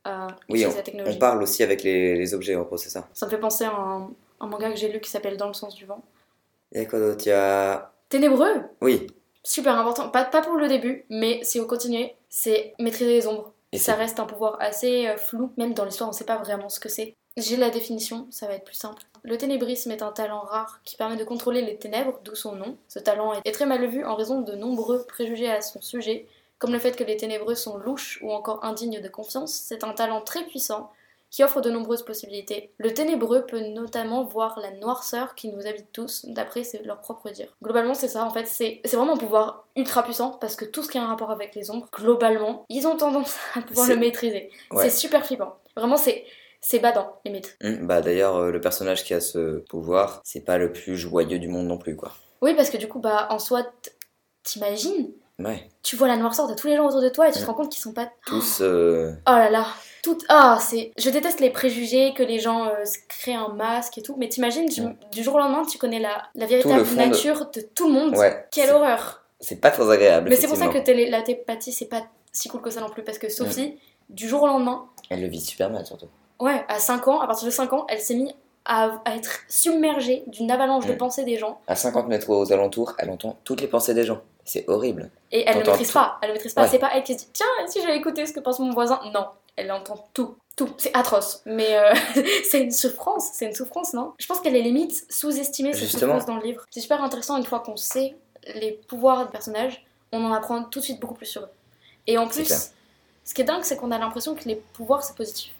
à 0.04 0.28
Oui, 0.50 0.62
utiliser 0.62 0.74
la 0.76 0.80
on 0.80 0.84
technologie. 0.84 1.20
parle 1.20 1.44
aussi 1.44 1.62
avec 1.64 1.84
les, 1.84 2.16
les 2.16 2.34
objets, 2.34 2.56
en 2.56 2.64
gros, 2.64 2.78
c'est 2.78 2.90
ça. 2.90 3.08
Ça 3.14 3.26
me 3.28 3.32
fait 3.32 3.40
penser 3.40 3.66
à 3.66 3.72
un, 3.76 4.10
un 4.40 4.48
manga 4.48 4.70
que 4.72 4.76
j'ai 4.78 4.92
lu 4.92 5.00
qui 5.00 5.10
s'appelle 5.12 5.38
Dans 5.38 5.48
le 5.48 5.54
sens 5.54 5.76
du 5.76 5.86
vent. 5.86 6.04
Il 6.72 6.82
y 6.82 6.82
a 6.82 6.86
quoi 6.88 7.00
d'autre? 7.00 7.22
Il 7.26 7.30
y 7.30 7.34
a. 7.34 7.92
Ténébreux 8.10 8.64
Oui, 8.82 9.08
Super 9.44 9.78
important, 9.78 10.10
pas, 10.10 10.24
pas 10.26 10.42
pour 10.42 10.56
le 10.56 10.68
début, 10.68 11.06
mais 11.10 11.40
si 11.44 11.58
vous 11.60 11.66
continuez, 11.66 12.16
c'est 12.30 12.74
maîtriser 12.80 13.14
les 13.14 13.28
ombres. 13.28 13.54
Et 13.72 13.78
ça 13.78 13.96
reste 13.96 14.20
un 14.20 14.26
pouvoir 14.26 14.58
assez 14.60 15.08
euh, 15.08 15.18
flou, 15.18 15.52
même 15.58 15.74
dans 15.74 15.86
l'histoire 15.86 16.10
on 16.10 16.14
sait 16.14 16.26
pas 16.26 16.38
vraiment 16.38 16.70
ce 16.70 16.80
que 16.80 16.90
c'est. 16.90 17.16
J'ai 17.38 17.56
la 17.56 17.70
définition, 17.70 18.28
ça 18.30 18.48
va 18.48 18.56
être 18.56 18.66
plus 18.66 18.76
simple. 18.76 19.04
Le 19.24 19.38
ténébrisme 19.38 19.92
est 19.92 20.02
un 20.02 20.12
talent 20.12 20.42
rare 20.42 20.82
qui 20.84 20.98
permet 20.98 21.16
de 21.16 21.24
contrôler 21.24 21.62
les 21.62 21.78
ténèbres, 21.78 22.20
d'où 22.24 22.36
son 22.36 22.56
nom. 22.56 22.78
Ce 22.88 23.00
talent 23.00 23.34
est 23.46 23.52
très 23.52 23.66
mal 23.66 23.86
vu 23.88 24.04
en 24.04 24.16
raison 24.16 24.42
de 24.42 24.54
nombreux 24.54 25.06
préjugés 25.06 25.50
à 25.50 25.62
son 25.62 25.82
sujet, 25.82 26.28
comme 26.60 26.74
le 26.74 26.80
fait 26.80 26.96
que 26.96 27.04
les 27.04 27.18
ténébreux 27.18 27.56
sont 27.56 27.78
louches 27.78 28.20
ou 28.22 28.32
encore 28.32 28.64
indignes 28.66 29.02
de 29.02 29.08
confiance. 29.08 29.54
C'est 29.54 29.84
un 29.84 29.94
talent 29.94 30.22
très 30.22 30.44
puissant 30.46 30.92
qui 31.30 31.44
offre 31.46 31.62
de 31.62 31.72
nombreuses 31.72 32.04
possibilités. 32.04 32.72
Le 32.78 32.94
ténébreux 32.94 33.46
peut 33.46 33.62
notamment 33.62 34.26
voir 34.26 34.60
la 34.60 34.72
noirceur 34.72 35.34
qui 35.34 35.48
nous 35.48 35.66
habite 35.66 35.92
tous, 35.94 36.26
d'après 36.26 36.64
leur 36.84 37.00
propre 37.00 37.30
dire. 37.30 37.56
Globalement, 37.64 37.94
c'est 37.94 38.10
ça, 38.10 38.26
en 38.26 38.30
fait, 38.30 38.46
c'est 38.46 38.82
vraiment 38.92 39.14
un 39.14 39.18
pouvoir 39.18 39.66
ultra 39.78 40.04
puissant, 40.04 40.32
parce 40.32 40.58
que 40.58 40.66
tout 40.66 40.84
ce 40.84 40.90
qui 40.90 40.98
a 40.98 41.04
un 41.04 41.08
rapport 41.08 41.32
avec 41.32 41.56
les 41.56 41.72
ombres, 41.72 41.88
globalement, 41.94 42.66
ils 42.68 42.86
ont 42.86 42.98
tendance 42.98 43.38
à 43.56 43.62
pouvoir 43.62 43.88
le 43.88 43.96
maîtriser. 43.96 44.52
Ouais. 44.72 44.84
C'est 44.84 44.98
super 44.98 45.26
flippant. 45.26 45.56
Vraiment, 45.78 45.96
c'est 45.96 46.26
c'est 46.62 46.80
badant, 46.80 47.16
limite. 47.26 47.58
Hum, 47.64 47.88
bah 47.88 48.02
d'ailleurs, 48.02 48.38
euh, 48.38 48.52
le 48.52 48.62
personnage 48.62 49.04
qui 49.04 49.14
a 49.14 49.20
ce 49.22 49.58
pouvoir, 49.70 50.22
c'est 50.24 50.42
pas 50.46 50.58
le 50.58 50.72
plus 50.72 50.96
joyeux 50.96 51.40
du 51.40 51.48
monde 51.48 51.68
non 51.68 51.78
plus, 51.78 51.96
quoi. 51.96 52.12
Oui, 52.42 52.54
parce 52.56 52.70
que 52.70 52.78
du 52.78 52.88
coup, 52.88 53.00
bah, 53.00 53.28
en 53.30 53.40
soi, 53.40 53.64
t'imagines 54.44 55.12
Ouais, 55.40 55.68
tu 55.82 55.96
vois 55.96 56.08
la 56.08 56.18
noirceur 56.18 56.48
de 56.48 56.54
tous 56.54 56.68
les 56.68 56.76
gens 56.76 56.86
autour 56.88 57.02
de 57.02 57.10
toi 57.10 57.28
et 57.28 57.32
tu 57.32 57.40
te 57.40 57.44
Mm. 57.44 57.48
rends 57.48 57.54
compte 57.56 57.72
qu'ils 57.72 57.82
sont 57.82 57.94
pas 57.94 58.12
tous. 58.28 58.60
euh, 58.62 59.12
Oh 59.28 59.32
là 59.32 59.50
là, 59.50 59.66
tout. 60.04 60.16
Ah, 60.30 60.60
c'est. 60.62 60.92
Je 61.00 61.10
déteste 61.10 61.40
les 61.40 61.50
préjugés, 61.50 62.14
que 62.16 62.22
les 62.22 62.38
gens 62.38 62.68
euh, 62.68 62.86
se 62.86 62.98
créent 63.10 63.34
un 63.34 63.48
masque 63.48 63.98
et 63.98 64.04
tout. 64.04 64.16
Mais 64.20 64.30
t'imagines, 64.30 64.68
du, 64.68 64.82
Mm. 64.82 64.96
du 65.12 65.24
jour 65.24 65.34
au 65.36 65.40
lendemain, 65.40 65.66
tu 65.66 65.80
connais 65.80 66.00
la, 66.00 66.22
la 66.36 66.46
véritable 66.46 66.88
de- 66.88 66.96
nature 66.96 67.50
de... 67.56 67.62
tout 67.62 67.88
le 67.88 67.94
monde. 67.94 68.16
Ouais. 68.16 68.46
Quelle 68.52 68.70
horreur. 68.70 69.24
C'est 69.40 69.56
pas 69.60 69.72
très 69.72 69.90
agréable. 69.90 70.30
Mais 70.30 70.36
c'est 70.36 70.48
pour 70.48 70.58
ça 70.58 70.68
que 70.68 70.78
télé- 70.78 71.10
la 71.10 71.24
télépathie, 71.24 71.72
c'est 71.72 71.88
pas 71.90 72.04
si 72.32 72.48
cool 72.48 72.62
que 72.62 72.70
ça 72.70 72.80
non 72.82 72.90
plus. 72.90 73.04
Parce 73.04 73.18
que 73.18 73.28
Sophie, 73.30 73.80
du 74.10 74.28
jour 74.30 74.44
au 74.44 74.48
lendemain, 74.48 74.86
Elle 75.10 75.22
le 75.22 75.28
vit 75.28 75.42
super 75.42 75.72
mal, 75.72 75.84
surtout. 75.88 76.08
Ouais, 76.42 76.66
à 76.68 76.80
5 76.80 77.08
ans, 77.08 77.22
à 77.22 77.28
partir 77.28 77.46
de 77.46 77.52
5 77.52 77.74
ans, 77.74 77.86
elle 77.88 78.02
s'est 78.02 78.16
mise 78.16 78.34
à, 78.66 79.02
à 79.06 79.16
être 79.16 79.40
submergée 79.48 80.24
d'une 80.28 80.52
avalanche 80.52 80.86
de 80.86 80.94
pensées 80.94 81.24
des 81.24 81.38
gens. 81.38 81.60
À 81.68 81.76
50 81.76 82.08
mètres 82.08 82.30
aux 82.30 82.52
alentours, 82.52 82.94
elle 82.98 83.10
entend 83.10 83.38
toutes 83.44 83.62
les 83.62 83.68
pensées 83.68 83.94
des 83.94 84.04
gens. 84.04 84.22
C'est 84.44 84.68
horrible. 84.68 85.10
Et 85.32 85.44
elle 85.48 85.60
ne 85.60 85.64
maîtrise 85.64 85.92
pas. 85.92 86.18
Elle 86.22 86.30
ne 86.30 86.34
maîtrise 86.34 86.54
pas. 86.54 86.64
Ouais. 86.64 86.68
C'est 86.68 86.80
pas 86.80 86.92
elle 86.94 87.04
qui 87.04 87.14
se 87.14 87.20
dit 87.20 87.28
tiens, 87.34 87.46
si 87.68 87.82
j'avais 87.82 87.98
écouté 87.98 88.26
ce 88.26 88.34
que 88.34 88.40
pense 88.40 88.60
mon 88.60 88.72
voisin. 88.72 89.00
Non, 89.14 89.28
elle 89.56 89.72
entend 89.72 90.08
tout. 90.14 90.36
Tout. 90.58 90.70
C'est 90.78 90.96
atroce. 90.96 91.42
Mais 91.46 91.78
euh, 91.78 91.94
c'est 92.50 92.62
une 92.62 92.72
souffrance. 92.72 93.30
C'est 93.34 93.46
une 93.46 93.56
souffrance, 93.56 93.94
non? 93.94 94.14
Je 94.18 94.26
pense 94.26 94.42
qu'elle 94.42 94.56
est 94.56 94.62
limite 94.62 95.06
sous-estimée, 95.10 95.74
cette 95.74 95.90
souffrance 95.90 96.26
dans 96.26 96.36
le 96.36 96.44
livre. 96.44 96.66
C'est 96.70 96.82
super 96.82 97.04
intéressant 97.04 97.38
une 97.38 97.46
fois 97.46 97.60
qu'on 97.60 97.78
sait 97.78 98.16
les 98.56 98.72
pouvoirs 98.88 99.26
des 99.26 99.32
personnages, 99.32 99.86
on 100.12 100.24
en 100.26 100.34
apprend 100.34 100.64
tout 100.64 100.80
de 100.80 100.84
suite 100.84 101.00
beaucoup 101.00 101.14
plus 101.14 101.28
sur 101.28 101.44
eux. 101.44 101.50
Et 102.08 102.18
en 102.18 102.28
plus, 102.28 102.72
ce 103.24 103.34
qui 103.34 103.42
est 103.42 103.46
dingue, 103.46 103.64
c'est 103.64 103.78
qu'on 103.78 103.92
a 103.92 103.98
l'impression 103.98 104.36
que 104.36 104.46
les 104.46 104.56
pouvoirs, 104.56 105.04
c'est 105.04 105.16
positif. 105.16 105.54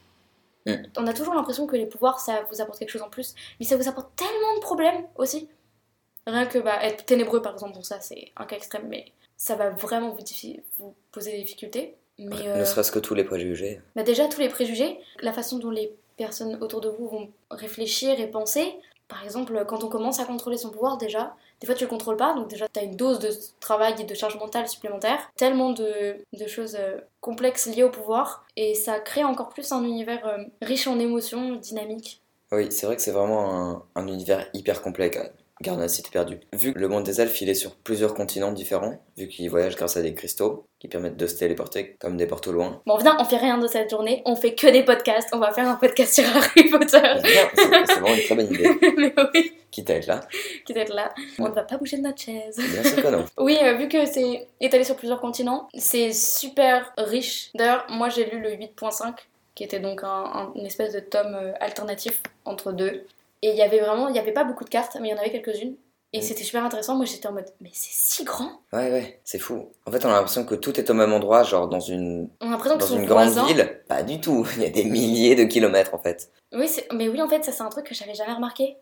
Mm. 0.66 0.74
On 0.98 1.08
a 1.08 1.14
toujours 1.14 1.34
l'impression 1.34 1.68
que 1.68 1.76
les 1.76 1.86
pouvoirs, 1.86 2.20
ça 2.20 2.44
vous 2.50 2.62
apporte 2.62 2.80
quelque 2.80 2.90
chose 2.90 3.02
en 3.02 3.10
plus. 3.10 3.36
Mais 3.60 3.66
ça 3.66 3.78
vous 3.78 3.88
apporte 3.88 4.16
tellement 4.16 4.56
de 4.56 4.62
problèmes 4.62 5.08
aussi. 5.16 5.50
Rien 6.28 6.46
que 6.46 6.60
bah, 6.60 6.84
être 6.84 7.06
ténébreux, 7.06 7.42
par 7.42 7.54
exemple, 7.54 7.74
bon, 7.74 7.84
ça 7.84 8.00
c'est 8.00 8.32
un 8.38 8.46
cas 8.46 8.56
extrême, 8.56 8.88
mais 8.88 9.06
ça 9.38 9.56
va 9.56 9.70
vraiment 9.72 10.10
vous, 10.10 10.96
poser 11.12 11.32
des 11.32 11.42
difficultés. 11.42 11.96
Mais 12.20 12.48
euh, 12.48 12.60
Ne 12.60 12.66
serait-ce 12.66 12.92
que 12.92 13.00
tous 13.00 13.16
les 13.16 13.24
préjugés. 13.24 13.82
bah, 13.96 14.04
déjà, 14.04 14.28
tous 14.28 14.40
les 14.40 14.50
préjugés, 14.50 15.00
la 15.22 15.34
façon 15.34 15.58
dont 15.58 15.72
les 15.72 15.96
personnes 16.18 16.58
autour 16.62 16.82
de 16.82 16.90
vous 16.90 17.08
vont 17.08 17.32
réfléchir 17.50 18.20
et 18.20 18.28
penser. 18.28 18.76
Par 19.12 19.26
exemple, 19.26 19.66
quand 19.68 19.84
on 19.84 19.90
commence 19.90 20.22
à 20.22 20.26
contrôler 20.26 20.58
son 20.58 20.70
pouvoir, 20.70 20.98
déjà, 20.98 21.36
des 21.60 21.68
fois 21.68 21.76
tu 21.76 21.84
le 21.84 21.90
contrôles 21.90 22.16
pas, 22.16 22.34
donc 22.34 22.48
déjà 22.48 22.70
t'as 22.70 22.84
une 22.84 22.96
dose 22.96 23.20
de 23.20 23.30
travail 23.60 23.94
et 24.00 24.06
de 24.06 24.14
charge 24.16 24.40
mentale 24.40 24.70
supplémentaire. 24.70 25.20
Tellement 25.36 25.72
de, 25.72 26.16
choses 26.48 26.78
euh, 26.80 26.98
complexes 27.20 27.66
liées 27.66 27.84
au 27.84 27.90
pouvoir, 27.90 28.46
et 28.56 28.74
ça 28.74 29.02
crée 29.02 29.26
encore 29.26 29.50
plus 29.50 29.70
un 29.74 29.84
univers 29.84 30.26
euh, 30.26 30.38
riche 30.62 30.88
en 30.88 30.98
émotions, 30.98 31.58
dynamique. 31.58 32.22
Oui, 32.54 32.72
c'est 32.72 32.86
vrai 32.86 32.96
que 32.96 33.02
c'est 33.02 33.12
vraiment 33.12 33.54
un, 33.54 33.84
un 33.96 34.08
univers 34.08 34.48
hyper 34.54 34.82
complet, 34.82 35.12
Garde 35.62 35.80
la 35.80 35.88
cité 35.88 36.10
perdue. 36.12 36.40
Vu 36.54 36.74
que 36.74 36.80
le 36.80 36.88
monde 36.88 37.04
des 37.04 37.22
elfes, 37.22 37.40
il 37.42 37.50
est 37.50 37.54
sur 37.54 37.76
plusieurs 37.76 38.14
continents 38.16 38.52
différents, 38.52 39.00
vu 39.18 39.28
qu'ils 39.28 39.50
voyagent 39.50 39.76
grâce 39.76 39.96
à 39.96 40.02
des 40.02 40.14
cristaux 40.14 40.66
qui 40.80 40.88
permettent 40.88 41.18
de 41.18 41.28
se 41.28 41.36
téléporter 41.36 41.96
comme 42.00 42.18
des 42.18 42.26
portes 42.26 42.48
au 42.48 42.52
loin. 42.52 42.82
Bon, 42.88 42.98
viens, 42.98 43.16
on 43.20 43.26
fait 43.26 43.38
rien 43.38 43.58
de 43.60 43.68
cette 43.68 43.90
journée, 43.92 44.24
on 44.26 44.36
fait 44.36 44.56
que 44.56 44.68
des 44.68 44.84
podcasts, 44.84 45.30
on 45.34 45.38
va 45.38 45.52
faire 45.52 45.68
un 45.70 45.76
podcast 45.76 46.16
sur 46.16 46.24
Harry 46.36 46.70
Potter. 46.70 47.02
C'est 47.54 48.00
vraiment 48.00 48.16
une 48.16 48.24
très 48.24 48.36
bonne 48.36 48.54
idée. 48.54 48.70
Mais 48.98 49.14
oui, 49.34 49.54
Quitte 49.70 49.90
à 49.92 49.96
être 49.96 50.08
là. 50.08 50.20
qui 50.66 50.74
d'être 50.74 50.94
là. 50.94 51.14
On 51.40 51.48
ne 51.48 51.54
va 51.54 51.62
pas 51.64 51.78
bouger 51.78 51.98
de 51.98 52.02
notre 52.02 52.20
chaise. 52.22 52.58
Bien 52.58 52.84
sûr 52.84 53.02
que 53.02 53.08
non. 53.08 53.26
Oui, 53.38 53.58
euh, 53.62 53.74
vu 53.76 53.88
que 53.88 54.06
c'est 54.06 54.48
étalé 54.60 54.84
sur 54.84 54.96
plusieurs 54.98 55.22
continents, 55.22 55.70
c'est 55.78 56.12
super 56.12 56.92
riche. 56.98 57.52
D'ailleurs, 57.56 57.86
moi 57.90 58.10
j'ai 58.10 58.26
lu 58.30 58.42
le 58.42 58.50
8.5, 58.52 59.14
qui 59.56 59.64
était 59.64 59.80
donc 59.80 60.04
un, 60.04 60.08
un- 60.08 60.52
une 60.56 60.66
espèce 60.66 60.94
de 60.94 61.00
tome 61.00 61.36
euh, 61.36 61.52
alternatif 61.62 62.22
entre 62.46 62.72
deux. 62.74 63.06
Et 63.42 63.50
il 63.50 63.56
y 63.56 63.62
avait 63.62 63.80
vraiment, 63.80 64.08
il 64.08 64.14
n'y 64.14 64.20
avait 64.20 64.32
pas 64.34 64.44
beaucoup 64.44 64.64
de 64.64 64.70
cartes, 64.70 64.98
mais 65.02 65.08
il 65.10 65.12
y 65.12 65.14
en 65.14 65.18
avait 65.18 65.32
quelques-unes. 65.32 65.76
Et 66.14 66.22
c'était 66.22 66.44
super 66.44 66.66
intéressant. 66.66 66.96
Moi 66.96 67.06
j'étais 67.06 67.28
en 67.28 67.32
mode, 67.32 67.48
mais 67.62 67.70
c'est 67.74 67.90
si 67.94 68.26
grand 68.26 68.52
Ouais, 68.74 68.92
ouais, 68.92 69.22
c'est 69.24 69.40
fou. 69.40 69.72
En 69.86 69.92
fait, 69.92 70.04
on 70.06 70.10
a 70.10 70.14
l'impression 70.14 70.44
que 70.46 70.56
tout 70.56 70.78
est 70.78 70.90
au 70.90 70.94
même 70.94 71.14
endroit, 71.14 71.44
genre 71.44 71.70
dans 71.70 71.80
une, 71.80 72.30
On 72.42 72.48
a 72.48 72.52
l'impression 72.52 72.76
que 72.76 72.82
dans 72.82 72.88
son 72.88 72.98
une 73.00 73.06
grande 73.06 73.30
ville. 73.48 73.82
Pas 73.88 74.04
du 74.04 74.20
tout. 74.20 74.46
Il 74.58 74.64
y 74.64 74.66
a 74.66 74.70
des 74.70 74.84
milliers 74.84 75.36
de 75.36 75.46
kilomètres, 75.46 75.94
en 75.94 76.00
fait. 76.00 76.30
Oui, 76.52 76.68
c'est- 76.68 76.92
mais 76.92 77.08
oui, 77.08 77.22
en 77.22 77.30
fait, 77.30 77.46
ça 77.46 77.54
c'est 77.54 77.64
un 77.64 77.70
truc 77.70 77.86
que 77.86 77.96
j'avais 77.96 78.14
jamais 78.14 78.34
remarqué. 78.34 78.76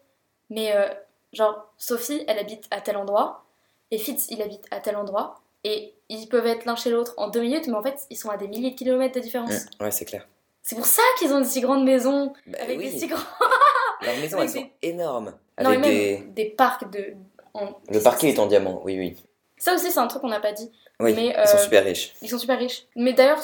Mais 0.50 0.76
euh, 0.76 0.88
genre, 1.32 1.72
Sophie, 1.78 2.24
elle 2.28 2.40
habite 2.40 2.66
à 2.72 2.82
tel 2.82 2.98
endroit, 2.98 3.46
et 3.92 4.00
Fitz, 4.00 4.26
il 4.32 4.42
habite 4.42 4.66
à 4.72 4.80
tel 4.80 4.96
endroit, 4.98 5.40
et 5.64 5.94
ils 6.10 6.28
peuvent 6.28 6.48
être 6.48 6.66
l'un 6.66 6.76
chez 6.76 6.90
l'autre 6.90 7.14
en 7.18 7.28
deux 7.28 7.42
minutes, 7.42 7.68
mais 7.68 7.76
en 7.76 7.84
fait, 7.84 8.08
ils 8.10 8.18
sont 8.18 8.30
à 8.32 8.38
des 8.38 8.48
milliers 8.48 8.72
de 8.72 8.76
kilomètres 8.76 9.14
de 9.14 9.20
différence. 9.20 9.52
Mm, 9.80 9.84
Ouais, 9.84 9.92
c'est 9.92 10.06
clair. 10.06 10.28
C'est 10.64 10.76
pour 10.76 10.88
ça 10.88 11.04
qu'ils 11.20 11.32
ont 11.32 11.38
une 11.40 11.46
si 11.46 11.62
grande 11.62 11.84
maison, 11.86 12.34
Bah 12.48 12.58
avec 12.62 12.80
oui, 12.80 12.92
des 12.92 12.98
si 13.00 13.06
grands... 13.08 13.20
leurs 14.02 14.18
maisons, 14.18 14.42
elles 14.42 14.50
sont 14.50 14.70
énormes. 14.82 15.34
Non, 15.62 15.70
mais 15.72 15.76
Avec 15.76 15.80
même 15.80 15.92
des... 15.92 16.44
des 16.44 16.50
parcs 16.52 16.90
de... 16.92 17.14
en- 17.54 17.74
Le 17.90 18.00
parquet 18.02 18.30
est 18.30 18.40
en 18.40 18.46
diamant, 18.48 18.82
oui, 18.86 18.98
oui. 18.98 19.18
Ça 19.58 19.74
aussi, 19.76 19.92
c'est 19.92 20.00
un 20.00 20.08
truc 20.08 20.22
qu'on 20.22 20.30
n'a 20.30 20.40
pas 20.40 20.54
dit. 20.54 20.72
Oui, 21.00 21.14
Mais, 21.14 21.28
ils 21.38 21.48
sont 21.48 21.58
euh, 21.58 21.64
super 21.64 21.84
riches. 21.84 22.14
Ils 22.22 22.30
sont 22.30 22.38
super 22.38 22.58
riches. 22.58 22.86
Mais 22.96 23.14
d'ailleurs, 23.14 23.40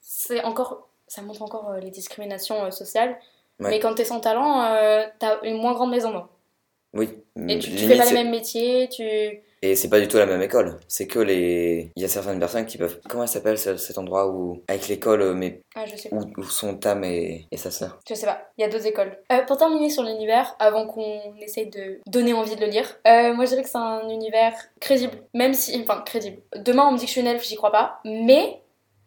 c'est 0.00 0.42
encore... 0.44 0.88
Ça 1.08 1.22
montre 1.22 1.42
encore 1.42 1.70
euh, 1.70 1.78
les 1.80 1.90
discriminations 1.90 2.64
euh, 2.64 2.70
sociales. 2.70 3.18
Ouais. 3.60 3.70
Mais 3.70 3.80
quand 3.80 3.94
t'es 3.94 4.04
sans 4.04 4.20
talent, 4.20 4.62
euh, 4.64 5.06
t'as 5.18 5.40
une 5.42 5.56
moins 5.58 5.72
grande 5.72 5.90
maison, 5.90 6.10
non? 6.10 6.26
Oui. 6.92 7.08
Et 7.48 7.58
tu, 7.58 7.70
tu 7.70 7.78
fais 7.86 7.96
pas 7.96 8.04
les 8.04 8.12
mêmes 8.12 8.30
métiers, 8.30 8.88
tu... 8.88 9.40
Et 9.62 9.74
c'est 9.74 9.88
pas 9.88 9.98
du 10.00 10.06
tout 10.06 10.18
la 10.18 10.26
même 10.26 10.42
école. 10.42 10.78
C'est 10.86 11.06
que 11.06 11.18
les. 11.18 11.90
Il 11.96 12.02
y 12.02 12.04
a 12.04 12.08
certaines 12.08 12.38
personnes 12.38 12.66
qui 12.66 12.76
peuvent. 12.78 13.00
Comment 13.08 13.22
elle 13.22 13.28
s'appelle 13.28 13.58
ce- 13.58 13.76
cet 13.78 13.96
endroit 13.98 14.28
où. 14.28 14.62
Avec 14.68 14.86
l'école, 14.88 15.22
euh, 15.22 15.34
mais 15.34 15.62
Ah, 15.74 15.86
je 15.86 15.96
sais 15.96 16.08
pas. 16.10 16.16
où, 16.16 16.24
où 16.36 16.42
sont 16.44 16.76
Tam 16.76 17.02
et, 17.04 17.46
et 17.50 17.56
sa 17.56 17.70
sœur? 17.70 17.98
Je 18.08 18.14
sais 18.14 18.26
pas, 18.26 18.50
il 18.58 18.62
y 18.62 18.64
a 18.64 18.68
deux 18.68 18.86
écoles. 18.86 19.18
Euh, 19.32 19.42
pour 19.46 19.56
terminer 19.56 19.88
sur 19.90 20.02
l'univers, 20.02 20.54
avant 20.58 20.86
qu'on 20.86 21.34
essaye 21.40 21.66
de 21.70 22.00
donner 22.06 22.32
envie 22.34 22.54
de 22.54 22.60
le 22.60 22.66
lire, 22.70 22.96
euh, 23.08 23.32
moi 23.34 23.44
je 23.46 23.50
dirais 23.50 23.62
que 23.62 23.68
c'est 23.68 23.78
un 23.78 24.08
univers 24.10 24.52
crédible. 24.80 25.16
Même 25.34 25.54
si. 25.54 25.80
Enfin, 25.82 26.02
crédible. 26.04 26.42
Demain 26.54 26.86
on 26.88 26.92
me 26.92 26.98
dit 26.98 27.04
que 27.04 27.08
je 27.08 27.12
suis 27.12 27.20
une 27.22 27.26
elfe, 27.26 27.44
j'y 27.46 27.56
crois 27.56 27.72
pas. 27.72 28.00
Mais, 28.04 28.60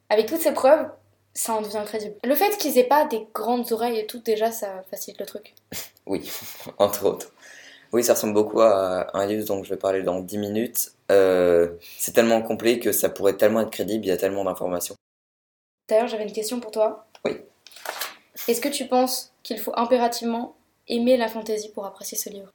avec 0.10 0.26
toutes 0.26 0.42
ces 0.42 0.52
preuves, 0.54 0.90
ça 1.34 1.54
en 1.54 1.62
devient 1.62 1.84
crédible. 1.86 2.16
Le 2.24 2.34
fait 2.36 2.58
qu'ils 2.58 2.78
aient 2.80 2.84
pas 2.84 3.06
des 3.06 3.28
grandes 3.36 3.72
oreilles 3.72 4.00
et 4.00 4.08
tout, 4.08 4.20
déjà 4.20 4.52
ça 4.52 4.84
facilite 4.90 5.20
le 5.20 5.26
truc. 5.28 5.54
Oui, 6.08 6.28
entre 6.80 7.06
autres. 7.06 7.32
Oui, 7.92 8.04
ça 8.04 8.14
ressemble 8.14 8.34
beaucoup 8.34 8.62
à 8.62 9.18
un 9.18 9.26
livre 9.26 9.46
dont 9.46 9.64
je 9.64 9.70
vais 9.70 9.78
parler 9.78 10.04
dans 10.04 10.20
10 10.20 10.38
minutes. 10.38 10.92
Euh, 11.12 11.70
c'est 11.98 12.14
tellement 12.14 12.42
complet 12.42 12.80
que 12.80 12.92
ça 12.92 13.10
pourrait 13.10 13.36
tellement 13.36 13.62
être 13.62 13.72
crédible, 13.72 14.06
il 14.06 14.10
y 14.10 14.12
a 14.12 14.18
tellement 14.18 14.44
d'informations. 14.44 14.96
D'ailleurs, 15.88 16.08
j'avais 16.08 16.24
une 16.24 16.32
question 16.32 16.60
pour 16.60 16.72
toi. 16.72 17.08
Oui. 17.26 17.38
Est-ce 18.48 18.62
que 18.62 18.70
tu 18.70 18.88
penses 18.88 19.34
qu'il 19.42 19.60
faut 19.60 19.74
impérativement 19.76 20.56
aimer 20.88 21.18
la 21.18 21.28
fantaisie 21.28 21.70
pour 21.70 21.86
apprécier 21.86 22.18
ce 22.18 22.30
livre? 22.30 22.52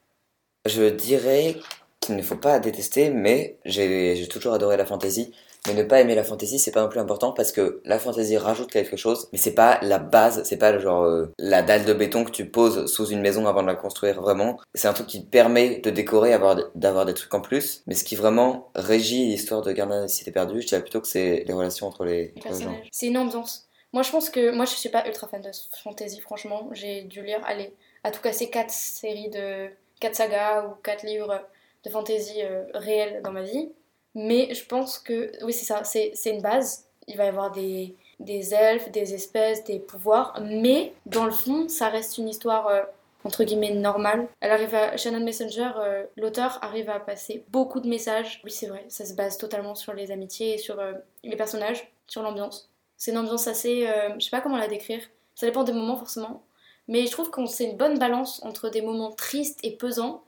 Je 0.65 0.89
dirais 0.89 1.57
qu'il 1.99 2.15
ne 2.15 2.21
faut 2.21 2.37
pas 2.37 2.59
détester, 2.59 3.09
mais 3.09 3.57
j'ai 3.65 4.27
toujours 4.29 4.53
adoré 4.53 4.77
la 4.77 4.85
fantaisie. 4.85 5.33
Mais 5.67 5.73
ne 5.73 5.83
pas 5.83 6.01
aimer 6.01 6.15
la 6.15 6.23
fantaisie, 6.23 6.59
c'est 6.59 6.71
pas 6.71 6.81
non 6.81 6.89
plus 6.89 6.99
important 6.99 7.31
parce 7.31 7.51
que 7.51 7.81
la 7.85 7.99
fantaisie 7.99 8.37
rajoute 8.37 8.71
quelque 8.71 8.97
chose, 8.97 9.27
mais 9.31 9.37
c'est 9.37 9.55
pas 9.55 9.79
la 9.81 9.99
base, 9.99 10.43
c'est 10.43 10.57
pas 10.57 10.71
le 10.71 10.79
genre 10.79 11.03
euh, 11.03 11.33
la 11.39 11.61
dalle 11.61 11.85
de 11.85 11.93
béton 11.93 12.23
que 12.23 12.31
tu 12.31 12.49
poses 12.49 12.91
sous 12.91 13.07
une 13.07 13.21
maison 13.21 13.47
avant 13.47 13.61
de 13.61 13.67
la 13.67 13.75
construire 13.75 14.21
vraiment. 14.21 14.59
C'est 14.73 14.87
un 14.87 14.93
truc 14.93 15.07
qui 15.07 15.21
permet 15.23 15.79
de 15.79 15.89
décorer, 15.89 16.37
d'avoir 16.75 17.05
des 17.05 17.13
trucs 17.13 17.33
en 17.33 17.41
plus, 17.41 17.83
mais 17.87 17.95
ce 17.95 18.03
qui 18.03 18.15
vraiment 18.15 18.69
régit 18.75 19.25
l'histoire 19.25 19.61
de 19.61 19.71
Gardien 19.71 20.03
des 20.03 20.07
Cités 20.07 20.31
Perdues, 20.31 20.61
je 20.61 20.67
dirais 20.67 20.81
plutôt 20.81 21.01
que 21.01 21.07
c'est 21.07 21.43
les 21.47 21.53
relations 21.53 21.87
entre 21.87 22.05
les, 22.05 22.33
personnages. 22.41 22.87
C'est 22.91 23.07
une 23.07 23.17
ambiance. 23.17 23.67
Moi, 23.93 24.03
je 24.03 24.11
pense 24.11 24.29
que 24.29 24.51
moi, 24.53 24.65
je 24.65 24.71
suis 24.71 24.89
pas 24.89 25.07
ultra 25.07 25.27
fan 25.27 25.41
de 25.41 25.51
fantasy, 25.83 26.19
franchement. 26.19 26.69
J'ai 26.73 27.03
dû 27.03 27.23
lire, 27.23 27.39
allez, 27.45 27.73
à 28.03 28.11
tout 28.11 28.21
casser 28.21 28.49
4 28.49 28.69
séries 28.69 29.29
de 29.29 29.69
4 30.01 30.15
sagas 30.15 30.65
ou 30.65 30.75
4 30.83 31.03
livres 31.03 31.41
de 31.85 31.89
fantasy 31.89 32.41
euh, 32.43 32.65
réels 32.73 33.21
dans 33.23 33.31
ma 33.31 33.43
vie. 33.43 33.69
Mais 34.15 34.53
je 34.53 34.65
pense 34.65 34.97
que, 34.97 35.31
oui, 35.43 35.53
c'est 35.53 35.65
ça, 35.65 35.83
c'est 35.83 36.13
une 36.25 36.41
base. 36.41 36.85
Il 37.07 37.17
va 37.17 37.25
y 37.25 37.27
avoir 37.27 37.51
des, 37.51 37.95
des 38.19 38.53
elfes, 38.53 38.89
des 38.91 39.13
espèces, 39.13 39.63
des 39.63 39.79
pouvoirs, 39.79 40.39
mais 40.41 40.93
dans 41.05 41.25
le 41.25 41.31
fond, 41.31 41.67
ça 41.67 41.89
reste 41.89 42.17
une 42.17 42.29
histoire 42.29 42.67
euh, 42.67 42.81
entre 43.23 43.43
guillemets 43.43 43.73
normale. 43.73 44.27
Elle 44.39 44.51
arrive 44.51 44.73
à 44.73 44.97
Shannon 44.97 45.23
Messenger, 45.23 45.71
euh, 45.77 46.05
l'auteur 46.15 46.59
arrive 46.61 46.89
à 46.89 46.99
passer 46.99 47.43
beaucoup 47.49 47.79
de 47.79 47.87
messages. 47.87 48.41
Oui, 48.43 48.51
c'est 48.51 48.67
vrai, 48.67 48.85
ça 48.87 49.05
se 49.05 49.13
base 49.13 49.37
totalement 49.37 49.75
sur 49.75 49.93
les 49.93 50.11
amitiés 50.11 50.55
et 50.55 50.57
sur 50.57 50.79
euh, 50.79 50.93
les 51.23 51.35
personnages, 51.35 51.91
sur 52.07 52.21
l'ambiance. 52.21 52.69
C'est 52.97 53.11
une 53.11 53.17
ambiance 53.17 53.47
assez, 53.47 53.89
je 54.17 54.23
sais 54.23 54.29
pas 54.29 54.39
comment 54.39 54.57
la 54.57 54.69
décrire. 54.69 55.01
Ça 55.35 55.45
dépend 55.45 55.65
des 55.65 55.73
moments 55.73 55.97
forcément, 55.97 56.43
mais 56.87 57.05
je 57.05 57.11
trouve 57.11 57.29
qu'on 57.29 57.45
c'est 57.45 57.65
une 57.65 57.75
bonne 57.75 57.99
balance 57.99 58.41
entre 58.43 58.69
des 58.69 58.81
moments 58.81 59.11
tristes 59.11 59.59
et 59.63 59.71
pesants 59.71 60.23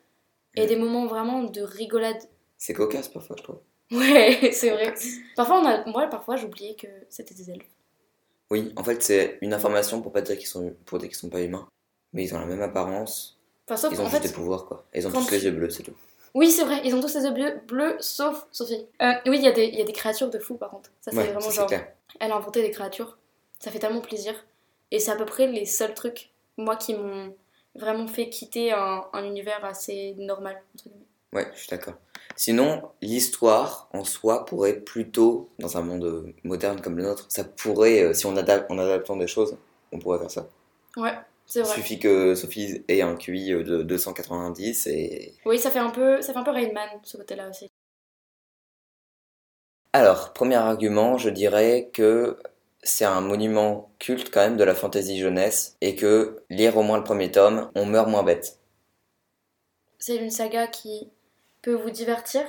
et 0.56 0.66
des 0.66 0.76
moments 0.76 1.06
vraiment 1.06 1.44
de 1.44 1.62
rigolade. 1.62 2.22
C'est 2.58 2.74
cocasse 2.74 3.08
parfois, 3.08 3.38
je 3.40 3.44
trouve. 3.44 3.60
Ouais, 3.92 4.52
c'est 4.54 4.70
vrai. 4.70 4.94
Parfois, 5.36 5.60
on 5.62 5.66
a... 5.66 5.86
moi, 5.86 6.08
parfois, 6.08 6.36
j'oubliais 6.36 6.76
que 6.76 6.88
c'était 7.10 7.34
des 7.34 7.52
elfes. 7.52 7.70
Oui, 8.50 8.74
en 8.76 8.84
fait, 8.84 9.04
c'est 9.04 9.38
une 9.42 9.54
information 9.54 10.02
pour 10.02 10.12
pas 10.12 10.22
dire 10.22 10.38
qu'ils 10.38 10.48
sont 10.48 10.74
pour 10.86 11.00
dire 11.00 11.10
qu'ils 11.10 11.18
sont 11.18 11.30
pas 11.30 11.42
humains, 11.42 11.68
mais 12.14 12.24
ils 12.24 12.34
ont 12.34 12.40
la 12.40 12.46
même 12.46 12.62
apparence. 12.62 13.38
Enfin, 13.68 13.76
sauf 13.76 13.94
ils 13.94 14.02
ont 14.02 14.10
juste 14.10 14.24
des 14.24 14.32
pouvoirs, 14.32 14.66
quoi. 14.66 14.86
Ils 14.94 15.06
ont 15.06 15.12
tous 15.12 15.32
les 15.32 15.44
yeux 15.44 15.52
bleus, 15.52 15.70
c'est 15.70 15.84
tout. 15.84 15.96
Oui, 16.34 16.52
c'est 16.52 16.64
vrai, 16.64 16.82
ils 16.86 16.96
ont 16.96 17.02
tous 17.02 17.16
les 17.16 17.24
yeux 17.24 17.32
bleus, 17.32 17.62
bleus 17.68 17.98
sauf 18.00 18.48
Sophie. 18.52 18.86
Euh, 19.02 19.14
oui, 19.26 19.38
il 19.40 19.44
y, 19.44 19.48
a 19.48 19.52
des, 19.52 19.66
y 19.66 19.82
a 19.82 19.84
des 19.84 19.94
créatures 19.94 20.30
de 20.30 20.40
fou, 20.40 20.56
par 20.56 20.70
contre. 20.70 20.90
Ça, 21.02 21.12
c'est 21.12 21.18
vraiment 21.18 21.50
genre. 21.50 21.70
Elle 22.20 22.32
a 22.32 22.36
inventé 22.36 22.62
des 22.62 22.72
créatures. 22.72 23.18
Ça 23.60 23.72
fait 23.72 23.80
tellement 23.80 24.02
plaisir. 24.02 24.34
Et 24.92 25.00
c'est 25.00 25.12
à 25.12 25.16
peu 25.16 25.26
près 25.26 25.48
les 25.48 25.66
seuls 25.66 25.94
trucs, 25.94 26.32
moi, 26.56 26.78
qui 26.78 26.94
m'ont 26.94 27.36
vraiment 27.76 28.08
fait 28.08 28.30
quitter 28.30 28.72
un, 28.72 29.06
un 29.12 29.24
univers 29.26 29.64
assez 29.66 30.16
normal, 30.18 30.62
entre 30.76 30.86
guillemets. 30.86 31.06
Ouais, 31.34 31.52
je 31.54 31.60
suis 31.60 31.70
d'accord. 31.70 31.96
Sinon, 32.36 32.84
l'histoire 33.02 33.90
en 33.94 34.04
soi 34.04 34.46
pourrait 34.46 34.80
plutôt, 34.80 35.50
dans 35.60 35.78
un 35.78 35.82
monde 35.82 36.34
moderne 36.44 36.82
comme 36.82 36.98
le 36.98 37.04
nôtre, 37.04 37.26
ça 37.30 37.44
pourrait, 37.44 38.04
euh, 38.04 38.14
si 38.14 38.26
on 38.26 38.36
adapte 38.36 38.70
en 38.70 38.78
adaptant 38.78 39.16
des 39.16 39.28
choses, 39.28 39.58
on 39.92 40.00
pourrait 40.00 40.20
faire 40.20 40.32
ça. 40.32 40.48
Ouais, 40.98 41.14
c'est 41.46 41.62
vrai. 41.62 41.72
Il 41.72 41.82
suffit 41.82 42.00
que 42.00 42.36
Sophie 42.36 42.84
ait 42.88 43.02
un 43.02 43.16
QI 43.16 43.52
de 43.52 43.84
290 43.84 44.88
et. 44.88 45.34
Oui, 45.46 45.58
ça 45.58 45.72
fait 45.72 45.80
un 45.80 45.90
peu, 45.90 46.22
ça 46.22 46.34
fait 46.34 46.40
un 46.40 46.44
peu 46.44 46.52
Rainman, 46.52 46.90
ce 47.04 47.18
côté-là 47.18 47.50
aussi. 47.50 47.70
Alors, 49.94 50.34
premier 50.34 50.56
argument, 50.56 51.18
je 51.18 51.30
dirais 51.30 51.90
que 51.92 52.38
c'est 52.84 53.06
un 53.06 53.22
monument 53.22 53.92
culte 54.00 54.32
quand 54.32 54.42
même 54.42 54.58
de 54.58 54.64
la 54.64 54.76
fantasy 54.76 55.18
jeunesse 55.18 55.76
et 55.82 55.96
que 55.96 56.44
lire 56.50 56.78
au 56.78 56.84
moins 56.84 56.98
le 56.98 57.04
premier 57.04 57.32
tome, 57.32 57.72
on 57.76 57.86
meurt 57.86 58.08
moins 58.08 58.24
bête. 58.24 58.60
C'est 59.98 60.18
une 60.18 60.30
saga 60.30 60.68
qui 60.68 61.10
peut 61.62 61.74
vous 61.74 61.90
divertir 61.90 62.44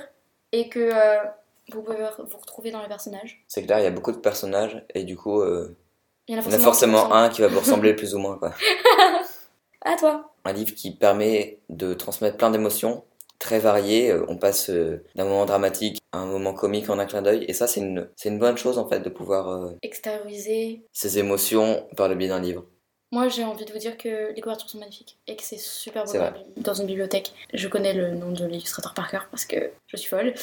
et 0.51 0.69
que 0.69 0.79
euh, 0.79 1.23
vous 1.71 1.81
pouvez 1.81 1.97
vous 1.97 2.37
retrouver 2.37 2.71
dans 2.71 2.81
les 2.81 2.87
personnages. 2.87 3.43
C'est 3.47 3.63
clair, 3.63 3.79
il 3.79 3.83
y 3.83 3.87
a 3.87 3.91
beaucoup 3.91 4.11
de 4.11 4.17
personnages 4.17 4.83
et 4.93 5.03
du 5.03 5.15
coup, 5.15 5.41
euh, 5.41 5.77
il 6.27 6.35
y 6.35 6.37
en 6.37 6.41
a 6.41 6.59
forcément, 6.59 7.13
un 7.13 7.29
qui 7.29 7.41
va 7.41 7.47
vous 7.47 7.59
ressembler 7.59 7.93
plus 7.95 8.15
ou 8.15 8.19
moins. 8.19 8.37
Quoi. 8.37 8.53
à 9.81 9.95
toi 9.95 10.33
Un 10.45 10.53
livre 10.53 10.73
qui 10.75 10.95
permet 10.95 11.59
de 11.69 11.93
transmettre 11.93 12.37
plein 12.37 12.51
d'émotions 12.51 13.03
très 13.39 13.59
variées. 13.59 14.11
Euh, 14.11 14.25
on 14.27 14.37
passe 14.37 14.69
d'un 14.69 15.23
moment 15.23 15.45
dramatique 15.45 16.01
à 16.11 16.19
un 16.19 16.25
moment 16.25 16.53
comique 16.53 16.89
en 16.89 16.99
un 16.99 17.05
clin 17.05 17.21
d'œil 17.21 17.45
et 17.47 17.53
ça, 17.53 17.67
c'est 17.67 17.81
une, 17.81 18.09
une 18.25 18.39
bonne 18.39 18.57
chose 18.57 18.77
en 18.77 18.87
fait 18.87 18.99
de 18.99 19.09
pouvoir 19.09 19.73
extérioriser 19.81 20.83
ses 20.91 21.19
émotions 21.19 21.87
par 21.95 22.07
le 22.09 22.15
biais 22.15 22.29
d'un 22.29 22.41
livre. 22.41 22.65
Moi, 23.11 23.27
j'ai 23.27 23.43
envie 23.43 23.65
de 23.65 23.71
vous 23.71 23.79
dire 23.79 23.97
que 23.97 24.31
les 24.33 24.41
couvertures 24.41 24.69
sont 24.69 24.77
magnifiques 24.77 25.17
et 25.25 25.35
que 25.35 25.41
c'est 25.41 25.57
super 25.57 26.05
beau 26.05 26.13
dans 26.57 26.75
une 26.75 26.85
bibliothèque. 26.85 27.33
Je 27.53 27.67
connais 27.67 27.93
le 27.93 28.11
nom 28.11 28.31
de 28.31 28.45
l'illustrateur 28.45 28.93
par 28.93 29.09
cœur 29.09 29.27
parce 29.31 29.45
que 29.45 29.71
je 29.87 29.97
suis 29.97 30.09
folle. 30.09 30.33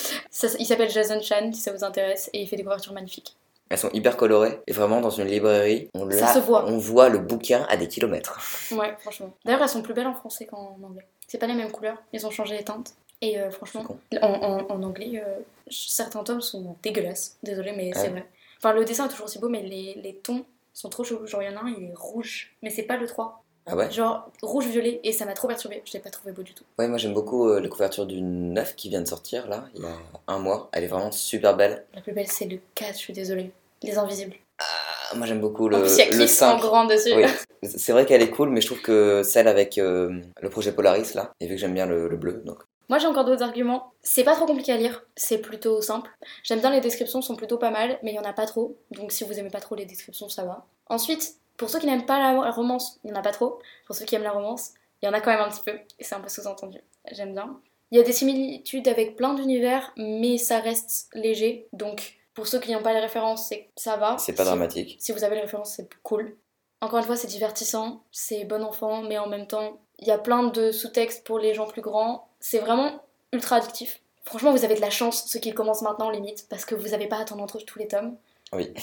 il 0.58 0.66
s'appelle 0.66 0.90
Jason 0.90 1.20
Chan, 1.22 1.52
si 1.52 1.60
ça 1.60 1.72
vous 1.72 1.84
intéresse, 1.84 2.28
et 2.32 2.42
il 2.42 2.48
fait 2.48 2.56
des 2.56 2.64
couvertures 2.64 2.92
magnifiques. 2.92 3.36
Elles 3.68 3.78
sont 3.78 3.90
hyper 3.90 4.16
colorées 4.16 4.60
et 4.66 4.72
vraiment 4.72 5.00
dans 5.00 5.10
une 5.10 5.26
librairie, 5.26 5.88
on, 5.94 6.08
ça 6.10 6.34
se 6.34 6.38
voit. 6.38 6.66
on 6.66 6.78
voit 6.78 7.08
le 7.08 7.18
bouquin 7.18 7.66
à 7.68 7.76
des 7.76 7.88
kilomètres. 7.88 8.40
Ouais, 8.72 8.94
franchement. 8.98 9.32
D'ailleurs, 9.44 9.62
elles 9.62 9.68
sont 9.68 9.82
plus 9.82 9.94
belles 9.94 10.06
en 10.06 10.14
français 10.14 10.46
qu'en 10.46 10.78
anglais. 10.82 11.06
C'est 11.26 11.38
pas 11.38 11.46
les 11.48 11.54
mêmes 11.54 11.72
couleurs, 11.72 12.00
ils 12.12 12.26
ont 12.26 12.30
changé 12.30 12.56
les 12.56 12.64
teintes. 12.64 12.94
Et 13.22 13.38
euh, 13.40 13.50
franchement, 13.50 13.84
en, 14.22 14.82
anglais, 14.82 15.22
euh, 15.24 15.38
certains 15.70 16.22
tomes 16.22 16.42
sont 16.42 16.76
dégueulasses. 16.82 17.38
Désolée, 17.42 17.72
mais 17.72 17.92
c'est 17.94 18.08
vrai. 18.08 18.26
Enfin, 18.58 18.72
le 18.72 18.84
dessin 18.84 19.06
est 19.06 19.08
toujours 19.08 19.26
aussi 19.26 19.38
beau, 19.38 19.48
mais 19.48 19.62
les, 19.62 19.94
les 20.02 20.16
tons 20.16 20.44
sont 20.76 20.88
trop 20.88 21.04
chelous. 21.04 21.26
Genre, 21.26 21.42
il 21.42 21.50
y 21.50 21.54
en 21.54 21.56
a 21.56 21.64
un, 21.64 21.74
il 21.76 21.84
est 21.84 21.94
rouge, 21.96 22.52
mais 22.62 22.70
c'est 22.70 22.82
pas 22.82 22.96
le 22.96 23.06
3. 23.06 23.42
Ah 23.68 23.74
ouais? 23.74 23.90
Genre 23.90 24.30
rouge-violet, 24.42 25.00
et 25.02 25.10
ça 25.12 25.24
m'a 25.24 25.32
trop 25.32 25.48
perturbé. 25.48 25.82
Je 25.84 25.92
l'ai 25.94 25.98
pas 25.98 26.10
trouvé 26.10 26.30
beau 26.30 26.42
du 26.42 26.54
tout. 26.54 26.62
Ouais, 26.78 26.86
moi 26.86 26.98
j'aime 26.98 27.14
beaucoup 27.14 27.48
euh, 27.48 27.60
la 27.60 27.68
couverture 27.68 28.06
du 28.06 28.20
9 28.20 28.76
qui 28.76 28.88
vient 28.88 29.00
de 29.00 29.08
sortir 29.08 29.48
là, 29.48 29.64
il 29.74 29.82
y 29.82 29.84
a 29.84 29.96
un 30.28 30.38
mois. 30.38 30.68
Elle 30.72 30.84
est 30.84 30.88
vraiment 30.88 31.10
super 31.10 31.56
belle. 31.56 31.84
La 31.92 32.00
plus 32.00 32.12
belle, 32.12 32.28
c'est 32.28 32.44
le 32.44 32.60
4, 32.76 32.92
je 32.92 32.98
suis 32.98 33.12
désolée. 33.12 33.50
Les 33.82 33.98
Invisibles. 33.98 34.36
Ah, 34.60 35.16
moi 35.16 35.26
j'aime 35.26 35.40
beaucoup 35.40 35.68
le, 35.68 35.80
plus, 35.80 35.96
y 35.96 36.22
a 36.22 36.28
5. 36.28 36.54
en 36.54 36.58
grand 36.58 36.84
dessus. 36.84 37.12
Oui. 37.14 37.24
C'est 37.62 37.92
vrai 37.92 38.06
qu'elle 38.06 38.22
est 38.22 38.30
cool, 38.30 38.50
mais 38.50 38.60
je 38.60 38.66
trouve 38.66 38.82
que 38.82 39.22
celle 39.24 39.48
avec 39.48 39.78
euh, 39.78 40.20
le 40.40 40.48
projet 40.48 40.70
Polaris 40.72 41.14
là, 41.14 41.32
et 41.40 41.46
vu 41.46 41.54
que 41.54 41.60
j'aime 41.60 41.74
bien 41.74 41.86
le, 41.86 42.06
le 42.06 42.16
bleu, 42.16 42.42
donc 42.44 42.62
moi 42.88 42.98
j'ai 42.98 43.06
encore 43.06 43.24
d'autres 43.24 43.42
arguments. 43.42 43.92
C'est 44.02 44.24
pas 44.24 44.34
trop 44.34 44.46
compliqué 44.46 44.72
à 44.72 44.76
lire, 44.76 45.04
c'est 45.16 45.38
plutôt 45.38 45.80
simple. 45.80 46.10
J'aime 46.42 46.60
bien 46.60 46.70
les 46.70 46.80
descriptions, 46.80 47.22
sont 47.22 47.36
plutôt 47.36 47.58
pas 47.58 47.70
mal, 47.70 47.98
mais 48.02 48.12
il 48.12 48.14
y 48.14 48.18
en 48.18 48.24
a 48.24 48.32
pas 48.32 48.46
trop. 48.46 48.76
Donc 48.90 49.12
si 49.12 49.24
vous 49.24 49.38
aimez 49.38 49.50
pas 49.50 49.60
trop 49.60 49.74
les 49.74 49.86
descriptions, 49.86 50.28
ça 50.28 50.44
va. 50.44 50.66
Ensuite, 50.88 51.36
pour 51.56 51.70
ceux 51.70 51.78
qui 51.78 51.86
n'aiment 51.86 52.06
pas 52.06 52.18
la 52.18 52.50
romance, 52.50 52.98
il 53.04 53.10
y 53.10 53.12
en 53.12 53.16
a 53.16 53.22
pas 53.22 53.32
trop. 53.32 53.58
Pour 53.86 53.96
ceux 53.96 54.04
qui 54.04 54.14
aiment 54.14 54.22
la 54.22 54.32
romance, 54.32 54.70
il 55.02 55.06
y 55.06 55.08
en 55.08 55.12
a 55.12 55.20
quand 55.20 55.30
même 55.30 55.40
un 55.40 55.48
petit 55.48 55.62
peu, 55.64 55.78
et 55.98 56.04
c'est 56.04 56.14
un 56.14 56.20
peu 56.20 56.28
sous-entendu. 56.28 56.80
J'aime 57.12 57.32
bien. 57.32 57.60
Il 57.90 57.98
y 57.98 58.00
a 58.00 58.04
des 58.04 58.12
similitudes 58.12 58.88
avec 58.88 59.16
plein 59.16 59.34
d'univers, 59.34 59.92
mais 59.96 60.38
ça 60.38 60.58
reste 60.60 61.08
léger. 61.14 61.68
Donc 61.72 62.16
pour 62.34 62.46
ceux 62.46 62.60
qui 62.60 62.72
n'ont 62.72 62.82
pas 62.82 62.92
les 62.92 63.00
références, 63.00 63.52
ça 63.76 63.96
va. 63.96 64.18
C'est 64.18 64.34
pas 64.34 64.44
dramatique. 64.44 64.96
Si 65.00 65.12
vous 65.12 65.24
avez 65.24 65.36
les 65.36 65.42
références, 65.42 65.74
c'est 65.74 65.88
cool. 66.02 66.36
Encore 66.82 66.98
une 66.98 67.06
fois, 67.06 67.16
c'est 67.16 67.26
divertissant, 67.26 68.04
c'est 68.10 68.44
bon 68.44 68.62
enfant, 68.62 69.02
mais 69.02 69.18
en 69.18 69.28
même 69.28 69.46
temps, 69.46 69.80
il 69.98 70.06
y 70.06 70.10
a 70.10 70.18
plein 70.18 70.42
de 70.42 70.72
sous-textes 70.72 71.24
pour 71.26 71.38
les 71.38 71.54
gens 71.54 71.66
plus 71.66 71.80
grands. 71.80 72.28
C'est 72.48 72.60
vraiment 72.60 73.02
ultra 73.32 73.56
addictif. 73.56 74.00
Franchement, 74.22 74.52
vous 74.52 74.64
avez 74.64 74.76
de 74.76 74.80
la 74.80 74.88
chance, 74.88 75.24
ceux 75.26 75.40
qui 75.40 75.52
commencent 75.52 75.82
maintenant, 75.82 76.10
limite, 76.10 76.46
parce 76.48 76.64
que 76.64 76.76
vous 76.76 76.90
n'avez 76.90 77.08
pas 77.08 77.16
à 77.16 77.22
attendre 77.22 77.42
entre 77.42 77.58
tous 77.58 77.80
les 77.80 77.88
tomes. 77.88 78.16
Oui. 78.52 78.72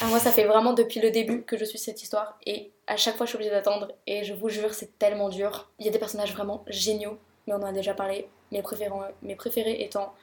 Ah, 0.00 0.06
moi, 0.06 0.18
ça 0.18 0.32
fait 0.32 0.44
vraiment 0.44 0.72
depuis 0.72 0.98
le 1.00 1.10
début 1.10 1.42
que 1.42 1.58
je 1.58 1.66
suis 1.66 1.78
cette 1.78 2.02
histoire, 2.02 2.38
et 2.46 2.70
à 2.86 2.96
chaque 2.96 3.18
fois, 3.18 3.26
je 3.26 3.32
suis 3.32 3.36
obligée 3.36 3.50
d'attendre, 3.50 3.92
et 4.06 4.24
je 4.24 4.32
vous 4.32 4.48
jure, 4.48 4.72
c'est 4.72 4.98
tellement 4.98 5.28
dur. 5.28 5.70
Il 5.78 5.84
y 5.84 5.88
a 5.90 5.92
des 5.92 5.98
personnages 5.98 6.32
vraiment 6.32 6.64
géniaux, 6.68 7.18
mais 7.46 7.52
on 7.52 7.58
en 7.58 7.64
a 7.64 7.72
déjà 7.72 7.92
parlé, 7.92 8.26
mes 8.50 8.62
préférés, 8.62 8.90
mes 9.20 9.36
préférés 9.36 9.82
étant 9.82 10.14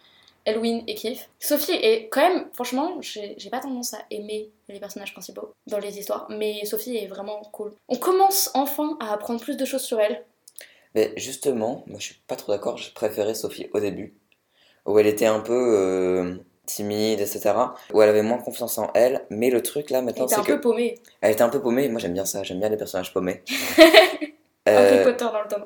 Elwin 0.46 0.82
et 0.88 0.96
Keith. 0.96 1.30
Sophie 1.40 1.74
est 1.74 2.10
quand 2.10 2.22
même, 2.22 2.48
franchement, 2.54 2.98
j'ai 3.02 3.50
pas 3.52 3.60
tendance 3.60 3.94
à 3.94 4.00
aimer 4.10 4.50
les 4.68 4.80
personnages 4.80 5.14
principaux 5.14 5.54
dans 5.68 5.78
les 5.78 6.00
histoires, 6.00 6.26
mais 6.30 6.66
Sophie 6.66 6.98
est 6.98 7.08
vraiment 7.08 7.42
cool. 7.52 7.76
On 7.88 7.98
commence 7.98 8.50
enfin 8.56 8.98
à 9.00 9.14
apprendre 9.14 9.40
plus 9.40 9.58
de 9.58 9.66
choses 9.66 9.84
sur 9.84 10.00
elle. 10.00 10.26
Mais 10.96 11.14
justement, 11.16 11.84
moi 11.88 12.00
je 12.00 12.06
suis 12.06 12.22
pas 12.28 12.36
trop 12.36 12.52
d'accord, 12.52 12.78
j'ai 12.78 12.92
préféré 12.92 13.34
Sophie 13.34 13.70
au 13.74 13.80
début, 13.80 14.16
où 14.86 15.00
elle 15.00 15.08
était 15.08 15.26
un 15.26 15.40
peu 15.40 15.54
euh, 15.54 16.36
timide, 16.66 17.20
etc. 17.22 17.54
Où 17.94 18.02
elle 18.02 18.10
avait 18.10 18.24
moins 18.24 18.38
confiance 18.38 18.78
en 18.78 18.92
elle, 18.94 19.26
mais 19.30 19.50
le 19.50 19.62
truc 19.62 19.90
là 19.90 20.02
maintenant 20.02 20.28
c'est. 20.28 20.36
Elle 20.36 20.42
était 20.42 20.52
un 20.52 20.56
peu 20.56 20.62
paumée. 20.62 21.00
Elle 21.22 21.32
était 21.32 21.42
un 21.44 21.50
peu 21.50 21.62
paumée, 21.62 21.90
moi 21.90 22.00
j'aime 22.00 22.14
bien 22.14 22.26
ça, 22.26 22.44
j'aime 22.44 22.60
bien 22.60 22.70
les 22.70 22.78
personnages 22.78 23.14
paumés. 23.14 23.44
Harry 24.66 24.98
euh, 25.00 25.04
Potter 25.04 25.26
dans 25.26 25.42
le 25.42 25.48
tome 25.48 25.66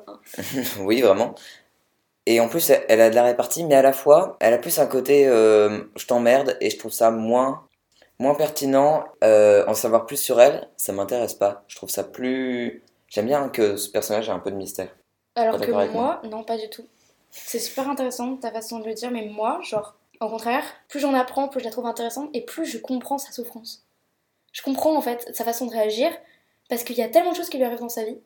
1. 0.78 0.80
oui, 0.84 1.00
vraiment. 1.00 1.34
Et 2.26 2.40
en 2.40 2.48
plus, 2.48 2.72
elle 2.88 3.00
a 3.00 3.08
de 3.08 3.14
la 3.14 3.22
répartie, 3.22 3.64
mais 3.64 3.76
à 3.76 3.82
la 3.82 3.92
fois, 3.92 4.36
elle 4.40 4.52
a 4.52 4.58
plus 4.58 4.80
un 4.80 4.86
côté 4.86 5.28
euh, 5.28 5.84
je 5.94 6.06
t'emmerde 6.06 6.56
et 6.60 6.70
je 6.70 6.78
trouve 6.78 6.90
ça 6.90 7.12
moins, 7.12 7.68
moins 8.18 8.34
pertinent. 8.34 9.04
Euh, 9.22 9.64
en 9.68 9.74
savoir 9.74 10.06
plus 10.06 10.16
sur 10.16 10.40
elle, 10.40 10.68
ça 10.76 10.92
m'intéresse 10.92 11.34
pas. 11.34 11.62
Je 11.68 11.76
trouve 11.76 11.88
ça 11.88 12.02
plus. 12.02 12.82
J'aime 13.08 13.26
bien 13.26 13.48
que 13.48 13.76
ce 13.76 13.88
personnage 13.88 14.28
ait 14.28 14.32
un 14.32 14.40
peu 14.40 14.50
de 14.50 14.56
mystère. 14.56 14.88
Alors 15.36 15.60
que 15.60 15.70
moi, 15.70 16.20
non, 16.24 16.42
pas 16.42 16.56
du 16.56 16.68
tout. 16.68 16.84
C'est 17.30 17.58
super 17.58 17.88
intéressant 17.88 18.36
ta 18.36 18.50
façon 18.50 18.78
de 18.80 18.86
le 18.86 18.94
dire, 18.94 19.10
mais 19.10 19.26
moi, 19.26 19.60
genre, 19.62 19.94
au 20.20 20.28
contraire, 20.28 20.64
plus 20.88 21.00
j'en 21.00 21.14
apprends, 21.14 21.48
plus 21.48 21.60
je 21.60 21.66
la 21.66 21.70
trouve 21.70 21.86
intéressante 21.86 22.30
et 22.32 22.40
plus 22.40 22.64
je 22.64 22.78
comprends 22.78 23.18
sa 23.18 23.32
souffrance. 23.32 23.84
Je 24.52 24.62
comprends 24.62 24.96
en 24.96 25.02
fait 25.02 25.28
sa 25.34 25.44
façon 25.44 25.66
de 25.66 25.72
réagir 25.72 26.10
parce 26.70 26.82
qu'il 26.82 26.96
y 26.96 27.02
a 27.02 27.08
tellement 27.08 27.32
de 27.32 27.36
choses 27.36 27.50
qui 27.50 27.58
lui 27.58 27.64
arrivent 27.64 27.80
dans 27.80 27.88
sa 27.90 28.04
vie 28.04 28.18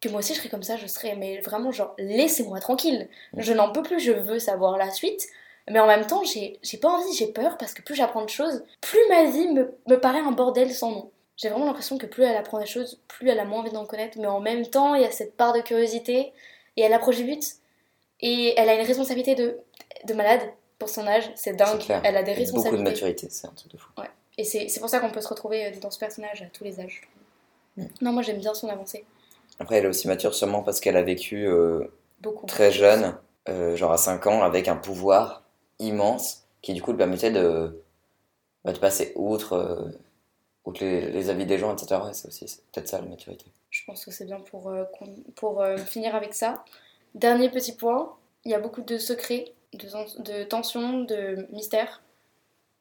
que 0.00 0.08
moi 0.08 0.20
aussi 0.20 0.34
je 0.34 0.38
serais 0.38 0.48
comme 0.48 0.62
ça, 0.62 0.76
je 0.76 0.86
serais, 0.86 1.14
mais 1.14 1.40
vraiment 1.40 1.72
genre, 1.72 1.94
laissez-moi 1.98 2.58
tranquille. 2.60 3.08
Je 3.36 3.52
n'en 3.52 3.70
peux 3.70 3.82
plus, 3.82 4.00
je 4.00 4.12
veux 4.12 4.38
savoir 4.38 4.78
la 4.78 4.90
suite. 4.90 5.28
Mais 5.68 5.78
en 5.78 5.86
même 5.86 6.06
temps, 6.06 6.22
j'ai 6.24 6.58
pas 6.80 6.88
envie, 6.88 7.12
j'ai 7.12 7.28
peur 7.28 7.56
parce 7.58 7.74
que 7.74 7.82
plus 7.82 7.94
j'apprends 7.94 8.24
de 8.24 8.30
choses, 8.30 8.64
plus 8.80 8.98
ma 9.08 9.26
vie 9.26 9.48
me, 9.48 9.74
me 9.88 9.96
paraît 9.96 10.20
un 10.20 10.32
bordel 10.32 10.72
sans 10.72 10.90
nom. 10.90 11.10
J'ai 11.40 11.48
vraiment 11.48 11.64
l'impression 11.64 11.96
que 11.96 12.04
plus 12.04 12.24
elle 12.24 12.36
apprend 12.36 12.58
des 12.58 12.66
choses, 12.66 13.00
plus 13.08 13.30
elle 13.30 13.38
a 13.38 13.46
moins 13.46 13.60
envie 13.60 13.70
d'en 13.70 13.86
connaître. 13.86 14.18
Mais 14.18 14.26
en 14.26 14.40
même 14.40 14.66
temps, 14.66 14.94
il 14.94 15.00
y 15.00 15.06
a 15.06 15.10
cette 15.10 15.38
part 15.38 15.54
de 15.54 15.60
curiosité 15.60 16.34
et 16.76 16.82
elle 16.82 16.92
approche 16.92 17.16
du 17.16 17.24
but. 17.24 17.42
Et 18.20 18.52
elle 18.58 18.68
a 18.68 18.74
une 18.74 18.86
responsabilité 18.86 19.34
de, 19.34 19.58
de 20.06 20.12
malade 20.12 20.42
pour 20.78 20.90
son 20.90 21.06
âge, 21.06 21.30
c'est 21.36 21.56
dingue. 21.56 21.82
Elle 22.04 22.16
a 22.16 22.22
des 22.22 22.34
responsabilités. 22.34 22.70
Beaucoup 22.70 22.76
de 22.76 22.90
maturité, 22.90 23.28
c'est 23.30 23.46
un 23.46 23.52
truc 23.52 23.72
de 23.72 23.78
fou. 23.78 23.88
Ouais. 23.96 24.10
Et 24.36 24.44
c'est 24.44 24.80
pour 24.80 24.90
ça 24.90 25.00
qu'on 25.00 25.10
peut 25.10 25.22
se 25.22 25.28
retrouver 25.28 25.66
euh, 25.66 25.70
dans 25.80 25.90
ce 25.90 25.98
personnage 25.98 26.42
à 26.42 26.46
tous 26.46 26.64
les 26.64 26.78
âges. 26.78 27.08
Mm. 27.76 27.84
Non, 28.02 28.12
moi 28.12 28.22
j'aime 28.22 28.38
bien 28.38 28.52
son 28.52 28.68
avancée. 28.68 29.06
Après, 29.58 29.76
elle 29.76 29.86
est 29.86 29.88
aussi 29.88 30.08
mature 30.08 30.34
sûrement 30.34 30.62
parce 30.62 30.80
qu'elle 30.80 30.96
a 30.96 31.02
vécu 31.02 31.46
euh, 31.46 31.84
Beaucoup. 32.20 32.46
très 32.46 32.70
jeune, 32.70 33.16
euh, 33.48 33.76
genre 33.76 33.92
à 33.92 33.98
5 33.98 34.26
ans, 34.26 34.42
avec 34.42 34.68
un 34.68 34.76
pouvoir 34.76 35.42
immense 35.78 36.44
qui 36.60 36.74
du 36.74 36.82
coup 36.82 36.90
lui 36.90 36.98
permettait 36.98 37.30
de, 37.30 37.82
bah, 38.64 38.72
de 38.72 38.78
passer 38.78 39.12
outre, 39.16 39.90
outre 40.64 40.84
les, 40.84 41.30
avis 41.30 41.46
des 41.46 41.58
gens, 41.58 41.74
etc. 41.74 42.00
c'est 42.12 42.28
aussi 42.28 42.44
peut-être 42.72 42.88
ça 42.88 43.00
la 43.00 43.06
maturité. 43.06 43.46
Je 43.70 43.84
pense 43.86 44.04
que 44.04 44.10
c'est 44.10 44.24
bien 44.24 44.40
pour, 44.40 44.72
pour 45.36 45.64
finir 45.86 46.14
avec 46.14 46.34
ça. 46.34 46.64
Dernier 47.14 47.50
petit 47.50 47.72
point, 47.72 48.14
il 48.44 48.50
y 48.50 48.54
a 48.54 48.60
beaucoup 48.60 48.82
de 48.82 48.98
secrets, 48.98 49.52
de, 49.72 50.22
de 50.22 50.44
tensions, 50.44 51.00
de 51.00 51.46
mystères. 51.52 52.02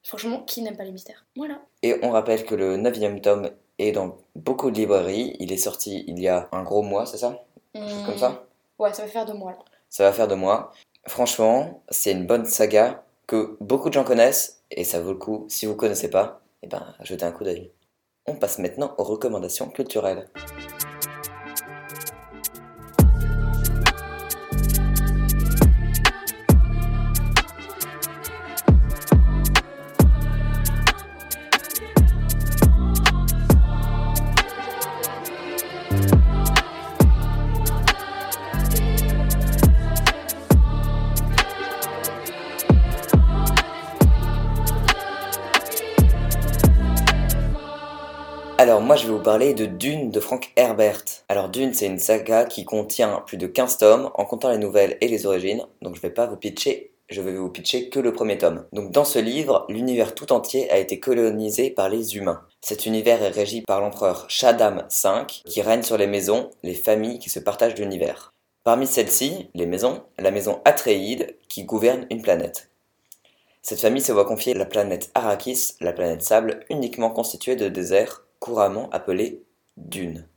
Franchement, 0.04 0.42
qui 0.42 0.62
n'aime 0.62 0.78
pas 0.78 0.84
les 0.84 0.92
mystères? 0.92 1.26
Voilà. 1.36 1.62
Et 1.84 1.98
on 2.04 2.12
rappelle 2.12 2.46
que 2.46 2.56
le 2.56 2.78
9 2.78 3.22
tome 3.22 3.52
est 3.78 3.92
dans 3.92 4.18
beaucoup 4.36 4.72
de 4.72 4.78
librairies. 4.78 5.36
Il 5.40 5.52
est 5.52 5.58
sorti 5.58 6.04
il 6.08 6.20
y 6.20 6.28
a 6.28 6.48
un 6.52 6.64
gros 6.64 6.82
mois, 6.82 7.06
c'est 7.06 7.18
ça? 7.18 7.44
Comme 7.74 8.18
ça? 8.18 8.30
Mmh. 8.30 8.40
Ouais, 8.80 8.94
ça 8.94 9.04
va 9.04 9.08
faire 9.10 9.26
deux 9.26 9.34
mois. 9.34 9.58
Ça 9.90 10.04
va 10.04 10.14
faire 10.14 10.28
deux 10.28 10.36
mois. 10.36 10.72
Franchement, 11.08 11.84
c'est 11.90 12.12
une 12.12 12.26
bonne 12.26 12.46
saga 12.46 13.04
que 13.28 13.58
beaucoup 13.60 13.90
de 13.90 13.94
gens 13.94 14.04
connaissent 14.04 14.62
et 14.72 14.84
ça 14.84 15.02
vaut 15.02 15.12
le 15.12 15.18
coup. 15.18 15.46
Si 15.50 15.66
vous 15.66 15.76
connaissez 15.76 16.10
pas, 16.10 16.42
eh 16.62 16.68
ben, 16.68 16.96
jetez 17.02 17.26
un 17.26 17.32
coup 17.32 17.44
d'œil. 17.44 17.72
On 18.26 18.36
passe 18.36 18.60
maintenant 18.60 18.94
aux 18.98 19.04
recommandations 19.04 19.70
culturelles. 19.70 20.30
Moi 48.90 48.96
je 48.96 49.06
vais 49.06 49.14
vous 49.14 49.22
parler 49.22 49.54
de 49.54 49.68
Dune 49.68 50.10
de 50.10 50.20
Frank 50.20 50.52
Herbert. 50.56 51.04
Alors 51.28 51.50
Dune 51.50 51.76
c'est 51.76 51.86
une 51.86 52.00
saga 52.00 52.46
qui 52.46 52.66
contient 52.66 53.24
plus 53.28 53.38
de 53.38 53.46
15 53.46 53.78
tomes 53.78 54.10
en 54.16 54.26
comptant 54.26 54.50
les 54.50 54.58
nouvelles 54.58 54.98
et 55.00 55.08
les 55.08 55.28
origines, 55.28 55.64
donc 55.84 55.96
je 55.96 56.02
vais 56.02 56.10
pas 56.10 56.26
vous 56.26 56.38
pitcher, 56.38 56.92
je 57.08 57.22
vais 57.22 57.36
vous 57.36 57.52
pitcher 57.52 57.90
que 57.90 58.00
le 58.00 58.14
premier 58.14 58.40
tome. 58.40 58.66
Donc 58.74 58.90
dans 58.90 59.04
ce 59.06 59.20
livre, 59.20 59.68
l'univers 59.70 60.16
tout 60.16 60.34
entier 60.34 60.72
a 60.72 60.80
été 60.80 61.00
colonisé 61.00 61.70
par 61.70 61.88
les 61.88 62.18
humains. 62.18 62.42
Cet 62.62 62.88
univers 62.88 63.22
est 63.22 63.30
régi 63.30 63.62
par 63.62 63.80
l'empereur 63.80 64.26
Shaddam 64.28 64.88
V 64.90 65.10
qui 65.46 65.62
règne 65.62 65.84
sur 65.84 65.98
les 66.00 66.08
maisons, 66.08 66.50
les 66.64 66.74
familles 66.74 67.20
qui 67.20 67.30
se 67.30 67.40
partagent 67.40 67.78
l'univers. 67.78 68.34
Parmi 68.64 68.88
celles-ci, 68.88 69.52
les 69.54 69.68
maisons, 69.68 70.02
la 70.18 70.32
maison 70.32 70.62
Atréide 70.66 71.38
qui 71.48 71.64
gouverne 71.64 72.08
une 72.10 72.24
planète. 72.24 72.72
Cette 73.62 73.82
famille 73.82 74.02
se 74.02 74.14
voit 74.14 74.26
confier 74.26 74.56
la 74.56 74.66
planète 74.66 75.12
Arrakis, 75.14 75.74
la 75.80 75.94
planète 75.94 76.24
sable, 76.24 76.62
uniquement 76.72 77.12
constituée 77.12 77.56
de 77.56 77.70
déserts 77.70 78.24
couramment 78.40 78.90
appelé 78.92 79.44
dune. 79.78 80.28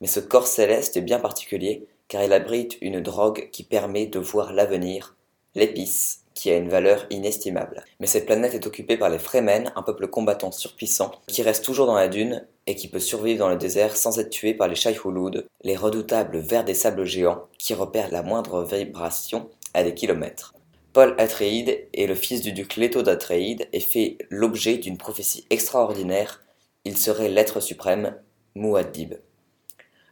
Mais 0.00 0.06
ce 0.06 0.20
corps 0.20 0.46
céleste 0.46 0.96
est 0.96 1.02
bien 1.02 1.18
particulier 1.18 1.86
car 2.08 2.22
il 2.22 2.32
abrite 2.32 2.76
une 2.80 3.00
drogue 3.00 3.48
qui 3.50 3.64
permet 3.64 4.06
de 4.06 4.18
voir 4.18 4.52
l'avenir, 4.52 5.16
l'épice, 5.54 6.24
qui 6.34 6.50
a 6.50 6.56
une 6.56 6.68
valeur 6.68 7.06
inestimable. 7.10 7.84
Mais 8.00 8.06
cette 8.06 8.26
planète 8.26 8.54
est 8.54 8.66
occupée 8.66 8.96
par 8.96 9.08
les 9.08 9.18
Fremen, 9.18 9.72
un 9.76 9.82
peuple 9.82 10.08
combattant 10.08 10.50
surpuissant, 10.50 11.12
qui 11.28 11.42
reste 11.42 11.64
toujours 11.64 11.86
dans 11.86 11.94
la 11.94 12.08
dune 12.08 12.46
et 12.66 12.74
qui 12.74 12.88
peut 12.88 12.98
survivre 12.98 13.38
dans 13.38 13.48
le 13.48 13.56
désert 13.56 13.96
sans 13.96 14.18
être 14.18 14.30
tué 14.30 14.52
par 14.52 14.68
les 14.68 14.74
Shaihulud, 14.74 15.46
les 15.62 15.76
redoutables 15.76 16.38
vers 16.38 16.64
des 16.64 16.74
sables 16.74 17.04
géants 17.04 17.44
qui 17.58 17.72
repèrent 17.72 18.10
la 18.10 18.22
moindre 18.22 18.64
vibration 18.64 19.48
à 19.74 19.84
des 19.84 19.94
kilomètres. 19.94 20.54
Paul 20.92 21.14
Atreides 21.18 21.88
est 21.92 22.06
le 22.06 22.14
fils 22.14 22.40
du 22.40 22.52
duc 22.52 22.76
Leto 22.76 23.02
d'Atreides 23.02 23.68
et 23.72 23.80
fait 23.80 24.18
l'objet 24.30 24.76
d'une 24.76 24.96
prophétie 24.96 25.44
extraordinaire 25.50 26.43
il 26.84 26.96
serait 26.98 27.28
l'être 27.28 27.60
suprême, 27.60 28.16
Muad'Dib. 28.54 29.14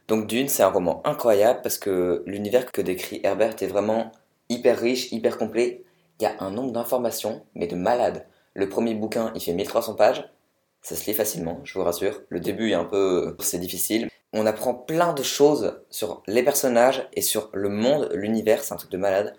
Donc 0.07 0.27
Dune, 0.27 0.49
c'est 0.49 0.63
un 0.63 0.69
roman 0.69 1.01
incroyable 1.05 1.61
parce 1.63 1.77
que 1.77 2.23
l'univers 2.25 2.71
que 2.71 2.81
décrit 2.81 3.21
Herbert 3.23 3.55
est 3.61 3.67
vraiment 3.67 4.11
hyper 4.49 4.79
riche, 4.79 5.11
hyper 5.11 5.37
complet. 5.37 5.83
Il 6.19 6.23
y 6.23 6.25
a 6.25 6.35
un 6.39 6.51
nombre 6.51 6.71
d'informations, 6.71 7.45
mais 7.55 7.67
de 7.67 7.75
malades. 7.75 8.25
Le 8.53 8.69
premier 8.69 8.93
bouquin, 8.93 9.31
il 9.35 9.41
fait 9.41 9.53
1300 9.53 9.95
pages. 9.95 10.29
Ça 10.81 10.95
se 10.95 11.05
lit 11.05 11.13
facilement, 11.13 11.61
je 11.63 11.73
vous 11.75 11.83
rassure. 11.83 12.21
Le 12.29 12.39
début 12.39 12.71
est 12.71 12.75
un 12.75 12.83
peu... 12.83 13.35
c'est 13.39 13.59
difficile. 13.59 14.09
On 14.33 14.45
apprend 14.45 14.73
plein 14.73 15.13
de 15.13 15.23
choses 15.23 15.79
sur 15.89 16.23
les 16.27 16.43
personnages 16.43 17.07
et 17.13 17.21
sur 17.21 17.49
le 17.53 17.69
monde, 17.69 18.09
l'univers, 18.13 18.63
c'est 18.63 18.73
un 18.73 18.77
truc 18.77 18.91
de 18.91 18.97
malade. 18.97 19.35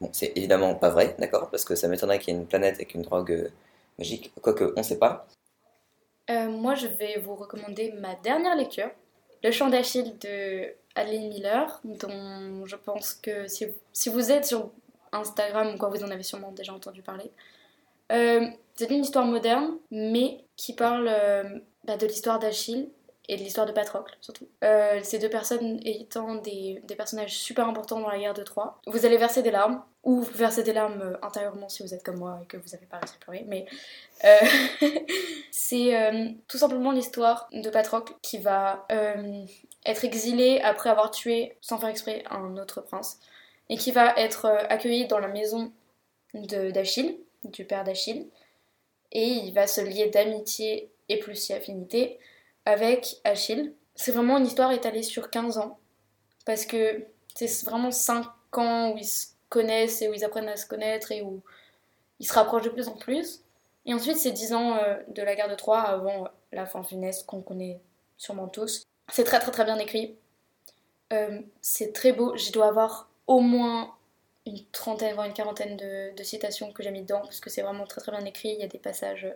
Bon, 0.00 0.10
c'est 0.12 0.32
évidemment 0.36 0.74
pas 0.74 0.90
vrai, 0.90 1.16
d'accord? 1.18 1.50
Parce 1.50 1.64
que 1.64 1.74
ça 1.74 1.88
m'étonnerait 1.88 2.18
qu'il 2.18 2.34
y 2.34 2.36
ait 2.36 2.40
une 2.40 2.46
planète 2.46 2.74
avec 2.74 2.94
une 2.94 3.02
drogue 3.02 3.32
euh, 3.32 3.48
magique. 3.98 4.32
Quoique, 4.42 4.72
on 4.76 4.82
sait 4.82 4.98
pas. 4.98 5.26
Euh, 6.30 6.48
moi, 6.48 6.74
je 6.74 6.86
vais 6.86 7.18
vous 7.18 7.34
recommander 7.34 7.92
ma 7.92 8.14
dernière 8.14 8.56
lecture, 8.56 8.90
Le 9.42 9.50
chant 9.50 9.68
d'Achille 9.68 10.16
de 10.18 10.72
Adeline 10.94 11.28
Miller, 11.28 11.80
dont 11.84 12.64
je 12.64 12.76
pense 12.76 13.14
que 13.14 13.46
si, 13.46 14.08
vous 14.08 14.32
êtes 14.32 14.46
sur 14.46 14.70
Instagram 15.12 15.74
ou 15.74 15.78
quoi, 15.78 15.90
vous 15.90 16.02
en 16.02 16.10
avez 16.10 16.22
sûrement 16.22 16.52
déjà 16.52 16.72
entendu 16.72 17.02
parler. 17.02 17.30
Euh, 18.12 18.46
c'est 18.74 18.90
une 18.90 19.02
histoire 19.02 19.26
moderne, 19.26 19.76
mais 19.90 20.38
qui 20.56 20.74
parle 20.74 21.08
euh, 21.08 21.58
bah, 21.84 21.96
de 21.96 22.06
l'histoire 22.06 22.38
d'Achille 22.38 22.88
et 23.28 23.36
de 23.36 23.42
l'histoire 23.42 23.66
de 23.66 23.72
Patrocle 23.72 24.16
surtout. 24.20 24.46
Euh, 24.62 25.00
ces 25.02 25.18
deux 25.18 25.30
personnes 25.30 25.80
étant 25.84 26.34
des, 26.36 26.82
personnages 26.96 27.36
super 27.36 27.66
importants 27.68 28.00
dans 28.00 28.08
la 28.08 28.18
guerre 28.18 28.34
de 28.34 28.42
Troie. 28.42 28.80
Vous 28.86 29.06
allez 29.06 29.16
verser 29.16 29.42
des 29.42 29.50
larmes, 29.50 29.82
ou 30.02 30.20
verser 30.20 30.62
des 30.62 30.72
larmes 30.72 31.00
euh, 31.00 31.16
intérieurement 31.22 31.68
si 31.68 31.82
vous 31.82 31.94
êtes 31.94 32.02
comme 32.02 32.18
moi 32.18 32.38
et 32.42 32.46
que 32.46 32.56
vous 32.56 32.68
n'avez 32.72 32.86
pas 32.86 32.98
réussi 32.98 33.14
à 33.14 33.24
pleurer, 33.24 33.44
mais 33.48 33.66
euh, 34.24 34.88
c'est 35.50 36.36
tout 36.48 36.58
simplement 36.58 36.92
l'histoire 36.92 37.48
de 37.52 37.70
Patrocle 37.70 38.12
qui 38.22 38.38
va 38.38 38.86
être 39.86 40.04
exilé 40.04 40.60
après 40.62 40.90
avoir 40.90 41.10
tué, 41.10 41.56
sans 41.60 41.78
faire 41.78 41.88
exprès, 41.88 42.24
un 42.30 42.56
autre 42.56 42.82
prince, 42.82 43.18
et 43.70 43.76
qui 43.76 43.92
va 43.92 44.14
être 44.16 44.46
accueilli 44.68 45.06
dans 45.06 45.18
la 45.18 45.28
maison 45.28 45.72
d'Achille, 46.34 47.18
du 47.44 47.64
père 47.64 47.84
d'Achille, 47.84 48.26
et 49.12 49.24
il 49.24 49.52
va 49.54 49.66
se 49.66 49.80
lier 49.80 50.08
d'amitié 50.08 50.90
et 51.08 51.18
plus 51.18 51.36
si 51.36 51.52
affinité 51.52 52.18
avec 52.66 53.16
Achille. 53.24 53.74
C'est 53.94 54.12
vraiment 54.12 54.38
une 54.38 54.46
histoire 54.46 54.72
étalée 54.72 55.02
sur 55.02 55.30
15 55.30 55.58
ans, 55.58 55.78
parce 56.44 56.66
que 56.66 57.04
c'est 57.34 57.64
vraiment 57.64 57.90
5 57.90 58.26
ans 58.58 58.92
où 58.92 58.98
ils 58.98 59.06
se 59.06 59.28
connaissent 59.48 60.02
et 60.02 60.08
où 60.08 60.14
ils 60.14 60.24
apprennent 60.24 60.48
à 60.48 60.56
se 60.56 60.66
connaître 60.66 61.12
et 61.12 61.22
où 61.22 61.42
ils 62.20 62.26
se 62.26 62.32
rapprochent 62.32 62.64
de 62.64 62.70
plus 62.70 62.88
en 62.88 62.96
plus. 62.96 63.42
Et 63.86 63.94
ensuite, 63.94 64.16
c'est 64.16 64.32
10 64.32 64.54
ans 64.54 64.76
euh, 64.76 64.96
de 65.08 65.22
la 65.22 65.34
guerre 65.34 65.48
de 65.48 65.54
Troie 65.54 65.80
avant 65.80 66.28
la 66.52 66.66
fin 66.66 66.82
funeste 66.82 67.26
qu'on 67.26 67.42
connaît 67.42 67.80
sûrement 68.16 68.48
tous. 68.48 68.84
C'est 69.12 69.24
très 69.24 69.38
très 69.38 69.50
très 69.50 69.64
bien 69.64 69.78
écrit. 69.78 70.16
Euh, 71.12 71.40
c'est 71.60 71.92
très 71.92 72.12
beau. 72.12 72.36
Je 72.36 72.50
dois 72.52 72.68
avoir 72.68 73.10
au 73.26 73.40
moins 73.40 73.94
une 74.46 74.64
trentaine, 74.72 75.14
voire 75.14 75.26
une 75.26 75.34
quarantaine 75.34 75.76
de, 75.76 76.14
de 76.16 76.22
citations 76.22 76.72
que 76.72 76.82
j'ai 76.82 76.90
mis 76.90 77.02
dedans 77.02 77.20
parce 77.20 77.40
que 77.40 77.50
c'est 77.50 77.62
vraiment 77.62 77.84
très 77.84 78.00
très 78.00 78.12
bien 78.12 78.24
écrit. 78.24 78.50
Il 78.50 78.60
y 78.60 78.64
a 78.64 78.68
des 78.68 78.78
passages 78.78 79.26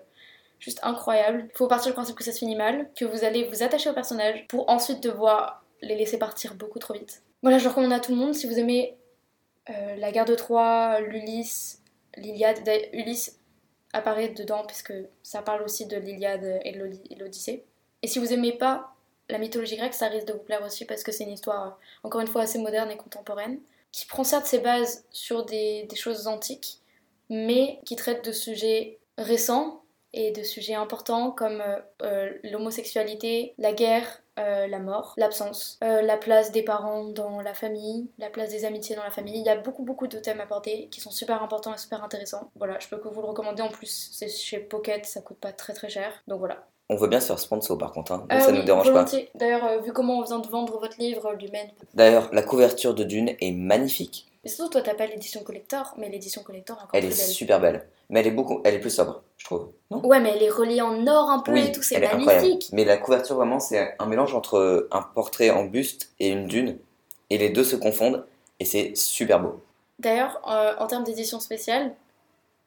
juste 0.58 0.80
incroyable. 0.82 1.48
Il 1.52 1.56
faut 1.56 1.68
partir 1.68 1.90
du 1.90 1.94
principe 1.94 2.16
que 2.16 2.24
ça 2.24 2.32
se 2.32 2.38
finit 2.38 2.56
mal, 2.56 2.90
que 2.94 3.04
vous 3.04 3.24
allez 3.24 3.44
vous 3.44 3.62
attacher 3.62 3.90
au 3.90 3.94
personnage 3.94 4.46
pour 4.48 4.68
ensuite 4.68 5.02
devoir 5.02 5.64
les 5.82 5.96
laisser 5.96 6.18
partir 6.18 6.54
beaucoup 6.54 6.78
trop 6.78 6.94
vite. 6.94 7.22
Voilà, 7.42 7.58
je 7.58 7.68
recommande 7.68 7.92
à 7.92 8.00
tout 8.00 8.12
le 8.12 8.18
monde. 8.18 8.34
Si 8.34 8.46
vous 8.46 8.58
aimez 8.58 8.96
euh, 9.70 9.96
la 9.96 10.10
guerre 10.10 10.24
de 10.24 10.34
Troie, 10.34 11.00
l'Ulysse, 11.00 11.82
l'Iliade, 12.16 12.58
Ulysse 12.92 13.38
apparaît 13.92 14.28
dedans 14.30 14.64
parce 14.66 14.82
que 14.82 15.06
ça 15.22 15.42
parle 15.42 15.62
aussi 15.62 15.86
de 15.86 15.96
l'Iliade 15.96 16.60
et 16.64 16.72
de 16.72 17.18
l'Odyssée. 17.18 17.64
Et 18.02 18.08
si 18.08 18.18
vous 18.18 18.32
aimez 18.32 18.52
pas 18.52 18.94
la 19.28 19.38
mythologie 19.38 19.76
grecque, 19.76 19.94
ça 19.94 20.08
risque 20.08 20.26
de 20.26 20.32
vous 20.32 20.38
plaire 20.40 20.64
aussi 20.64 20.84
parce 20.84 21.02
que 21.02 21.12
c'est 21.12 21.24
une 21.24 21.32
histoire, 21.32 21.78
encore 22.02 22.20
une 22.20 22.26
fois, 22.26 22.42
assez 22.42 22.58
moderne 22.58 22.90
et 22.90 22.96
contemporaine, 22.96 23.60
qui 23.92 24.06
prend 24.06 24.24
certes 24.24 24.46
ses 24.46 24.58
bases 24.58 25.04
sur 25.10 25.44
des 25.44 25.86
choses 25.94 26.26
antiques, 26.26 26.80
mais 27.30 27.80
qui 27.84 27.96
traite 27.96 28.24
de 28.24 28.32
sujets 28.32 28.98
récents 29.16 29.77
et 30.12 30.32
de 30.32 30.42
sujets 30.42 30.74
importants 30.74 31.30
comme 31.30 31.60
euh, 31.60 31.78
euh, 32.02 32.30
l'homosexualité, 32.44 33.54
la 33.58 33.72
guerre, 33.72 34.22
euh, 34.38 34.66
la 34.66 34.78
mort, 34.78 35.14
l'absence, 35.16 35.78
la 35.80 36.16
place 36.16 36.52
des 36.52 36.62
parents 36.62 37.04
dans 37.04 37.40
la 37.40 37.54
famille, 37.54 38.08
la 38.18 38.30
place 38.30 38.50
des 38.50 38.64
amitiés 38.64 38.96
dans 38.96 39.02
la 39.02 39.10
famille. 39.10 39.38
Il 39.38 39.44
y 39.44 39.48
a 39.48 39.56
beaucoup 39.56 39.84
beaucoup 39.84 40.06
de 40.06 40.18
thèmes 40.18 40.40
abordés 40.40 40.88
qui 40.90 41.00
sont 41.00 41.10
super 41.10 41.42
importants 41.42 41.74
et 41.74 41.78
super 41.78 42.04
intéressants. 42.04 42.50
Voilà, 42.56 42.78
je 42.78 42.88
peux 42.88 42.98
que 42.98 43.08
vous 43.08 43.20
le 43.20 43.26
recommander. 43.26 43.62
En 43.62 43.68
plus, 43.68 44.10
c'est 44.12 44.28
chez 44.28 44.58
Pocket, 44.58 45.04
ça 45.04 45.20
coûte 45.20 45.38
pas 45.38 45.52
très 45.52 45.72
très 45.72 45.88
cher. 45.88 46.22
Donc 46.28 46.38
voilà. 46.38 46.64
On 46.90 46.96
veut 46.96 47.08
bien 47.08 47.20
se 47.20 47.26
faire 47.26 47.38
sponsor 47.38 47.76
par 47.76 47.92
contre, 47.92 48.12
hein. 48.12 48.26
ça 48.40 48.50
nous 48.50 48.62
dérange 48.62 48.88
volontiers. 48.88 49.24
pas. 49.34 49.38
D'ailleurs, 49.40 49.82
vu 49.82 49.92
comment 49.92 50.18
on 50.20 50.22
vient 50.22 50.38
de 50.38 50.48
vendre 50.48 50.78
votre 50.78 50.98
livre, 50.98 51.34
l'humaine. 51.34 51.68
D'ailleurs, 51.92 52.30
la 52.32 52.42
couverture 52.42 52.94
de 52.94 53.04
Dune 53.04 53.34
est 53.40 53.52
magnifique. 53.52 54.26
Mais 54.48 54.54
surtout, 54.54 54.70
toi, 54.70 54.80
t'as 54.80 54.94
pas 54.94 55.04
l'édition 55.04 55.42
collector, 55.42 55.92
mais 55.98 56.08
l'édition 56.08 56.42
collector 56.42 56.76
encore 56.76 56.88
Elle 56.94 57.04
est 57.04 57.10
super 57.10 57.60
belle. 57.60 57.86
Mais 58.08 58.20
elle 58.20 58.28
est 58.28 58.30
beaucoup, 58.30 58.62
elle 58.64 58.76
est 58.76 58.78
plus 58.78 58.88
sobre, 58.88 59.22
je 59.36 59.44
trouve. 59.44 59.68
ouais, 59.90 60.20
mais 60.20 60.30
elle 60.34 60.42
est 60.42 60.48
reliée 60.48 60.80
en 60.80 61.06
or 61.06 61.28
un 61.28 61.40
peu 61.40 61.54
et 61.54 61.70
tout, 61.70 61.82
c'est 61.82 62.00
magnifique. 62.00 62.70
Mais 62.72 62.86
la 62.86 62.96
couverture, 62.96 63.36
vraiment, 63.36 63.60
c'est 63.60 63.94
un 63.98 64.06
mélange 64.06 64.34
entre 64.34 64.88
un 64.90 65.02
portrait 65.02 65.50
en 65.50 65.64
buste 65.64 66.12
et 66.18 66.28
une 66.30 66.46
dune. 66.46 66.78
Et 67.28 67.36
les 67.36 67.50
deux 67.50 67.62
se 67.62 67.76
confondent, 67.76 68.24
et 68.58 68.64
c'est 68.64 68.96
super 68.96 69.38
beau. 69.38 69.62
D'ailleurs, 69.98 70.40
euh, 70.50 70.72
en 70.78 70.86
termes 70.86 71.04
d'édition 71.04 71.40
spéciale, 71.40 71.94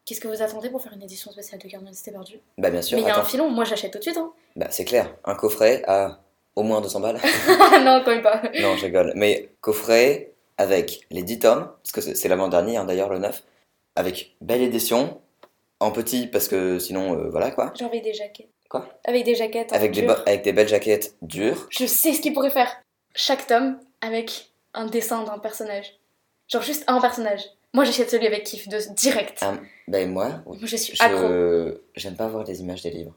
qu'est-ce 0.06 0.22
que 0.22 0.28
vous 0.28 0.44
attendez 0.44 0.70
pour 0.70 0.84
faire 0.84 0.94
une 0.94 1.02
édition 1.02 1.32
spéciale 1.32 1.60
de 1.60 1.68
Gardien 1.68 1.92
Cité 1.94 2.12
Perdu 2.12 2.40
Bah, 2.60 2.70
bien 2.70 2.84
sûr. 2.84 3.00
Mais 3.00 3.04
il 3.04 3.08
y 3.08 3.12
a 3.12 3.18
un 3.18 3.24
filon, 3.24 3.50
moi 3.50 3.64
j'achète 3.66 3.92
tout 3.92 3.98
de 3.98 4.04
suite. 4.04 4.18
Hein. 4.18 4.32
Bah, 4.56 4.68
c'est 4.70 4.86
clair. 4.86 5.16
Un 5.26 5.34
coffret 5.34 5.82
à 5.88 6.20
au 6.56 6.62
moins 6.62 6.80
200 6.80 7.00
balles. 7.00 7.16
non, 7.84 8.04
quand 8.06 8.12
même 8.12 8.22
pas. 8.22 8.44
non, 8.62 8.78
je 8.78 8.86
rigole. 8.86 9.14
Mais 9.16 9.50
coffret, 9.62 10.32
avec 10.62 11.02
les 11.10 11.24
10 11.24 11.40
tomes, 11.40 11.72
parce 11.84 11.92
que 11.92 12.16
c'est 12.16 12.28
l'avant-dernier 12.30 12.78
hein, 12.78 12.86
d'ailleurs, 12.86 13.10
le 13.10 13.18
9, 13.20 13.44
avec 13.96 14.36
belle 14.42 14.62
édition, 14.62 15.20
en 15.80 15.92
petit 15.92 16.28
parce 16.28 16.48
que 16.48 16.80
sinon, 16.80 17.18
euh, 17.18 17.30
voilà 17.30 17.52
quoi. 17.52 17.74
Genre 17.78 17.90
avec 17.90 18.04
des 18.04 18.14
jaquettes. 18.14 18.50
Quoi? 18.70 18.88
Avec 19.04 19.26
des 19.26 19.36
jaquettes. 19.36 19.74
Avec 19.74 19.92
des, 19.92 20.08
avec 20.08 20.44
des 20.44 20.54
belles 20.54 20.70
jaquettes 20.70 21.16
dures. 21.22 21.68
Je 21.70 21.86
sais 21.86 22.14
ce 22.14 22.22
qu'il 22.22 22.34
pourrait 22.34 22.52
faire. 22.52 22.72
Chaque 23.16 23.48
tome 23.48 23.80
avec 24.00 24.52
un 24.74 24.86
dessin 24.86 25.24
d'un 25.24 25.40
personnage. 25.40 25.98
Genre 26.48 26.62
juste 26.62 26.84
un 26.88 27.02
personnage. 27.02 27.42
Moi 27.74 27.84
j'achète 27.84 28.10
celui 28.10 28.28
avec 28.28 28.44
kiff 28.44 28.70
de 28.70 28.80
direct. 28.94 29.40
Ah, 29.42 29.56
ben 29.88 30.10
moi, 30.10 30.44
je 30.62 30.76
suis 30.76 30.96
accro. 31.02 31.28
J'aime 31.96 32.16
pas 32.16 32.28
voir 32.28 32.46
les 32.46 32.62
images 32.62 32.84
des 32.84 32.92
livres. 32.92 33.16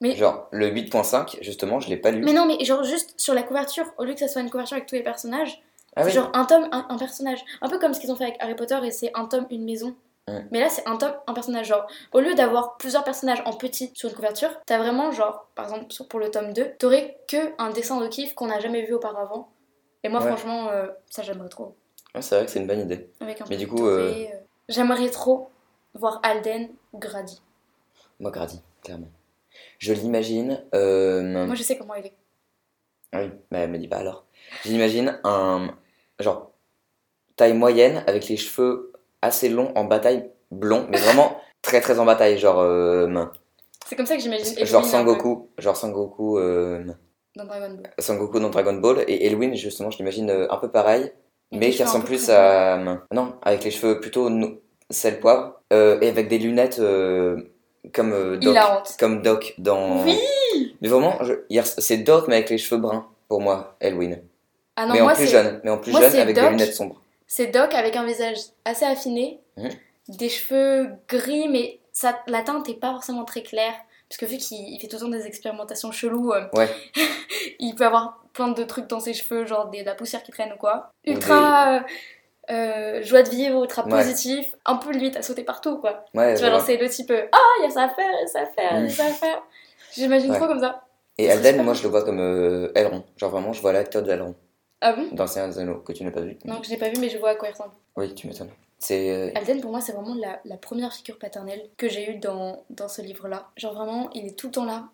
Mais... 0.00 0.16
Genre 0.16 0.48
le 0.50 0.70
8.5, 0.70 1.42
justement, 1.42 1.80
je 1.80 1.88
l'ai 1.88 1.96
pas 1.96 2.10
lu. 2.10 2.22
Mais 2.22 2.32
non, 2.32 2.46
mais 2.46 2.64
genre 2.64 2.84
juste 2.84 3.14
sur 3.16 3.34
la 3.34 3.42
couverture, 3.42 3.86
au 3.98 4.04
lieu 4.04 4.14
que 4.14 4.20
ça 4.20 4.28
soit 4.28 4.40
une 4.40 4.50
couverture 4.50 4.76
avec 4.76 4.88
tous 4.88 4.94
les 4.94 5.02
personnages, 5.02 5.60
ah 5.96 6.04
c'est 6.04 6.10
genre 6.10 6.30
un 6.34 6.44
tome, 6.44 6.68
un, 6.72 6.96
personnage. 6.96 7.44
Un 7.60 7.68
peu 7.68 7.78
comme 7.78 7.94
ce 7.94 8.00
qu'ils 8.00 8.12
ont 8.12 8.16
fait 8.16 8.24
avec 8.24 8.36
Harry 8.40 8.54
Potter 8.54 8.78
et 8.84 8.90
c'est 8.90 9.10
un 9.14 9.26
tome, 9.26 9.46
une 9.50 9.64
maison. 9.64 9.94
Mais 10.52 10.60
là, 10.60 10.68
c'est 10.68 10.86
un 10.86 10.96
tome, 10.96 11.12
un 11.26 11.34
personnage. 11.34 11.66
Genre, 11.66 11.86
au 12.12 12.20
lieu 12.20 12.34
d'avoir 12.34 12.76
plusieurs 12.76 13.02
personnages 13.02 13.42
en 13.46 13.52
petit 13.52 13.90
sur 13.94 14.08
une 14.08 14.14
couverture, 14.14 14.50
t'as 14.64 14.78
vraiment, 14.78 15.10
genre, 15.10 15.48
par 15.56 15.64
exemple, 15.64 15.86
pour 16.08 16.20
le 16.20 16.30
tome 16.30 16.52
2, 16.52 16.74
t'aurais 16.78 17.18
que 17.26 17.36
un 17.58 17.70
dessin 17.70 18.00
de 18.00 18.06
kiff 18.06 18.34
qu'on 18.34 18.46
n'a 18.46 18.60
jamais 18.60 18.84
vu 18.86 18.94
auparavant. 18.94 19.48
Et 20.02 20.08
moi, 20.08 20.20
franchement, 20.20 20.68
euh, 20.68 20.86
ça, 21.10 21.22
j'aimerais 21.22 21.48
trop. 21.48 21.76
c'est 22.20 22.34
vrai 22.34 22.44
que 22.44 22.50
c'est 22.50 22.60
une 22.60 22.66
bonne 22.66 22.80
idée. 22.80 23.10
Avec 23.20 23.40
un 23.40 23.44
Mais 23.50 23.56
du 23.56 23.66
coup, 23.66 23.86
euh, 23.86 24.12
euh, 24.12 24.26
j'aimerais 24.68 25.10
trop 25.10 25.50
voir 25.94 26.20
Alden 26.22 26.70
ou 26.92 26.98
Grady. 26.98 27.42
Moi, 28.18 28.30
Grady, 28.30 28.62
clairement. 28.82 29.08
Je 29.78 29.92
l'imagine. 29.92 30.64
Moi, 30.72 31.54
je 31.54 31.62
sais 31.62 31.76
comment 31.76 31.94
il 31.94 32.06
est. 32.06 32.14
Ah 33.12 33.22
oui, 33.22 33.30
mais 33.50 33.58
elle 33.58 33.70
me 33.70 33.78
dit 33.78 33.88
pas 33.88 33.98
alors. 33.98 34.24
J'imagine 34.64 35.18
un. 35.24 35.74
Genre, 36.20 36.52
taille 37.36 37.54
moyenne 37.54 38.04
avec 38.06 38.28
les 38.28 38.36
cheveux 38.36 38.92
assez 39.22 39.48
longs 39.48 39.72
en 39.74 39.84
bataille, 39.84 40.30
blond, 40.50 40.86
mais 40.90 40.98
vraiment 40.98 41.36
très 41.62 41.80
très 41.80 41.98
en 41.98 42.04
bataille, 42.04 42.38
genre. 42.38 42.60
Euh, 42.60 43.24
c'est 43.86 43.96
comme 43.96 44.06
ça 44.06 44.16
que 44.16 44.22
j'imagine. 44.22 44.64
Genre 44.64 44.84
Sangoku, 44.84 45.48
genre 45.58 45.76
Sangoku. 45.76 46.38
Euh, 46.38 46.84
dans 47.36 47.44
Dragon 47.44 47.70
Ball. 47.70 47.92
Sangoku 47.98 48.40
dans 48.40 48.50
Dragon 48.50 48.74
Ball 48.74 49.04
et 49.08 49.26
Elwin, 49.26 49.54
justement, 49.54 49.90
je 49.90 49.98
l'imagine 49.98 50.30
euh, 50.30 50.46
un 50.50 50.56
peu 50.58 50.70
pareil, 50.70 51.12
mais 51.52 51.70
qui 51.70 51.82
ressemble 51.82 52.04
plus 52.04 52.30
à. 52.30 52.78
Non, 53.12 53.34
avec 53.42 53.64
les 53.64 53.70
cheveux 53.70 54.00
plutôt 54.00 54.28
sel 54.90 55.20
poivre 55.20 55.60
et 55.70 56.08
avec 56.08 56.28
des 56.28 56.38
lunettes 56.38 56.80
comme 57.94 58.38
Doc, 58.38 58.56
comme 58.98 59.22
Doc 59.22 59.54
dans. 59.58 60.04
Oui. 60.04 60.18
Mais 60.82 60.88
vraiment, 60.88 61.18
c'est 61.62 61.98
Doc 61.98 62.26
mais 62.28 62.36
avec 62.36 62.50
les 62.50 62.58
cheveux 62.58 62.80
bruns 62.80 63.06
pour 63.28 63.40
moi, 63.40 63.76
Elwin. 63.80 64.18
Ah 64.76 64.86
non, 64.86 64.94
mais 64.94 65.00
en 65.00 65.14
plus 65.14 65.26
jeune, 65.26 65.60
mais 65.64 65.70
en 65.70 65.78
plus 65.78 65.92
jeune 65.92 66.16
avec 66.16 66.34
des 66.34 66.48
lunettes 66.48 66.74
sombres. 66.74 67.00
C'est 67.26 67.48
Doc 67.48 67.74
avec 67.74 67.94
un 67.96 68.04
visage 68.04 68.38
assez 68.64 68.84
affiné, 68.84 69.40
mhm. 69.56 69.70
des 70.08 70.28
cheveux 70.28 70.90
gris, 71.08 71.48
mais 71.48 71.78
ça, 71.92 72.18
la 72.26 72.42
teinte 72.42 72.66
n'est 72.66 72.74
pas 72.74 72.92
forcément 72.92 73.24
très 73.24 73.42
claire. 73.42 73.74
Parce 74.08 74.18
que 74.18 74.26
vu 74.26 74.38
qu'il 74.38 74.80
fait 74.80 74.88
tout 74.88 74.96
le 74.96 75.02
temps 75.02 75.08
des 75.08 75.26
expérimentations 75.26 75.92
cheloues, 75.92 76.32
euh, 76.32 76.48
ouais. 76.54 76.68
il 77.60 77.76
peut 77.76 77.86
avoir 77.86 78.24
plein 78.32 78.48
de 78.48 78.64
trucs 78.64 78.88
dans 78.88 78.98
ses 78.98 79.14
cheveux, 79.14 79.46
genre 79.46 79.70
de 79.70 79.84
la 79.84 79.94
poussière 79.94 80.24
qui 80.24 80.32
traîne 80.32 80.52
ou 80.52 80.56
quoi. 80.56 80.90
Ultra 81.06 81.76
euh, 81.76 81.80
euh, 82.50 83.02
joie 83.04 83.22
de 83.22 83.28
vivre, 83.28 83.62
ultra 83.62 83.84
positif, 83.84 84.56
un 84.66 84.76
peu 84.76 84.90
limite 84.90 85.16
à 85.16 85.22
sauter 85.22 85.44
partout 85.44 85.78
quoi. 85.78 86.04
tu 86.12 86.18
vas 86.18 86.50
lancer 86.50 86.76
le 86.76 86.88
type 86.88 87.12
Ah, 87.12 87.38
il 87.60 87.62
y 87.62 87.66
a 87.66 87.70
ça 87.70 87.84
à 87.84 87.88
faire, 87.90 88.10
il 88.10 88.22
y 88.22 88.24
a 88.24 88.26
ça 88.26 88.40
à 88.40 88.46
faire, 88.46 88.80
il 88.80 88.82
y 88.82 88.86
a 88.86 88.90
ça 88.90 89.04
à 89.04 89.10
faire. 89.10 89.42
J'imagine 89.94 90.34
trop 90.34 90.48
comme 90.48 90.60
ça. 90.60 90.82
Et 91.16 91.30
Alden, 91.30 91.62
moi 91.62 91.74
je 91.74 91.84
le 91.84 91.90
vois 91.90 92.02
comme 92.02 92.18
Elron. 92.74 93.04
Genre 93.16 93.30
vraiment, 93.30 93.52
je 93.52 93.60
vois 93.60 93.72
l'acteur 93.72 94.02
de 94.02 94.10
Elron. 94.10 94.34
Ah 94.80 94.92
bon? 94.94 95.08
Dans 95.12 95.26
Seigneur 95.26 95.50
des 95.50 95.58
Anneaux, 95.58 95.80
que 95.80 95.92
tu 95.92 96.04
n'as 96.04 96.10
pas 96.10 96.22
vu. 96.22 96.38
Non, 96.44 96.60
que 96.60 96.66
je 96.66 96.70
n'ai 96.70 96.78
pas 96.78 96.88
vu, 96.88 96.98
mais 96.98 97.08
je 97.08 97.18
vois 97.18 97.30
à 97.30 97.34
quoi 97.34 97.48
il 97.48 97.52
ressemble. 97.52 97.74
Oui, 97.96 98.14
tu 98.14 98.26
m'étonnes. 98.26 98.50
C'est... 98.78 99.10
Euh, 99.10 99.30
Alden, 99.34 99.60
pour 99.60 99.70
moi, 99.70 99.82
c'est 99.82 99.92
vraiment 99.92 100.14
la, 100.14 100.40
la, 100.46 100.56
première 100.56 100.92
figure 100.92 101.18
paternelle 101.18 101.68
que 101.76 101.88
j'ai 101.88 102.10
eue 102.10 102.18
dans, 102.18 102.64
dans 102.70 102.88
ce 102.88 103.02
livre-là. 103.02 103.50
Genre, 103.56 103.74
vraiment, 103.74 104.08
il 104.14 104.26
est 104.26 104.38
tout 104.38 104.46
le 104.46 104.52
temps 104.52 104.64
là. 104.64 104.88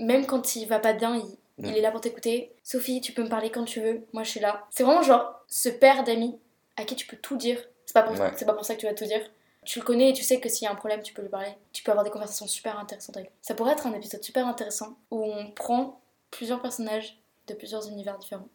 Même 0.00 0.26
quand 0.26 0.56
il 0.56 0.66
va 0.66 0.80
pas 0.80 0.92
bien, 0.92 1.16
il, 1.16 1.66
il 1.66 1.76
est 1.76 1.80
là 1.80 1.92
pour 1.92 2.00
t'écouter. 2.00 2.52
Sophie, 2.64 3.00
tu 3.00 3.12
peux 3.12 3.22
me 3.22 3.28
parler 3.28 3.50
quand 3.50 3.64
tu 3.64 3.80
veux. 3.80 4.02
Moi, 4.12 4.24
je 4.24 4.30
suis 4.30 4.40
là. 4.40 4.66
C'est 4.70 4.82
vraiment 4.82 5.02
genre 5.02 5.44
ce 5.46 5.68
père 5.68 6.02
d'amis 6.02 6.38
à 6.76 6.84
qui 6.84 6.96
tu 6.96 7.06
peux 7.06 7.16
tout 7.16 7.36
dire. 7.36 7.62
C'est 7.86 7.94
pas, 7.94 8.02
pour, 8.02 8.16
c'est 8.36 8.44
pas 8.44 8.54
pour 8.54 8.64
ça 8.64 8.74
que 8.74 8.80
tu 8.80 8.86
vas 8.86 8.94
tout 8.94 9.04
dire. 9.04 9.22
Tu 9.64 9.78
le 9.78 9.84
connais 9.84 10.10
et 10.10 10.12
tu 10.12 10.22
sais 10.22 10.40
que 10.40 10.48
s'il 10.48 10.64
y 10.64 10.68
a 10.68 10.72
un 10.72 10.76
problème, 10.76 11.02
tu 11.02 11.12
peux 11.14 11.22
lui 11.22 11.28
parler. 11.28 11.52
Tu 11.72 11.82
peux 11.82 11.90
avoir 11.90 12.04
des 12.04 12.10
conversations 12.10 12.46
super 12.46 12.78
intéressantes 12.78 13.16
avec 13.16 13.30
lui. 13.30 13.36
Ça 13.42 13.54
pourrait 13.54 13.72
être 13.72 13.86
un 13.86 13.92
épisode 13.92 14.22
super 14.22 14.46
intéressant 14.46 14.96
où 15.10 15.22
on 15.22 15.50
prend 15.52 16.00
plusieurs 16.30 16.60
personnages 16.60 17.18
de 17.46 17.54
plusieurs 17.54 17.88
univers 17.88 18.18
différents 18.18 18.48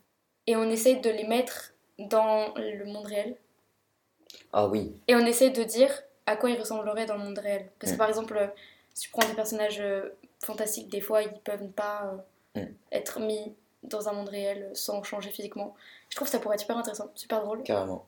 et 0.47 0.55
on 0.55 0.69
essaye 0.69 0.99
de 0.99 1.09
les 1.09 1.25
mettre 1.25 1.73
dans 1.99 2.53
le 2.55 2.85
monde 2.85 3.05
réel. 3.05 3.37
Ah 4.51 4.67
oui. 4.67 4.95
Et 5.07 5.15
on 5.15 5.25
essaye 5.25 5.51
de 5.51 5.63
dire 5.63 5.91
à 6.25 6.35
quoi 6.35 6.49
ils 6.49 6.59
ressembleraient 6.59 7.05
dans 7.05 7.17
le 7.17 7.23
monde 7.23 7.37
réel. 7.37 7.69
Parce 7.79 7.91
que 7.91 7.95
mm. 7.95 7.99
par 7.99 8.07
exemple, 8.07 8.51
si 8.93 9.03
tu 9.03 9.09
prends 9.11 9.27
des 9.27 9.35
personnages 9.35 9.81
euh, 9.81 10.15
fantastiques, 10.43 10.89
des 10.89 11.01
fois 11.01 11.21
ils 11.21 11.33
peuvent 11.43 11.67
pas 11.69 12.15
euh, 12.57 12.61
mm. 12.61 12.73
être 12.91 13.19
mis 13.19 13.53
dans 13.83 14.07
un 14.07 14.13
monde 14.13 14.29
réel 14.29 14.69
sans 14.73 15.03
changer 15.03 15.29
physiquement. 15.29 15.75
Je 16.09 16.15
trouve 16.15 16.27
que 16.27 16.31
ça 16.31 16.39
pourrait 16.39 16.55
être 16.55 16.61
super 16.61 16.77
intéressant, 16.77 17.11
super 17.15 17.41
drôle. 17.41 17.63
Carrément. 17.63 18.05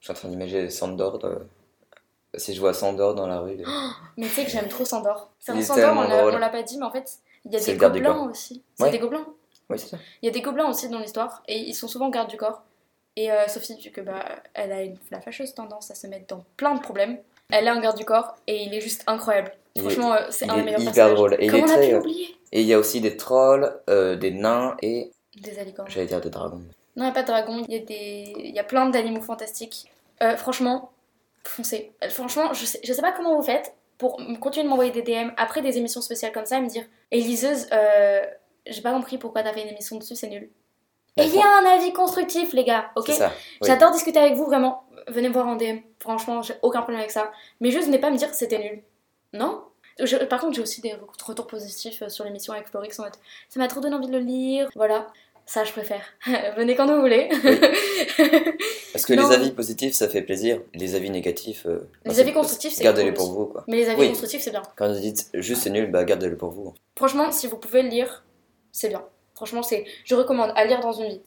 Je 0.00 0.06
suis 0.06 0.12
en 0.12 0.14
train 0.14 0.28
d'imaginer 0.28 0.68
Sandor. 0.68 1.20
Si 2.34 2.54
je 2.54 2.60
vois 2.60 2.74
Sandor 2.74 3.14
dans 3.14 3.26
la 3.26 3.40
rue. 3.40 3.62
mais 4.16 4.26
tu 4.26 4.32
sais 4.32 4.44
que 4.44 4.50
j'aime 4.50 4.68
trop 4.68 4.84
Sandor. 4.84 5.30
Sandor, 5.38 5.96
on 5.96 6.38
l'a 6.38 6.48
pas 6.48 6.62
dit, 6.62 6.78
mais 6.78 6.86
en 6.86 6.90
fait, 6.90 7.18
il 7.44 7.52
y 7.52 7.56
a 7.56 7.60
des 7.60 7.76
gobelins 7.76 8.28
aussi. 8.28 8.62
C'est 8.74 8.90
des 8.90 8.98
gobelins. 8.98 9.26
Il 10.22 10.26
y 10.26 10.28
a 10.28 10.32
des 10.32 10.40
gobelins 10.40 10.68
aussi 10.68 10.88
dans 10.88 10.98
l'histoire, 10.98 11.42
et 11.48 11.58
ils 11.58 11.74
sont 11.74 11.88
souvent 11.88 12.08
garde 12.10 12.30
du 12.30 12.36
corps. 12.36 12.62
Et 13.16 13.30
euh, 13.30 13.46
Sophie, 13.46 13.76
vu 13.78 13.90
que 13.90 14.00
bah, 14.00 14.24
elle 14.54 14.72
a 14.72 14.82
une, 14.82 14.96
la 15.10 15.20
fâcheuse 15.20 15.54
tendance 15.54 15.90
à 15.90 15.94
se 15.94 16.06
mettre 16.06 16.26
dans 16.28 16.44
plein 16.56 16.74
de 16.74 16.80
problèmes, 16.80 17.18
elle 17.50 17.68
a 17.68 17.74
un 17.74 17.80
garde 17.80 17.98
du 17.98 18.04
corps 18.04 18.36
et 18.46 18.62
il 18.62 18.74
est 18.74 18.80
juste 18.80 19.02
incroyable. 19.06 19.52
Franchement, 19.78 20.14
euh, 20.14 20.26
c'est 20.30 20.48
un 20.48 20.56
des 20.56 20.62
meilleurs 20.62 20.80
hyper 20.80 21.14
drôle. 21.14 21.36
Et 21.38 21.46
Comment 21.46 21.66
il 21.66 21.72
est 21.72 21.74
très, 21.74 21.94
euh, 21.94 22.02
Et 22.52 22.60
il 22.62 22.66
y 22.66 22.72
a 22.72 22.78
aussi 22.78 23.00
des 23.00 23.16
trolls, 23.16 23.70
des 23.86 24.30
nains 24.30 24.76
et. 24.80 25.10
Des 25.36 25.58
alicornes. 25.58 25.88
J'allais 25.90 26.06
dire 26.06 26.20
des 26.20 26.30
dragons. 26.30 26.62
Non, 26.96 26.96
il 26.96 27.02
n'y 27.04 27.08
a 27.08 27.12
pas 27.12 27.22
de 27.22 27.26
dragons, 27.26 27.64
il 27.68 27.74
y, 27.74 27.78
a 27.78 27.84
des... 27.84 28.32
il 28.36 28.54
y 28.54 28.58
a 28.58 28.64
plein 28.64 28.88
d'animaux 28.90 29.22
fantastiques. 29.22 29.90
franchement, 30.36 30.90
foncez. 31.44 31.92
Franchement, 32.10 32.52
je 32.52 32.66
sais, 32.66 32.80
je 32.84 32.92
sais 32.92 33.00
pas 33.00 33.12
comment 33.12 33.34
vous 33.36 33.42
faites 33.42 33.74
pour 33.96 34.20
continuer 34.40 34.64
de 34.64 34.68
m'envoyer 34.68 34.90
des 34.90 35.02
DM 35.02 35.30
après 35.38 35.62
des 35.62 35.78
émissions 35.78 36.02
spéciales 36.02 36.32
comme 36.32 36.44
ça 36.44 36.58
et 36.58 36.60
me 36.60 36.68
dire 36.68 36.84
Éliseuse, 37.10 37.66
j'ai 38.66 38.82
pas 38.82 38.92
compris 38.92 39.18
pourquoi 39.18 39.42
t'as 39.42 39.52
fait 39.52 39.62
une 39.62 39.68
émission 39.68 39.96
dessus, 39.96 40.16
c'est 40.16 40.28
nul. 40.28 40.50
Et 41.18 41.24
il 41.24 41.34
y 41.34 41.38
a 41.38 41.58
un 41.58 41.66
avis 41.66 41.92
constructif, 41.92 42.52
les 42.54 42.64
gars, 42.64 42.90
ok 42.96 43.10
J'adore 43.62 43.90
discuter 43.92 44.18
avec 44.18 44.34
vous, 44.34 44.46
vraiment. 44.46 44.84
Venez 45.08 45.28
me 45.28 45.34
voir 45.34 45.46
en 45.46 45.56
DM. 45.56 45.78
Franchement, 45.98 46.42
j'ai 46.42 46.54
aucun 46.62 46.80
problème 46.80 47.00
avec 47.00 47.10
ça. 47.10 47.32
Mais 47.60 47.70
juste 47.70 47.86
venez 47.86 47.98
pas 47.98 48.10
me 48.10 48.16
dire 48.16 48.32
c'était 48.32 48.58
nul. 48.58 48.82
Non 49.32 49.62
Par 50.30 50.40
contre, 50.40 50.54
j'ai 50.54 50.62
aussi 50.62 50.80
des 50.80 50.94
retours 51.26 51.46
positifs 51.46 52.02
euh, 52.02 52.08
sur 52.08 52.24
l'émission 52.24 52.52
avec 52.52 52.68
Florix 52.68 52.98
en 52.98 53.04
mode 53.04 53.14
ça 53.48 53.60
m'a 53.60 53.68
trop 53.68 53.80
donné 53.80 53.94
envie 53.94 54.06
de 54.06 54.12
le 54.12 54.20
lire. 54.20 54.68
Voilà. 54.74 55.08
Ça, 55.44 55.64
je 55.64 55.72
préfère. 55.72 56.02
Venez 56.56 56.76
quand 56.76 56.86
vous 56.86 57.00
voulez. 57.00 57.28
Parce 58.92 59.04
que 59.04 59.12
les 59.14 59.32
avis 59.32 59.50
positifs, 59.50 59.92
ça 59.92 60.08
fait 60.08 60.22
plaisir. 60.22 60.60
Les 60.72 60.94
avis 60.94 61.10
négatifs. 61.10 61.66
Euh, 61.66 61.90
les 62.04 62.20
avis 62.20 62.32
constructifs, 62.32 62.72
c'est 62.74 62.84
Gardez-les 62.84 63.12
pour 63.12 63.32
vous, 63.32 63.46
quoi. 63.46 63.64
Mais 63.66 63.76
les 63.76 63.88
avis 63.88 64.08
constructifs, 64.08 64.40
c'est 64.40 64.52
bien. 64.52 64.62
Quand 64.76 64.90
vous 64.90 65.00
dites 65.00 65.28
juste 65.34 65.62
c'est 65.62 65.70
nul, 65.70 65.90
bah 65.90 66.04
gardez-le 66.04 66.36
pour 66.36 66.50
vous. 66.50 66.74
Franchement, 66.96 67.32
si 67.32 67.48
vous 67.48 67.56
pouvez 67.56 67.82
le 67.82 67.88
lire, 67.88 68.22
c'est 68.72 68.88
bien. 68.88 69.04
Franchement, 69.34 69.62
c'est, 69.62 69.84
je 70.04 70.14
recommande 70.14 70.52
à 70.56 70.64
lire 70.64 70.80
dans 70.80 70.92
une 70.92 71.08
vie. 71.08 71.20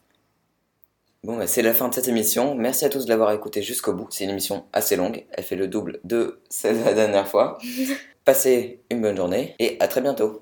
Bon, 1.24 1.38
bah, 1.38 1.48
c'est 1.48 1.62
la 1.62 1.74
fin 1.74 1.88
de 1.88 1.93
cette 1.93 2.08
émission. 2.08 2.56
Merci 2.56 2.86
à 2.86 2.89
tous 2.89 3.06
de 3.06 3.10
l'avoir 3.10 3.32
écouté 3.32 3.62
jusqu'au 3.62 3.93
bout. 3.93 4.08
C'est 4.12 4.26
une 4.26 4.32
émission 4.32 4.66
assez 4.74 4.96
longue. 4.96 5.26
Elle 5.32 5.43
fait 5.43 5.56
le 5.56 5.68
double 5.68 6.00
de 6.04 6.39
celle 6.50 6.80
de 6.80 6.84
la 6.84 6.93
dernière 6.93 7.28
fois. 7.28 7.58
Passez 8.26 8.82
une 8.89 9.02
bonne 9.02 9.16
journée 9.16 9.56
et 9.60 9.78
à 9.80 9.88
très 9.88 10.02
bientôt. 10.02 10.41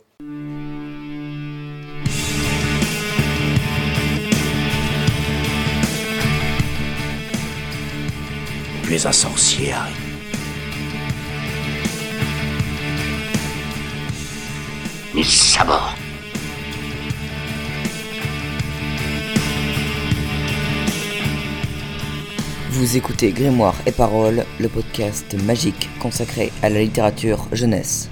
Tu 8.83 8.95
es 8.95 9.05
un 9.07 9.11
sorcier, 9.11 9.71
Harry. 9.71 9.93
Vous 22.75 22.97
écoutez 22.97 23.31
Grimoire 23.31 23.75
et 23.85 23.91
Paroles, 23.91 24.45
le 24.59 24.67
podcast 24.67 25.35
magique 25.43 25.91
consacré 26.01 26.51
à 26.63 26.69
la 26.69 26.79
littérature 26.79 27.47
jeunesse. 27.51 28.09